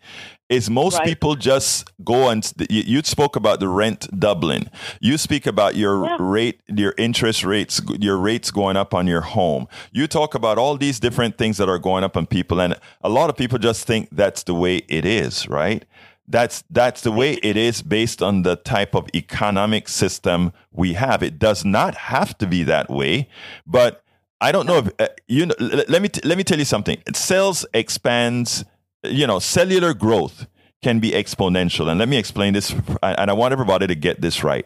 Is 0.48 0.70
most 0.70 1.00
Right. 1.00 1.08
people 1.08 1.36
just 1.36 1.90
go 2.04 2.30
and 2.30 2.46
you, 2.70 2.84
you 2.86 3.02
spoke 3.04 3.36
about 3.36 3.60
the 3.60 3.68
rent 3.68 4.08
doubling. 4.20 4.70
You 5.02 5.18
speak 5.18 5.48
about 5.48 5.76
your 5.76 6.06
Yeah. 6.06 6.18
rate, 6.20 6.60
your 6.68 6.94
interest 7.00 7.44
rates, 7.44 7.82
your 8.00 8.18
rates 8.18 8.52
going 8.52 8.78
up 8.78 8.94
on 8.94 9.08
your 9.08 9.22
home. 9.22 9.68
You 9.92 10.06
talk 10.08 10.36
about 10.36 10.60
all 10.60 10.78
these 10.78 11.00
different 11.00 11.40
things 11.40 11.58
that 11.58 11.68
are 11.68 11.80
going 11.80 12.04
up 12.04 12.16
on 12.16 12.28
people, 12.28 12.60
and 12.62 12.76
a 13.04 13.10
lot 13.10 13.32
of 13.32 13.36
people 13.36 13.58
just 13.58 13.88
think 13.88 14.10
that's 14.12 14.44
the 14.44 14.54
way 14.54 14.84
it 14.88 15.04
is, 15.04 15.48
right? 15.50 15.84
That's 16.28 16.64
that's 16.70 17.02
the 17.02 17.12
way 17.12 17.34
it 17.42 17.58
is 17.58 17.82
based 17.82 18.22
on 18.22 18.44
the 18.44 18.56
type 18.56 18.94
of 18.96 19.08
economic 19.16 19.88
system 19.90 20.54
we 20.72 20.94
have. 20.94 21.24
It 21.24 21.40
does 21.40 21.66
not 21.66 21.96
have 21.96 22.38
to 22.38 22.46
be 22.48 22.64
that 22.64 22.90
way, 22.90 23.28
but 23.66 24.04
I 24.42 24.52
don't 24.52 24.66
know 24.68 24.78
if 24.78 24.90
uh, 25.00 25.08
you 25.28 25.46
know. 25.46 25.56
l- 25.60 25.84
Let 25.88 26.02
me 26.02 26.10
t- 26.10 26.22
let 26.28 26.38
me 26.38 26.44
tell 26.44 26.60
you 26.60 26.66
something. 26.66 26.98
Sales 27.14 27.66
expands. 27.74 28.66
You 29.04 29.28
know, 29.28 29.40
cellular 29.40 29.94
growth 29.94 30.48
can 30.84 31.00
be 31.00 31.12
exponential, 31.12 31.88
and 31.90 32.00
let 32.00 32.10
me 32.10 32.18
explain 32.18 32.54
this. 32.54 32.74
And 33.04 33.30
I 33.30 33.34
want 33.34 33.52
everybody 33.54 33.88
to 33.88 33.96
get 33.96 34.22
this 34.22 34.44
right. 34.44 34.66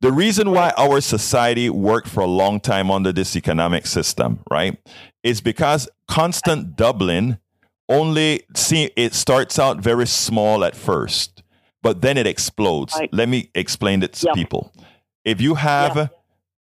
The 0.00 0.12
reason 0.12 0.52
why 0.52 0.72
our 0.76 1.00
society 1.00 1.68
worked 1.70 2.08
for 2.08 2.20
a 2.20 2.26
long 2.26 2.60
time 2.60 2.90
under 2.90 3.12
this 3.12 3.34
economic 3.36 3.86
system, 3.86 4.40
right, 4.50 4.78
is 5.22 5.40
because 5.40 5.88
constant 6.06 6.76
doubling 6.76 7.38
only 7.88 8.42
see 8.54 8.90
it 8.96 9.14
starts 9.14 9.58
out 9.58 9.78
very 9.78 10.06
small 10.06 10.64
at 10.64 10.76
first, 10.76 11.42
but 11.82 12.00
then 12.02 12.16
it 12.18 12.26
explodes. 12.26 12.94
Right. 12.98 13.12
Let 13.12 13.28
me 13.28 13.50
explain 13.54 14.02
it 14.02 14.12
to 14.14 14.26
Yeah. 14.28 14.32
people. 14.34 14.72
If 15.24 15.40
you 15.40 15.54
have 15.56 16.10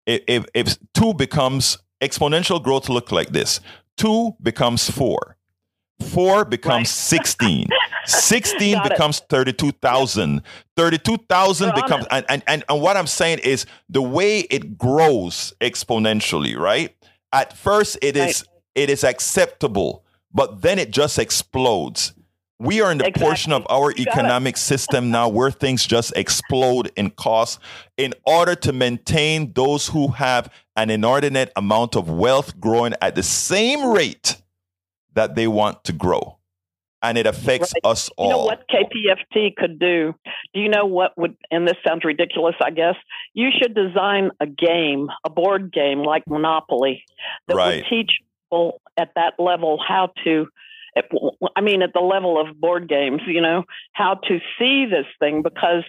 if, 0.06 0.22
if 0.26 0.44
if 0.54 0.76
two 0.94 1.14
becomes 1.14 1.78
exponential 2.00 2.62
growth 2.62 2.88
look 2.88 3.12
like 3.12 3.30
this. 3.30 3.60
Two 3.96 4.36
becomes 4.42 4.90
four. 4.90 5.36
Four 6.10 6.44
becomes 6.44 6.90
16 6.90 7.68
16 8.04 8.74
Got 8.74 8.90
becomes 8.90 9.20
32000 9.30 10.42
32000 10.76 11.68
We're 11.68 11.74
becomes 11.74 12.06
and, 12.10 12.24
and, 12.28 12.42
and, 12.46 12.64
and 12.68 12.80
what 12.82 12.96
i'm 12.96 13.06
saying 13.06 13.38
is 13.38 13.66
the 13.88 14.02
way 14.02 14.40
it 14.40 14.78
grows 14.78 15.54
exponentially 15.60 16.56
right? 16.56 16.94
At 17.32 17.56
first 17.56 17.98
it 18.02 18.16
is 18.16 18.44
it 18.74 18.90
is 18.90 19.04
acceptable 19.04 20.04
but 20.32 20.62
then 20.62 20.78
it 20.78 20.90
just 20.90 21.18
explodes 21.18 22.12
we 22.58 22.80
are 22.80 22.90
in 22.90 22.98
the 22.98 23.12
portion 23.12 23.52
of 23.52 23.66
our 23.68 23.92
You 23.92 24.04
economic 24.08 24.56
system 24.56 25.10
now 25.10 25.28
where 25.28 25.50
things 25.50 25.86
just 25.86 26.16
explode 26.16 26.90
in 26.96 27.10
cost 27.10 27.58
in 27.96 28.14
order 28.24 28.54
to 28.54 28.72
maintain 28.72 29.52
those 29.52 29.88
who 29.88 30.08
have 30.08 30.52
an 30.76 30.90
inordinate 30.90 31.52
amount 31.56 31.96
of 31.96 32.08
wealth 32.08 32.58
growing 32.58 32.94
at 33.02 33.14
the 33.14 33.22
same 33.22 33.86
rate 33.90 34.40
that 35.14 35.34
they 35.34 35.46
want 35.46 35.84
to 35.84 35.92
grow. 35.92 36.38
And 37.02 37.18
it 37.18 37.26
affects 37.26 37.72
Right. 37.74 37.90
us 37.90 38.08
You 38.18 38.24
all. 38.24 38.30
know 38.30 38.44
what 38.44 38.66
KPFT 38.68 39.54
could 39.54 39.78
do? 39.78 40.14
Do 40.54 40.60
you 40.60 40.68
know 40.70 40.86
what 40.86 41.16
would, 41.18 41.36
and 41.50 41.68
this 41.68 41.76
sounds 41.86 42.04
ridiculous, 42.04 42.54
I 42.60 42.70
guess, 42.70 42.94
you 43.34 43.50
should 43.50 43.74
design 43.74 44.30
a 44.40 44.46
game, 44.46 45.08
a 45.24 45.30
board 45.30 45.72
game 45.72 46.00
like 46.02 46.22
Monopoly, 46.26 47.04
that 47.48 47.54
Right. 47.56 47.76
would 47.76 47.84
teach 47.90 48.12
people 48.44 48.80
at 48.96 49.10
that 49.14 49.34
level 49.38 49.78
how 49.86 50.10
to, 50.24 50.48
I 51.56 51.60
mean, 51.60 51.82
at 51.82 51.92
the 51.92 52.00
level 52.00 52.40
of 52.40 52.58
board 52.60 52.88
games, 52.88 53.20
you 53.26 53.40
know, 53.40 53.64
how 53.92 54.14
to 54.14 54.38
see 54.58 54.86
this 54.86 55.06
thing 55.20 55.42
because 55.42 55.84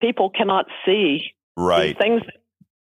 people 0.00 0.30
cannot 0.30 0.66
see 0.86 1.32
Right. 1.56 1.96
things. 1.98 2.22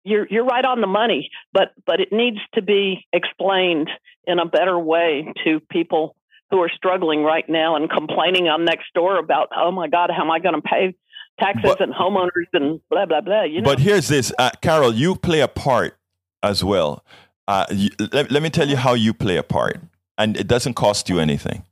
You're, 0.05 0.27
you're 0.31 0.45
right 0.45 0.64
on 0.64 0.81
the 0.81 0.87
money, 0.87 1.31
but, 1.53 1.73
but 1.87 2.01
it 2.01 2.12
needs 2.12 2.39
to 2.55 2.62
be 2.62 3.07
explained 3.12 3.91
in 4.27 4.39
a 4.39 4.47
better 4.47 4.79
way 4.79 5.33
to 5.45 5.59
people 5.61 6.14
who 6.51 6.62
are 6.62 6.71
struggling 6.75 7.25
right 7.25 7.49
now 7.49 7.75
and 7.75 7.91
complaining 7.91 8.47
on 8.49 8.64
next 8.64 8.93
door 8.95 9.19
about, 9.19 9.49
oh 9.57 9.73
my 9.73 9.89
God, 9.89 10.11
how 10.17 10.23
am 10.23 10.31
I 10.31 10.39
going 10.39 10.55
to 10.55 10.62
pay 10.62 10.95
taxes 11.41 11.62
But- 11.64 11.81
and 11.81 11.93
homeowners 11.93 12.47
and 12.53 12.81
blah 12.89 13.07
blah 13.07 13.21
blah. 13.21 13.43
You 13.43 13.61
know, 13.62 13.64
But 13.71 13.81
here's 13.81 14.09
this, 14.09 14.33
uh, 14.39 14.51
Carol, 14.62 14.95
you 14.95 15.17
play 15.17 15.41
a 15.41 15.49
part 15.49 15.99
as 16.43 16.62
well. 16.62 17.05
Uh, 17.49 17.67
you, 17.71 17.91
let, 18.12 18.31
let 18.31 18.43
me 18.43 18.51
tell 18.51 18.69
you 18.69 18.77
how 18.77 18.95
you 18.95 19.12
play 19.12 19.37
a 19.37 19.43
part, 19.43 19.81
and 20.19 20.37
it 20.37 20.47
doesn't 20.47 20.75
cost 20.75 21.09
you 21.09 21.19
anything. 21.19 21.64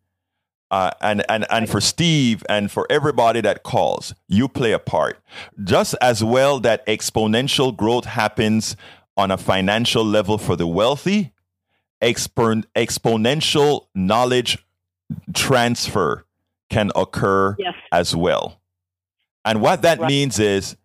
Uh, 0.71 0.91
and 1.01 1.25
and 1.31 1.47
and 1.51 1.69
for 1.71 1.81
Steve 1.81 2.45
and 2.49 2.71
for 2.71 2.87
everybody 2.91 3.41
that 3.41 3.63
calls, 3.63 4.15
you 4.29 4.49
play 4.49 4.73
a 4.73 4.79
part. 4.79 5.21
Just 5.63 5.95
as 6.01 6.25
well 6.25 6.59
that 6.61 6.85
exponential 6.87 7.77
growth 7.77 8.07
happens 8.07 8.77
on 9.17 9.31
a 9.31 9.37
financial 9.37 10.05
level 10.05 10.39
for 10.39 10.57
the 10.57 10.67
wealthy, 10.67 11.33
expon- 12.03 12.65
exponential 12.75 13.87
knowledge 13.95 14.59
transfer 15.33 16.25
can 16.71 16.91
occur 16.97 17.55
yes, 17.59 17.75
as 17.93 18.17
well. 18.17 18.61
And 19.45 19.61
what 19.61 19.83
that 19.83 20.01
Right. 20.01 20.09
means 20.09 20.39
is 20.41 20.77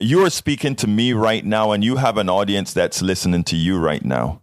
you 0.00 0.24
are 0.24 0.30
speaking 0.30 0.74
to 0.76 0.86
me 0.86 1.12
right 1.12 1.44
now 1.44 1.70
and 1.72 1.84
you 1.84 1.96
have 1.96 2.16
an 2.16 2.28
audience 2.28 2.72
that's 2.72 3.02
listening 3.02 3.44
to 3.44 3.56
you 3.56 3.78
right 3.78 4.04
now. 4.04 4.40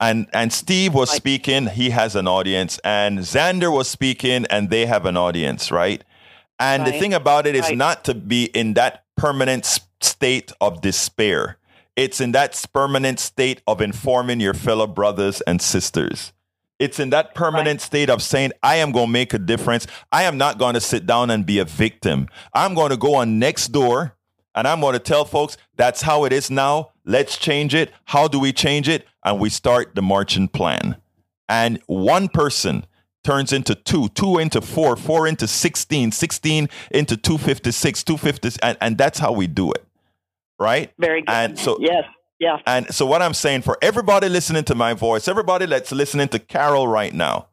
And 0.00 0.26
and 0.32 0.52
Steve 0.52 0.92
was 0.92 1.10
speaking, 1.10 1.66
he 1.68 1.90
has 1.90 2.16
an 2.16 2.26
audience, 2.26 2.78
and 2.84 3.20
Xander 3.20 3.72
was 3.72 3.88
speaking 3.88 4.44
and 4.50 4.68
they 4.70 4.86
have 4.86 5.06
an 5.06 5.16
audience, 5.16 5.70
right? 5.70 6.02
And 6.58 6.86
the 6.86 6.92
thing 6.92 7.14
about 7.14 7.46
it 7.46 7.54
is 7.56 7.62
Right. 7.62 7.76
not 7.76 8.04
to 8.04 8.14
be 8.14 8.44
in 8.46 8.74
that 8.74 9.04
permanent 9.16 9.66
state 10.00 10.52
of 10.60 10.80
despair. 10.80 11.58
It's 11.96 12.20
in 12.20 12.32
that 12.32 12.62
permanent 12.72 13.20
state 13.20 13.62
of 13.66 13.80
informing 13.80 14.40
your 14.40 14.54
fellow 14.54 14.86
brothers 14.86 15.40
and 15.42 15.62
sisters. 15.62 16.32
It's 16.80 16.98
in 16.98 17.10
that 17.10 17.34
permanent 17.34 17.80
state 17.80 18.10
of 18.10 18.20
saying, 18.20 18.52
I 18.62 18.76
am 18.76 18.90
going 18.90 19.06
to 19.06 19.12
make 19.12 19.32
a 19.32 19.38
difference. 19.38 19.86
I 20.10 20.24
am 20.24 20.36
not 20.36 20.58
going 20.58 20.74
to 20.74 20.80
sit 20.80 21.06
down 21.06 21.30
and 21.30 21.46
be 21.46 21.60
a 21.60 21.64
victim. 21.64 22.28
I'm 22.52 22.74
going 22.74 22.90
to 22.90 22.96
go 22.96 23.14
on 23.14 23.38
next 23.38 23.68
door 23.68 24.16
and 24.56 24.66
I'm 24.66 24.80
going 24.80 24.94
to 24.94 24.98
tell 24.98 25.24
folks 25.24 25.56
that's 25.76 26.02
how 26.02 26.24
it 26.24 26.32
is 26.32 26.50
now. 26.50 26.90
Let's 27.04 27.36
change 27.36 27.74
it. 27.74 27.92
How 28.06 28.28
do 28.28 28.38
we 28.38 28.52
change 28.52 28.88
it? 28.88 29.06
And 29.24 29.38
we 29.38 29.50
start 29.50 29.94
the 29.94 30.02
marching 30.02 30.48
plan. 30.48 30.96
And 31.48 31.80
one 31.86 32.28
person 32.28 32.86
turns 33.22 33.52
into 33.52 33.74
two, 33.74 34.08
two 34.10 34.38
into 34.38 34.60
four, 34.60 34.96
four 34.96 35.26
into 35.26 35.46
16, 35.46 36.12
16 36.12 36.68
into 36.90 37.16
256, 37.16 38.02
250. 38.04 38.60
And, 38.62 38.78
and 38.80 38.98
that's 38.98 39.18
how 39.18 39.32
we 39.32 39.46
do 39.46 39.72
it. 39.72 39.84
Right? 40.58 40.92
very 40.98 41.20
good. 41.22 41.30
And 41.30 41.58
so 41.58 41.78
yes, 41.80 42.04
yeah, 42.38 42.58
and 42.66 42.92
so, 42.94 43.06
what 43.06 43.22
I'm 43.22 43.34
saying 43.34 43.62
for 43.62 43.78
everybody 43.80 44.28
listening 44.28 44.64
to 44.64 44.74
my 44.74 44.92
voice, 44.94 45.28
everybody 45.28 45.66
that's 45.66 45.92
listening 45.92 46.28
to 46.28 46.38
Carol 46.38 46.86
right 46.88 47.12
now, 47.12 47.48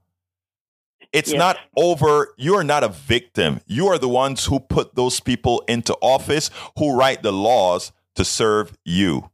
it's 1.14 1.32
Yes. 1.32 1.40
not 1.40 1.58
over. 1.76 2.34
You 2.38 2.56
are 2.56 2.64
not 2.64 2.84
a 2.84 2.90
victim. 2.90 3.60
You 3.68 3.88
are 3.88 3.98
the 3.98 4.10
ones 4.10 4.46
who 4.46 4.60
put 4.60 4.96
those 4.96 5.20
people 5.20 5.64
into 5.68 5.94
office, 6.02 6.50
who 6.78 6.96
write 6.96 7.22
the 7.22 7.34
laws 7.34 7.92
to 8.16 8.26
serve 8.26 8.78
you. 8.86 9.30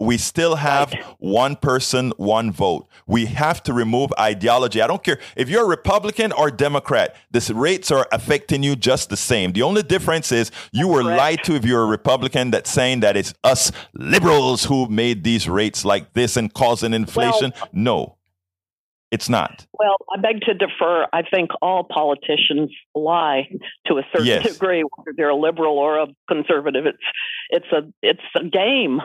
We 0.00 0.18
still 0.18 0.56
have 0.56 0.90
Right. 0.92 1.04
one 1.20 1.54
person, 1.56 2.12
one 2.16 2.50
vote. 2.50 2.88
We 3.06 3.26
have 3.26 3.62
to 3.64 3.72
remove 3.72 4.12
ideology. 4.18 4.82
I 4.82 4.88
don't 4.88 5.02
care 5.04 5.18
if 5.36 5.48
you're 5.48 5.62
a 5.64 5.68
Republican 5.68 6.32
or 6.32 6.50
Democrat, 6.50 7.14
the 7.30 7.52
rates 7.54 7.90
are 7.92 8.08
affecting 8.10 8.64
you 8.64 8.74
just 8.74 9.10
the 9.10 9.16
same. 9.16 9.52
The 9.52 9.62
only 9.62 9.82
difference 9.84 10.32
is 10.32 10.50
you 10.72 10.88
were 10.88 11.02
Correct. 11.02 11.18
lied 11.18 11.44
to 11.44 11.54
if 11.54 11.64
you're 11.64 11.82
a 11.84 11.86
Republican 11.86 12.50
that's 12.50 12.70
saying 12.70 13.00
that 13.00 13.16
it's 13.16 13.32
us 13.44 13.70
liberals 13.94 14.64
who 14.64 14.88
made 14.88 15.22
these 15.22 15.48
rates 15.48 15.84
like 15.84 16.12
this 16.14 16.36
and 16.36 16.52
causing 16.52 16.94
inflation. 16.94 17.52
no. 17.72 18.16
It's 19.12 19.28
not. 19.28 19.66
Well, 19.78 19.96
I 20.16 20.20
beg 20.20 20.40
to 20.42 20.54
defer. 20.54 21.06
I 21.12 21.22
think 21.22 21.50
all 21.60 21.84
politicians 21.84 22.70
lie 22.94 23.48
to 23.86 23.98
a 23.98 24.02
certain 24.10 24.26
Yes. 24.26 24.42
degree, 24.52 24.82
whether 24.96 25.12
they're 25.16 25.28
a 25.28 25.36
liberal 25.36 25.78
or 25.78 25.98
a 25.98 26.06
conservative. 26.28 26.86
It's 26.86 26.98
it's 27.50 27.66
a 27.72 27.82
it's 28.02 28.22
a 28.34 28.44
game. 28.44 29.00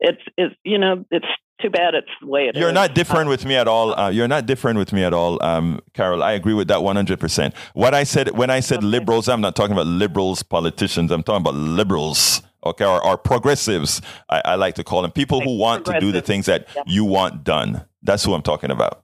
It's 0.00 0.22
it's 0.38 0.54
you 0.64 0.78
know 0.78 1.04
it's 1.10 1.26
too 1.60 1.68
bad 1.70 1.94
it's 1.94 2.08
the 2.20 2.26
way 2.26 2.48
it 2.48 2.56
You're 2.56 2.68
is. 2.70 2.74
not 2.74 2.94
different 2.94 3.28
with 3.28 3.44
me 3.44 3.54
at 3.54 3.68
all. 3.68 3.94
Uh, 3.98 4.08
you're 4.10 4.26
not 4.26 4.46
different 4.46 4.78
with 4.78 4.92
me 4.92 5.04
at 5.04 5.12
all, 5.14 5.38
um, 5.44 5.80
Carol. 5.94 6.22
I 6.22 6.32
agree 6.32 6.54
with 6.54 6.66
that 6.68 6.80
100%. 6.80 7.54
What 7.74 7.94
I 7.94 8.02
said 8.04 8.30
when 8.36 8.50
I 8.50 8.60
said 8.60 8.78
Okay. 8.78 8.86
liberals, 8.86 9.28
I'm 9.28 9.40
not 9.42 9.54
talking 9.54 9.72
about 9.72 9.86
liberals 9.86 10.42
politicians. 10.42 11.12
I'm 11.12 11.22
talking 11.22 11.42
about 11.42 11.54
liberals, 11.54 12.42
okay, 12.64 12.84
or, 12.86 13.04
or 13.06 13.16
progressives. 13.18 14.00
I, 14.28 14.42
I 14.46 14.54
like 14.56 14.74
to 14.76 14.82
call 14.84 15.02
them 15.02 15.12
people 15.12 15.40
who 15.42 15.56
want 15.58 15.84
to 15.86 16.00
do 16.00 16.10
the 16.10 16.22
things 16.22 16.46
that 16.46 16.66
Yeah. 16.74 16.82
you 16.86 17.04
want 17.04 17.44
done. 17.44 17.84
That's 18.02 18.24
who 18.24 18.34
I'm 18.34 18.42
talking 18.42 18.70
about. 18.72 19.02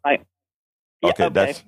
Yeah, 1.02 1.10
okay, 1.10 1.28
that's- 1.28 1.62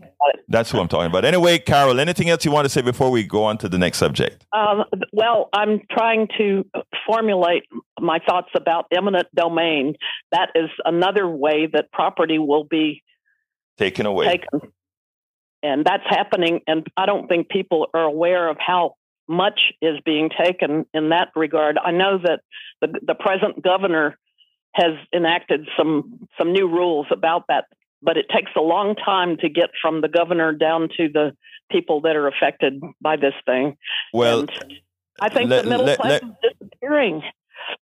That's 0.49 0.70
who 0.72 0.81
I'm 0.81 0.89
talking 0.89 1.07
about. 1.07 1.24
Anyway, 1.24 1.59
Carol, 1.59 2.01
anything 2.01 2.28
else 2.28 2.45
you 2.45 2.51
want 2.51 2.64
to 2.64 2.68
say 2.68 2.83
before 2.83 3.11
we 3.12 3.22
go 3.22 3.45
on 3.45 3.57
to 3.59 3.68
the 3.68 3.78
next 3.78 3.99
subject? 3.99 4.45
Um, 4.53 4.85
well, 5.12 5.49
I'm 5.53 5.83
trying 5.93 6.26
to 6.39 6.64
formulate 7.07 7.62
my 8.01 8.18
thoughts 8.18 8.49
about 8.57 8.87
eminent 8.93 9.28
domain. 9.35 9.95
That 10.33 10.51
is 10.57 10.68
another 10.85 11.28
way 11.28 11.68
that 11.72 11.93
property 11.93 12.39
will 12.41 12.64
be 12.64 13.05
Taken 13.78 14.07
away. 14.07 14.26
taken. 14.26 14.72
And 15.62 15.85
that's 15.85 16.03
happening. 16.09 16.62
And 16.66 16.87
I 16.97 17.07
don't 17.07 17.28
think 17.28 17.49
people 17.49 17.89
are 17.95 18.03
aware 18.03 18.49
of 18.49 18.57
how 18.59 18.95
much 19.28 19.61
is 19.81 20.01
being 20.05 20.31
taken 20.31 20.85
in 20.93 21.11
that 21.11 21.28
regard. 21.37 21.78
I 21.78 21.93
know 21.93 22.18
that 22.18 22.41
the, 22.81 22.99
the 23.07 23.14
present 23.14 23.62
governor 23.62 24.18
has 24.74 24.95
enacted 25.14 25.68
some, 25.78 26.26
some 26.37 26.53
new 26.53 26.66
rules 26.68 27.07
about 27.12 27.45
that, 27.49 27.66
but 28.03 28.16
it 28.16 28.26
takes 28.34 28.51
a 28.57 28.61
long 28.61 28.94
time 28.96 29.36
to 29.38 29.48
get 29.48 29.70
from 29.80 30.01
the 30.01 30.09
governor 30.09 30.53
down 30.53 30.88
to 30.96 31.09
the 31.09 31.36
people 31.70 32.01
that 32.03 32.16
are 32.16 32.26
affected 32.26 32.80
by 33.01 33.16
this 33.16 33.34
thing. 33.46 33.76
well, 34.12 34.40
And 34.40 34.51
I 35.20 35.28
think 35.28 35.51
let- 35.51 35.64
the 35.64 35.70
middle 35.70 35.86
let- 35.86 35.98
class 35.98 36.11
let- 36.11 36.22
is 36.22 36.30
disappearing. 36.61 37.22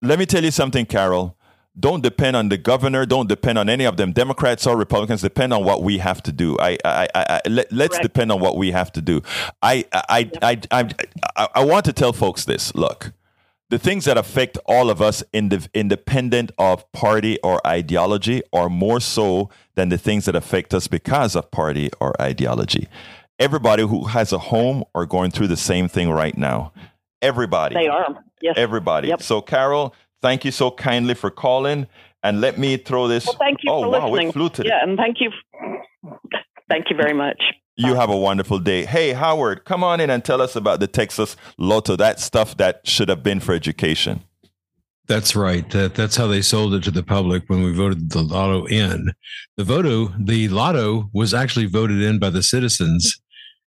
let 0.01 0.17
me 0.19 0.25
tell 0.25 0.43
you 0.43 0.51
something, 0.51 0.85
Carol. 0.85 1.35
Don't 1.77 2.01
depend 2.01 2.37
on 2.37 2.47
the 2.47 2.57
governor. 2.57 3.05
Don't 3.05 3.27
depend 3.27 3.57
on 3.57 3.67
any 3.67 3.83
of 3.83 3.97
them, 3.97 4.13
Democrats 4.13 4.65
or 4.65 4.77
Republicans. 4.77 5.21
Depend 5.21 5.51
on 5.51 5.65
what 5.65 5.83
we 5.83 5.97
have 5.97 6.23
to 6.23 6.31
do. 6.31 6.55
I, 6.57 6.77
I, 6.85 7.07
I, 7.13 7.25
I 7.45 7.49
let, 7.49 7.69
let's 7.73 7.95
Correct. 7.97 8.03
depend 8.03 8.31
on 8.31 8.39
what 8.39 8.55
we 8.55 8.71
have 8.71 8.93
to 8.93 9.01
do. 9.01 9.21
I, 9.61 9.83
I, 9.91 10.31
I, 10.41 10.59
I, 10.71 10.89
I, 11.35 11.47
I 11.55 11.65
want 11.65 11.83
to 11.85 11.91
tell 11.93 12.13
folks 12.13 12.45
this. 12.45 12.73
Look, 12.75 13.11
the 13.69 13.79
things 13.79 14.05
that 14.05 14.17
affect 14.17 14.57
all 14.65 14.89
of 14.89 15.01
us, 15.01 15.23
ind- 15.33 15.69
independent 15.73 16.51
of 16.57 16.89
party 16.91 17.39
or 17.43 17.65
ideology, 17.65 18.41
are 18.53 18.69
more 18.69 18.99
so 18.99 19.49
than 19.75 19.89
the 19.89 19.97
things 19.97 20.25
that 20.25 20.35
affect 20.35 20.73
us 20.73 20.87
because 20.87 21.35
of 21.35 21.49
party 21.51 21.89
or 21.99 22.19
ideology. 22.21 22.87
Everybody 23.39 23.83
who 23.83 24.05
has 24.05 24.31
a 24.31 24.37
home 24.37 24.83
are 24.93 25.05
going 25.05 25.31
through 25.31 25.47
the 25.47 25.57
same 25.57 25.87
thing 25.87 26.09
right 26.09 26.37
now. 26.37 26.71
Everybody. 27.21 27.75
They 27.75 27.87
are. 27.87 28.23
Yes. 28.41 28.53
Everybody. 28.57 29.07
Yep. 29.09 29.21
So, 29.23 29.41
Carol, 29.41 29.95
thank 30.21 30.45
you 30.45 30.51
so 30.51 30.71
kindly 30.71 31.15
for 31.15 31.31
calling. 31.31 31.87
And 32.23 32.41
let 32.41 32.57
me 32.57 32.77
throw 32.77 33.07
this. 33.07 33.25
Well, 33.25 33.35
thank 33.39 33.59
you 33.63 33.71
oh, 33.71 33.83
for 33.83 33.89
wow, 33.89 34.09
listening. 34.09 34.29
it 34.29 34.33
flew 34.33 34.49
today. 34.49 34.69
Yeah, 34.69 34.83
and 34.83 34.97
thank 34.97 35.17
you. 35.19 35.31
Thank 36.69 36.89
you 36.89 36.95
very 36.95 37.13
much. 37.13 37.41
You 37.77 37.95
have 37.95 38.09
a 38.09 38.17
wonderful 38.17 38.59
day. 38.59 38.85
Hey, 38.85 39.11
Howard, 39.11 39.65
come 39.65 39.83
on 39.83 39.99
in 39.99 40.09
and 40.09 40.23
tell 40.23 40.41
us 40.41 40.55
about 40.55 40.79
the 40.79 40.87
Texas 40.87 41.35
Lotto, 41.57 41.97
that 41.97 42.19
stuff 42.21 42.55
that 42.57 42.87
should 42.87 43.09
have 43.09 43.21
been 43.21 43.41
for 43.41 43.53
education. 43.53 44.23
That's 45.07 45.35
right. 45.35 45.69
That 45.69 45.93
that's 45.93 46.15
how 46.15 46.27
they 46.27 46.41
sold 46.41 46.73
it 46.73 46.83
to 46.85 46.91
the 46.91 47.03
public 47.03 47.43
when 47.47 47.61
we 47.63 47.73
voted 47.73 48.09
the 48.09 48.23
lotto 48.23 48.65
in. 48.65 49.11
The 49.55 49.63
voto, 49.63 50.11
the 50.17 50.47
lotto 50.47 51.09
was 51.13 51.33
actually 51.33 51.67
voted 51.67 52.01
in 52.01 52.17
by 52.17 52.31
the 52.31 52.41
citizens, 52.41 53.21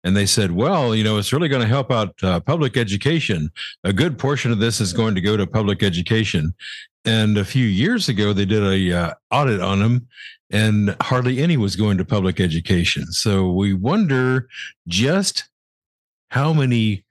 and 0.04 0.16
they 0.16 0.26
said, 0.26 0.52
"Well, 0.52 0.94
you 0.94 1.04
know, 1.04 1.18
it's 1.18 1.32
really 1.32 1.48
going 1.48 1.62
to 1.62 1.68
help 1.68 1.90
out 1.90 2.14
uh, 2.22 2.40
public 2.40 2.76
education. 2.76 3.50
A 3.84 3.92
good 3.92 4.18
portion 4.18 4.52
of 4.52 4.58
this 4.58 4.80
is 4.80 4.92
going 4.92 5.14
to 5.14 5.20
go 5.20 5.36
to 5.36 5.46
public 5.46 5.82
education." 5.82 6.54
And 7.04 7.36
a 7.36 7.44
few 7.44 7.66
years 7.66 8.08
ago, 8.08 8.32
they 8.32 8.44
did 8.44 8.62
a 8.62 8.92
uh, 8.96 9.14
audit 9.30 9.60
on 9.60 9.80
them, 9.80 10.06
and 10.50 10.94
hardly 11.00 11.42
any 11.42 11.56
was 11.56 11.74
going 11.74 11.98
to 11.98 12.04
public 12.04 12.38
education. 12.38 13.06
So 13.06 13.50
we 13.50 13.74
wonder 13.74 14.48
just 14.86 15.44
how 16.30 16.52
many 16.52 17.04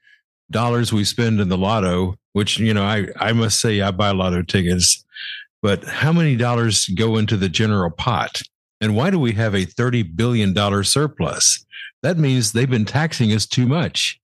dollars 0.50 0.94
we 0.94 1.04
spend 1.04 1.40
in 1.40 1.50
the 1.50 1.58
lotto, 1.58 2.16
which, 2.34 2.60
you 2.60 2.74
know, 2.74 2.84
I, 2.84 3.08
I 3.18 3.34
must 3.34 3.60
say 3.60 3.82
I 3.82 3.92
buy 3.92 4.12
lotto 4.12 4.44
tickets, 4.44 5.04
but 5.62 5.84
how 5.84 6.14
many 6.14 6.36
dollars 6.36 6.88
go 6.88 7.18
into 7.18 7.38
the 7.38 7.50
general 7.50 7.90
pot? 7.90 8.42
And 8.80 8.96
why 8.96 9.10
do 9.10 9.20
we 9.20 9.34
have 9.34 9.54
a 9.54 9.66
$30 9.66 10.16
billion 10.16 10.56
surplus? 10.84 11.66
That 12.04 12.18
means 12.18 12.52
they've 12.52 12.70
been 12.70 12.86
taxing 12.86 13.32
us 13.32 13.46
too 13.46 13.68
much. 13.68 14.20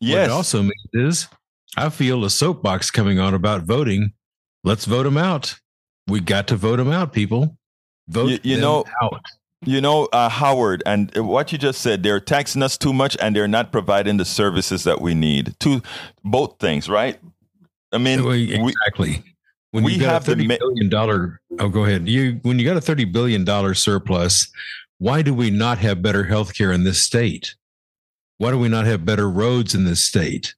What 0.00 0.10
it 0.18 0.30
also 0.30 0.62
means 0.62 0.72
is 0.92 1.28
I 1.76 1.88
feel 1.88 2.24
a 2.24 2.30
soapbox 2.30 2.90
coming 2.90 3.18
on 3.18 3.34
about 3.34 3.62
voting. 3.62 4.12
Let's 4.64 4.84
vote 4.84 5.04
them 5.04 5.16
out. 5.16 5.58
We 6.08 6.20
got 6.20 6.48
to 6.48 6.56
vote 6.56 6.76
them 6.76 6.90
out, 6.90 7.12
people. 7.12 7.56
Vote 8.08 8.30
You- 8.30 8.38
you 8.42 8.54
them 8.56 8.62
know- 8.62 8.84
out. 9.02 9.22
You 9.64 9.80
know, 9.80 10.06
uh, 10.06 10.28
Howard, 10.28 10.82
and 10.86 11.14
what 11.16 11.52
you 11.52 11.58
just 11.58 11.80
said, 11.82 12.02
they're 12.02 12.18
taxing 12.18 12.64
us 12.64 12.76
too 12.76 12.92
much 12.92 13.16
and 13.22 13.36
they're 13.36 13.46
not 13.46 13.70
providing 13.70 14.16
the 14.16 14.24
services 14.24 14.82
that 14.82 15.00
we 15.00 15.14
need. 15.14 15.54
Two, 15.60 15.82
both 16.24 16.56
things, 16.58 16.88
right? 16.88 17.20
I 17.92 17.98
mean, 17.98 18.24
Well, 18.24 18.30
we, 18.32 18.52
exactly. 18.52 19.22
When 19.70 19.84
we 19.84 19.92
you 19.94 20.00
got 20.00 20.14
have 20.14 20.22
a 20.22 20.24
the 20.24 20.32
thirty 20.32 20.48
ma- 20.48 20.56
billion 20.58 20.88
dollar, 20.88 21.40
oh, 21.60 21.68
go 21.68 21.84
ahead. 21.84 22.08
You 22.08 22.40
when 22.42 22.58
you 22.58 22.64
got 22.64 22.76
a 22.76 22.80
thirty 22.80 23.04
billion 23.04 23.44
dollar 23.44 23.72
surplus, 23.74 24.50
why 25.02 25.20
do 25.20 25.34
we 25.34 25.50
not 25.50 25.78
have 25.78 26.00
better 26.00 26.22
health 26.22 26.54
care 26.54 26.70
in 26.70 26.84
this 26.84 27.02
state? 27.02 27.56
Why 28.38 28.52
do 28.52 28.58
we 28.58 28.68
not 28.68 28.86
have 28.86 29.04
better 29.04 29.28
roads 29.28 29.74
in 29.74 29.84
this 29.84 30.04
state? 30.04 30.54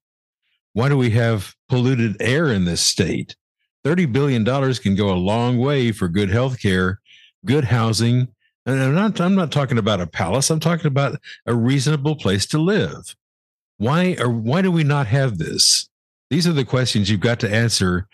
Why 0.75 0.91
do 0.91 0.99
we 0.99 1.11
have 1.13 1.55
polluted 1.71 2.21
air 2.21 2.51
in 2.51 2.67
this 2.67 2.83
state? 2.83 3.37
Thirty 3.85 4.05
billion 4.05 4.45
dollars 4.45 4.79
can 4.79 4.97
go 4.97 5.11
a 5.11 5.17
long 5.17 5.57
way 5.57 5.93
for 5.93 6.09
good 6.09 6.29
health 6.29 6.61
care, 6.61 7.01
good 7.47 7.65
housing, 7.65 8.29
and 8.67 8.83
I'm 8.83 8.95
not 8.95 9.19
I'm 9.19 9.35
not 9.35 9.51
talking 9.51 9.79
about 9.79 10.03
a 10.03 10.07
palace. 10.07 10.51
I'm 10.51 10.61
talking 10.61 10.89
about 10.89 11.19
a 11.47 11.55
reasonable 11.55 12.15
place 12.15 12.45
to 12.49 12.59
live. 12.59 13.17
Why 13.79 14.15
or 14.21 14.29
why 14.29 14.61
do 14.61 14.71
we 14.71 14.85
not 14.85 15.07
have 15.07 15.39
this? 15.39 15.89
These 16.29 16.47
are 16.47 16.53
the 16.53 16.67
questions 16.67 17.09
you've 17.09 17.21
got 17.21 17.41
to 17.41 17.51
answer 17.51 18.09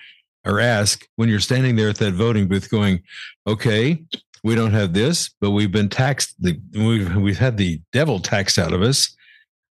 or 0.45 0.61
ask 0.61 1.09
when 1.16 1.28
you're 1.28 1.41
standing 1.41 1.74
there 1.74 1.89
at 1.89 1.97
that 1.97 2.14
voting 2.14 2.47
booth 2.47 2.70
going, 2.70 3.03
okay, 3.49 4.05
we 4.43 4.55
don't 4.55 4.72
have 4.72 4.93
this, 4.93 5.30
but 5.41 5.51
we've 5.51 5.72
been 5.72 5.88
taxed. 5.88 6.34
The, 6.41 6.61
we've, 6.74 7.14
we've 7.16 7.38
had 7.38 7.57
the 7.57 7.80
devil 7.93 8.20
taxed 8.20 8.59
out 8.59 8.72
of 8.72 8.82
us 8.82 9.14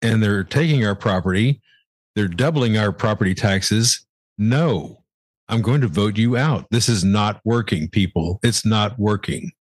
and 0.02 0.22
they're 0.22 0.44
taking 0.44 0.84
our 0.86 0.94
property. 0.94 1.60
They're 2.14 2.28
doubling 2.28 2.76
our 2.76 2.92
property 2.92 3.34
taxes. 3.34 4.06
No, 4.38 5.04
I'm 5.48 5.62
going 5.62 5.80
to 5.80 5.88
vote 5.88 6.16
you 6.16 6.36
out. 6.36 6.66
This 6.70 6.88
is 6.88 7.04
not 7.04 7.40
working, 7.44 7.88
people. 7.88 8.38
It's 8.42 8.64
not 8.64 8.98
working. 8.98 9.52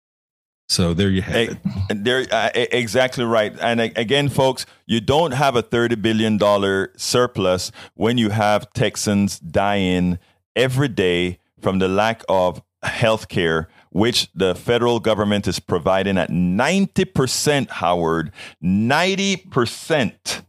So 0.68 0.94
there 0.94 1.11
you 1.11 1.22
have 1.22 1.36
it. 1.36 1.59
And 1.90 2.05
There, 2.05 2.24
uh, 2.30 2.50
exactly 2.55 3.24
right. 3.24 3.55
And 3.61 3.80
again, 3.80 4.28
folks, 4.28 4.64
you 4.86 5.00
don't 5.00 5.32
have 5.32 5.55
a 5.55 5.61
thirty 5.61 5.96
billion 5.96 6.38
dollar 6.38 6.92
surplus 6.96 7.72
when 7.94 8.16
you 8.16 8.30
have 8.30 8.72
Texans 8.72 9.38
dying 9.38 10.18
every 10.57 10.88
day 10.88 11.38
from 11.61 11.78
the 11.78 11.88
lack 11.88 12.22
of 12.28 12.62
health 12.82 13.28
care, 13.28 13.68
which 13.93 14.28
the 14.34 14.55
federal 14.55 14.99
government 14.99 15.47
is 15.47 15.61
providing 15.61 16.18
at 16.18 16.30
ninety 16.30 17.05
percent. 17.05 17.70
Howard, 17.70 18.32
ninety 18.61 19.36
percent. 19.36 20.43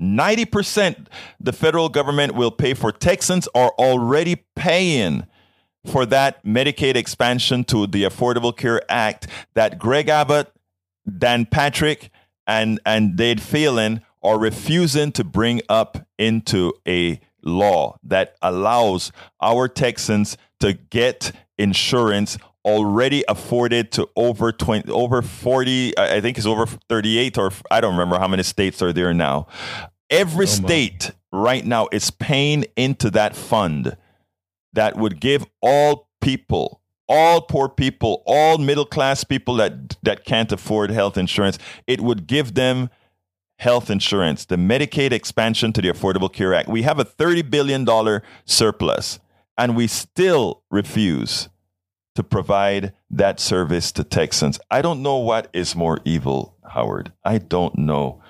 90% 0.00 1.08
the 1.40 1.52
federal 1.52 1.88
government 1.88 2.36
will 2.36 2.52
pay 2.52 2.72
for 2.72 2.92
Texans 2.92 3.48
are 3.52 3.72
already 3.80 4.36
paying 4.54 5.26
for 5.84 6.06
that 6.06 6.44
Medicaid 6.44 6.94
expansion 6.94 7.64
to 7.64 7.84
the 7.86 8.04
Affordable 8.04 8.56
Care 8.56 8.80
Act 8.88 9.26
that 9.54 9.78
Greg 9.78 10.08
Abbott, 10.08 10.52
Dan 11.18 11.46
Patrick, 11.46 12.10
and, 12.46 12.80
and 12.86 13.16
Dade 13.16 13.42
Phelan 13.42 14.02
are 14.22 14.38
refusing 14.38 15.10
to 15.12 15.24
bring 15.24 15.62
up 15.68 16.06
into 16.18 16.72
a 16.86 17.20
law 17.42 17.98
that 18.02 18.36
allows 18.42 19.12
our 19.40 19.68
Texans 19.68 20.36
to 20.60 20.74
get 20.74 21.32
insurance 21.56 22.38
already 22.68 23.24
afforded 23.28 23.90
to 23.92 24.08
over 24.14 24.52
20 24.52 24.90
over 24.90 25.22
40 25.22 25.96
I 25.98 26.20
think 26.20 26.36
it's 26.36 26.46
over 26.46 26.66
38 26.66 27.38
or 27.38 27.50
I 27.70 27.80
don't 27.80 27.92
remember 27.92 28.18
how 28.18 28.28
many 28.28 28.42
states 28.42 28.82
are 28.82 28.92
there 28.92 29.14
now. 29.14 29.46
Every 30.10 30.44
Oh, 30.44 30.48
state 30.48 31.12
right 31.32 31.64
now 31.64 31.88
is 31.92 32.10
paying 32.10 32.66
into 32.76 33.10
that 33.10 33.34
fund 33.34 33.96
that 34.74 34.96
would 34.96 35.20
give 35.20 35.46
all 35.62 36.08
people, 36.20 36.80
all 37.08 37.40
poor 37.40 37.68
people, 37.68 38.22
all 38.26 38.58
middle 38.58 38.86
class 38.86 39.24
people 39.24 39.54
that 39.56 39.96
that 40.02 40.24
can't 40.24 40.52
afford 40.52 40.90
health 40.90 41.16
insurance, 41.16 41.58
it 41.86 42.00
would 42.00 42.26
give 42.26 42.54
them 42.54 42.90
health 43.58 43.90
insurance, 43.90 44.44
the 44.44 44.56
Medicaid 44.56 45.10
expansion 45.12 45.72
to 45.72 45.80
the 45.82 45.88
Affordable 45.88 46.32
Care 46.32 46.54
Act. 46.54 46.68
We 46.68 46.82
have 46.82 46.98
a 46.98 47.04
$30 47.04 47.50
billion 47.50 47.86
surplus, 48.44 49.18
and 49.56 49.74
we 49.74 49.86
still 49.88 50.62
refuse 50.70 51.48
to 52.18 52.24
provide 52.24 52.92
that 53.10 53.38
service 53.38 53.92
to 53.92 54.02
Texans. 54.02 54.58
I 54.72 54.82
don't 54.82 55.02
know 55.04 55.18
what 55.18 55.46
is 55.52 55.76
more 55.76 56.00
evil, 56.04 56.56
Howard. 56.68 57.12
I 57.24 57.38
don't 57.38 57.78
know. 57.78 58.20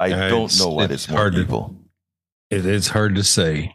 I 0.00 0.10
Uh, 0.10 0.28
don't 0.30 0.58
know 0.58 0.68
what 0.70 0.90
it's 0.90 1.06
more 1.06 1.30
to- 1.30 1.38
evil. 1.38 1.76
It's 2.50 2.88
hard 2.88 3.14
to 3.16 3.22
say. 3.22 3.74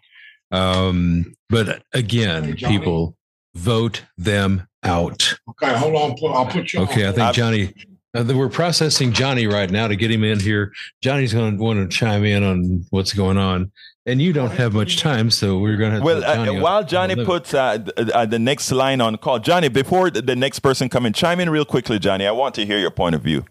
Um, 0.51 1.35
but 1.47 1.83
again, 1.93 2.55
Johnny. 2.57 2.73
people 2.79 3.15
vote 3.53 4.01
them 4.17 4.67
out. 4.81 5.35
Okay, 5.49 5.77
hold 5.77 5.95
on. 5.95 6.15
I'll 6.33 6.47
put 6.47 6.73
you. 6.73 6.79
Okay, 6.81 7.05
I 7.05 7.09
on. 7.09 7.13
think 7.13 7.27
I've- 7.27 7.35
Johnny. 7.37 7.73
Uh, 8.17 8.23
we're 8.35 8.49
processing 8.49 9.13
Johnny 9.13 9.45
right 9.45 9.69
now 9.69 9.87
to 9.87 9.95
get 9.95 10.09
him 10.09 10.23
in 10.23 10.39
here. 10.39 10.73
Johnny's 11.03 11.33
going 11.33 11.55
to 11.57 11.63
want 11.63 11.77
to 11.79 11.95
chime 11.95 12.25
in 12.25 12.43
on 12.43 12.83
what's 12.89 13.13
going 13.13 13.37
on, 13.37 13.71
and 14.05 14.21
you 14.21 14.33
don't 14.33 14.51
have 14.51 14.73
much 14.73 14.97
time, 14.97 15.29
so 15.29 15.59
we're 15.59 15.77
going 15.77 15.91
to. 15.91 15.95
Have 15.97 16.03
Well, 16.03 16.21
Johnny 16.21 16.57
uh, 16.57 16.61
while 16.61 16.83
Johnny 16.83 17.25
puts 17.25 17.53
uh, 17.53 17.77
th- 17.77 18.09
uh, 18.09 18.25
the 18.25 18.39
next 18.39 18.71
line 18.71 19.01
on 19.01 19.17
call, 19.17 19.39
Johnny, 19.39 19.69
before 19.69 20.09
the 20.09 20.21
the 20.21 20.35
next 20.35 20.59
person 20.59 20.89
come 20.89 21.05
in, 21.05 21.13
chime 21.13 21.39
in 21.39 21.49
real 21.49 21.65
quickly, 21.65 21.99
Johnny. 21.99 22.25
I 22.25 22.31
want 22.31 22.55
to 22.55 22.65
hear 22.65 22.79
your 22.79 22.91
point 22.91 23.15
of 23.15 23.21
view. 23.21 23.45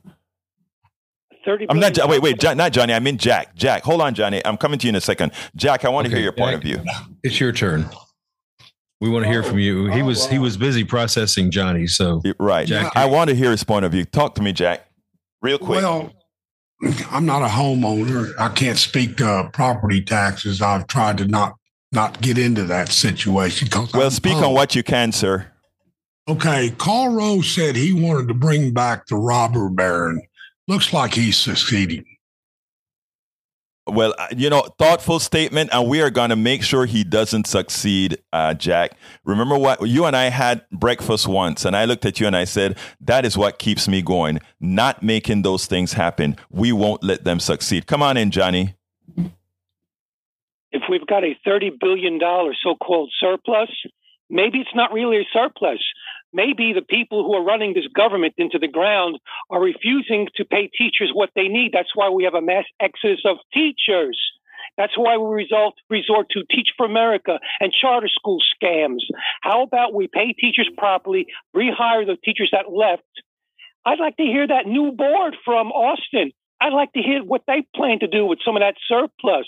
Thirty. 1.44 1.66
I'm 1.70 1.78
not. 1.78 1.96
Wait, 2.08 2.20
wait, 2.20 2.38
Jo- 2.38 2.54
not 2.54 2.72
Johnny. 2.72 2.92
I 2.92 2.98
mean 2.98 3.16
Jack. 3.16 3.54
Jack, 3.54 3.82
hold 3.84 4.00
on, 4.02 4.14
Johnny. 4.14 4.44
I'm 4.44 4.56
coming 4.56 4.78
to 4.80 4.86
you 4.86 4.90
in 4.90 4.96
a 4.96 5.00
second. 5.00 5.32
Jack, 5.56 5.84
I 5.84 5.88
want 5.88 6.06
to 6.06 6.12
hear 6.12 6.22
your 6.22 6.32
point 6.32 6.54
of 6.54 6.62
view. 6.62 6.82
it's 7.22 7.40
your 7.40 7.52
turn. 7.52 7.88
We 9.00 9.08
want 9.08 9.24
to 9.24 9.30
hear 9.30 9.42
from 9.42 9.58
you. 9.58 9.86
He 9.90 10.02
was 10.02 10.26
he 10.28 10.38
was 10.38 10.56
busy 10.58 10.84
processing 10.84 11.50
Johnny, 11.50 11.86
so 11.86 12.20
Right. 12.38 12.66
Jack, 12.66 12.92
I 12.94 13.06
want 13.06 13.30
to 13.30 13.36
hear 13.36 13.50
his 13.50 13.64
point 13.64 13.84
of 13.86 13.92
view. 13.92 14.04
Talk 14.04 14.34
to 14.34 14.42
me, 14.42 14.52
Jack, 14.52 14.86
real 15.40 15.58
quick. 15.58 15.82
Well, 15.82 16.12
I'm 17.10 17.26
not 17.26 17.42
a 17.42 17.46
homeowner. 17.46 18.32
I 18.38 18.48
can't 18.48 18.78
speak 18.78 19.18
to 19.18 19.28
uh, 19.28 19.50
property 19.50 20.00
taxes. 20.00 20.62
I've 20.62 20.86
tried 20.86 21.18
to 21.18 21.26
not 21.26 21.56
not 21.92 22.20
get 22.20 22.38
into 22.38 22.64
that 22.64 22.88
situation. 22.90 23.68
Well, 23.72 24.04
I'm 24.04 24.10
speak 24.10 24.34
broke. 24.34 24.44
on 24.44 24.54
what 24.54 24.74
you 24.74 24.82
can, 24.82 25.12
sir. 25.12 25.50
Okay, 26.28 26.70
Karl 26.78 27.12
Rove 27.12 27.44
said 27.44 27.74
he 27.74 27.92
wanted 27.92 28.28
to 28.28 28.34
bring 28.34 28.72
back 28.72 29.06
the 29.06 29.16
robber 29.16 29.68
baron. 29.68 30.22
Looks 30.68 30.92
like 30.92 31.14
he's 31.14 31.36
succeeding. 31.36 32.04
Well, 33.90 34.14
uh, 34.18 34.28
you 34.36 34.50
know, 34.50 34.62
thoughtful 34.78 35.18
statement, 35.18 35.70
and 35.72 35.88
we 35.88 36.00
are 36.00 36.10
going 36.10 36.30
to 36.30 36.36
make 36.36 36.62
sure 36.62 36.86
he 36.86 37.04
doesn't 37.04 37.46
succeed, 37.46 38.18
uh, 38.32 38.54
Jack. 38.54 38.92
Remember 39.24 39.58
what 39.58 39.86
you 39.86 40.04
and 40.04 40.16
I 40.16 40.30
had 40.30 40.64
breakfast 40.70 41.26
once, 41.28 41.64
and 41.64 41.76
I 41.76 41.84
looked 41.84 42.04
at 42.06 42.20
you 42.20 42.26
and 42.26 42.36
I 42.36 42.44
said, 42.44 42.78
That 43.00 43.24
is 43.24 43.36
what 43.36 43.58
keeps 43.58 43.88
me 43.88 44.02
going, 44.02 44.40
not 44.60 45.02
making 45.02 45.42
those 45.42 45.66
things 45.66 45.94
happen. 45.94 46.36
We 46.50 46.72
won't 46.72 47.02
let 47.02 47.24
them 47.24 47.40
succeed. 47.40 47.86
Come 47.86 48.02
on 48.02 48.16
in, 48.16 48.30
Johnny. 48.30 48.74
if 50.72 50.82
we've 50.88 51.06
got 51.06 51.24
a 51.24 51.34
$30 51.46 51.78
billion 51.80 52.18
so 52.62 52.74
called 52.76 53.10
surplus, 53.20 53.70
maybe 54.28 54.58
it's 54.58 54.74
not 54.74 54.92
really 54.92 55.18
a 55.18 55.26
surplus. 55.32 55.80
Maybe 56.32 56.72
the 56.72 56.82
people 56.82 57.24
who 57.24 57.34
are 57.34 57.44
running 57.44 57.74
this 57.74 57.88
government 57.94 58.34
into 58.38 58.58
the 58.58 58.68
ground 58.68 59.18
are 59.50 59.60
refusing 59.60 60.28
to 60.36 60.44
pay 60.44 60.68
teachers 60.68 61.10
what 61.12 61.30
they 61.34 61.48
need. 61.48 61.72
That's 61.72 61.94
why 61.94 62.10
we 62.10 62.24
have 62.24 62.34
a 62.34 62.42
mass 62.42 62.64
exodus 62.80 63.22
of 63.24 63.38
teachers. 63.52 64.18
That's 64.76 64.96
why 64.96 65.16
we 65.16 65.34
result, 65.34 65.74
resort 65.88 66.28
to 66.30 66.44
Teach 66.50 66.68
for 66.76 66.86
America 66.86 67.38
and 67.58 67.72
charter 67.72 68.08
school 68.08 68.38
scams. 68.54 69.02
How 69.42 69.62
about 69.62 69.92
we 69.92 70.06
pay 70.06 70.32
teachers 70.32 70.70
properly, 70.78 71.26
rehire 71.54 72.06
the 72.06 72.16
teachers 72.24 72.50
that 72.52 72.72
left? 72.72 73.02
I'd 73.84 73.98
like 73.98 74.16
to 74.18 74.22
hear 74.22 74.46
that 74.46 74.66
new 74.66 74.92
board 74.92 75.36
from 75.44 75.68
Austin. 75.72 76.30
I'd 76.60 76.72
like 76.72 76.92
to 76.92 77.02
hear 77.02 77.24
what 77.24 77.42
they 77.46 77.66
plan 77.74 78.00
to 78.00 78.06
do 78.06 78.24
with 78.24 78.38
some 78.44 78.56
of 78.56 78.60
that 78.60 78.76
surplus 78.88 79.46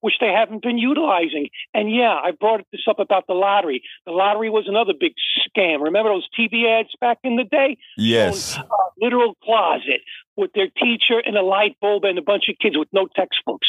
which 0.00 0.14
they 0.20 0.28
haven't 0.28 0.62
been 0.62 0.78
utilizing. 0.78 1.48
And 1.74 1.90
yeah, 1.92 2.14
I 2.14 2.30
brought 2.30 2.64
this 2.72 2.82
up 2.88 2.98
about 2.98 3.26
the 3.26 3.34
lottery. 3.34 3.82
The 4.06 4.12
lottery 4.12 4.50
was 4.50 4.66
another 4.68 4.92
big 4.98 5.12
scam. 5.48 5.82
Remember 5.82 6.10
those 6.10 6.28
TV 6.38 6.66
ads 6.66 6.90
back 7.00 7.18
in 7.24 7.36
the 7.36 7.44
day? 7.44 7.76
Yes. 7.96 8.56
A 8.56 8.64
literal 9.00 9.34
closet 9.42 10.00
with 10.36 10.52
their 10.54 10.68
teacher 10.68 11.20
and 11.24 11.36
a 11.36 11.42
light 11.42 11.76
bulb 11.80 12.04
and 12.04 12.18
a 12.18 12.22
bunch 12.22 12.44
of 12.48 12.56
kids 12.60 12.76
with 12.78 12.88
no 12.92 13.08
textbooks. 13.14 13.68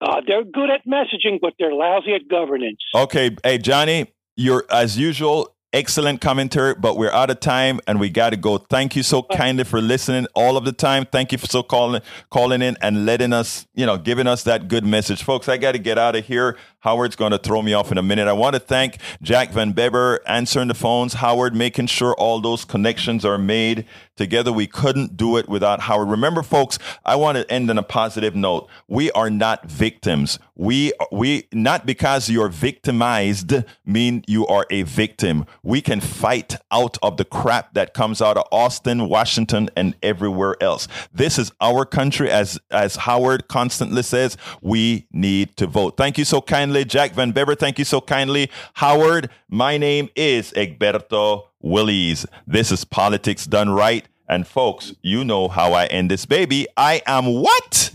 Uh, 0.00 0.20
they're 0.26 0.44
good 0.44 0.70
at 0.70 0.86
messaging, 0.86 1.40
but 1.40 1.54
they're 1.58 1.72
lousy 1.72 2.14
at 2.14 2.28
governance. 2.28 2.80
Okay. 2.94 3.34
Hey, 3.42 3.58
Johnny, 3.58 4.12
you're, 4.36 4.64
as 4.70 4.98
usual, 4.98 5.56
excellent 5.72 6.20
commentary, 6.20 6.74
but 6.74 6.96
we're 6.96 7.10
out 7.10 7.30
of 7.30 7.38
time 7.40 7.80
and 7.86 8.00
we 8.00 8.08
got 8.08 8.30
to 8.30 8.36
go. 8.36 8.58
Thank 8.58 8.96
you 8.96 9.02
so 9.02 9.22
kindly 9.22 9.64
for 9.64 9.80
listening 9.80 10.26
all 10.34 10.56
of 10.56 10.64
the 10.64 10.72
time. 10.72 11.06
Thank 11.10 11.32
you 11.32 11.38
for 11.38 11.46
so 11.46 11.62
calling 11.62 12.00
calling 12.30 12.62
in 12.62 12.76
and 12.80 13.04
letting 13.04 13.32
us, 13.32 13.66
you 13.74 13.84
know, 13.84 13.98
giving 13.98 14.26
us 14.26 14.42
that 14.44 14.68
good 14.68 14.84
message. 14.84 15.22
Folks, 15.22 15.48
I 15.48 15.58
got 15.58 15.72
to 15.72 15.78
get 15.78 15.98
out 15.98 16.16
of 16.16 16.24
here. 16.24 16.56
Howard's 16.80 17.16
going 17.16 17.32
to 17.32 17.38
throw 17.38 17.62
me 17.62 17.72
off 17.72 17.90
in 17.90 17.98
a 17.98 18.02
minute. 18.02 18.28
I 18.28 18.32
want 18.32 18.54
to 18.54 18.60
thank 18.60 18.98
Jack 19.22 19.50
Van 19.50 19.72
Beber 19.72 20.18
answering 20.26 20.68
the 20.68 20.74
phones, 20.74 21.14
Howard 21.14 21.54
making 21.54 21.86
sure 21.86 22.14
all 22.14 22.40
those 22.40 22.64
connections 22.64 23.24
are 23.24 23.38
made. 23.38 23.86
Together, 24.16 24.50
we 24.50 24.66
couldn't 24.66 25.16
do 25.16 25.36
it 25.36 25.46
without 25.46 25.80
Howard. 25.80 26.08
Remember, 26.08 26.42
folks, 26.42 26.78
I 27.04 27.16
want 27.16 27.36
to 27.36 27.50
end 27.52 27.68
on 27.68 27.76
a 27.76 27.82
positive 27.82 28.34
note. 28.34 28.66
We 28.88 29.10
are 29.12 29.28
not 29.28 29.66
victims. 29.66 30.38
We, 30.54 30.92
we, 31.12 31.48
not 31.52 31.84
because 31.84 32.30
you're 32.30 32.48
victimized 32.48 33.52
mean 33.84 34.24
you 34.26 34.46
are 34.46 34.66
a 34.70 34.82
victim. 34.84 35.44
We 35.62 35.82
can 35.82 36.00
fight 36.00 36.56
out 36.70 36.96
of 37.02 37.18
the 37.18 37.26
crap 37.26 37.74
that 37.74 37.92
comes 37.92 38.22
out 38.22 38.38
of 38.38 38.44
Austin, 38.50 39.08
Washington, 39.08 39.68
and 39.76 39.94
everywhere 40.02 40.56
else. 40.62 40.88
This 41.12 41.38
is 41.38 41.52
our 41.60 41.84
country, 41.84 42.30
as, 42.30 42.58
as 42.70 42.96
Howard 42.96 43.48
constantly 43.48 44.02
says, 44.02 44.38
we 44.62 45.06
need 45.12 45.56
to 45.58 45.66
vote. 45.66 45.98
Thank 45.98 46.16
you 46.16 46.24
so 46.24 46.40
kindly, 46.40 46.65
Jack 46.72 47.12
Van 47.12 47.32
Bever, 47.32 47.54
Thank 47.54 47.78
you 47.78 47.84
so 47.84 48.00
kindly, 48.00 48.50
Howard. 48.74 49.30
My 49.48 49.78
name 49.78 50.08
is 50.16 50.52
Egberto 50.52 51.44
Willies. 51.60 52.26
This 52.46 52.72
is 52.72 52.84
Politics 52.84 53.44
Done 53.44 53.70
Right. 53.70 54.06
And 54.28 54.46
folks, 54.46 54.94
you 55.02 55.24
know 55.24 55.48
how 55.48 55.72
I 55.72 55.86
end 55.86 56.10
this 56.10 56.26
baby. 56.26 56.66
I 56.76 57.02
am 57.06 57.26
what? 57.26 57.92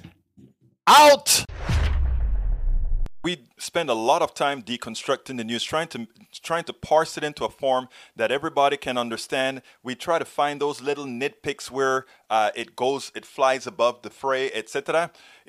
Out. 0.88 1.46
We 3.24 3.46
spend 3.58 3.90
a 3.90 3.94
lot 3.94 4.22
of 4.22 4.34
time 4.34 4.64
deconstructing 4.64 5.38
the 5.38 5.44
news, 5.44 5.64
trying 5.64 5.88
to 5.90 6.08
trying 6.42 6.64
to 6.64 6.74
parse 6.74 7.18
it 7.18 7.24
into 7.24 7.46
a 7.46 7.50
form 7.50 7.88
that 8.16 8.32
everybody 8.32 8.78
can 8.78 8.98
understand. 8.98 9.62
We 9.84 9.96
try 9.96 10.18
to 10.18 10.26
find 10.26 10.60
those 10.60 10.82
little 10.82 11.06
nitpicks 11.06 11.70
where 11.70 12.06
uh, 12.30 12.52
it 12.56 12.76
goes, 12.76 13.12
it 13.14 13.26
flies 13.26 13.68
above 13.68 14.02
the 14.02 14.10
fray, 14.10 14.52
etc. 14.54 15.12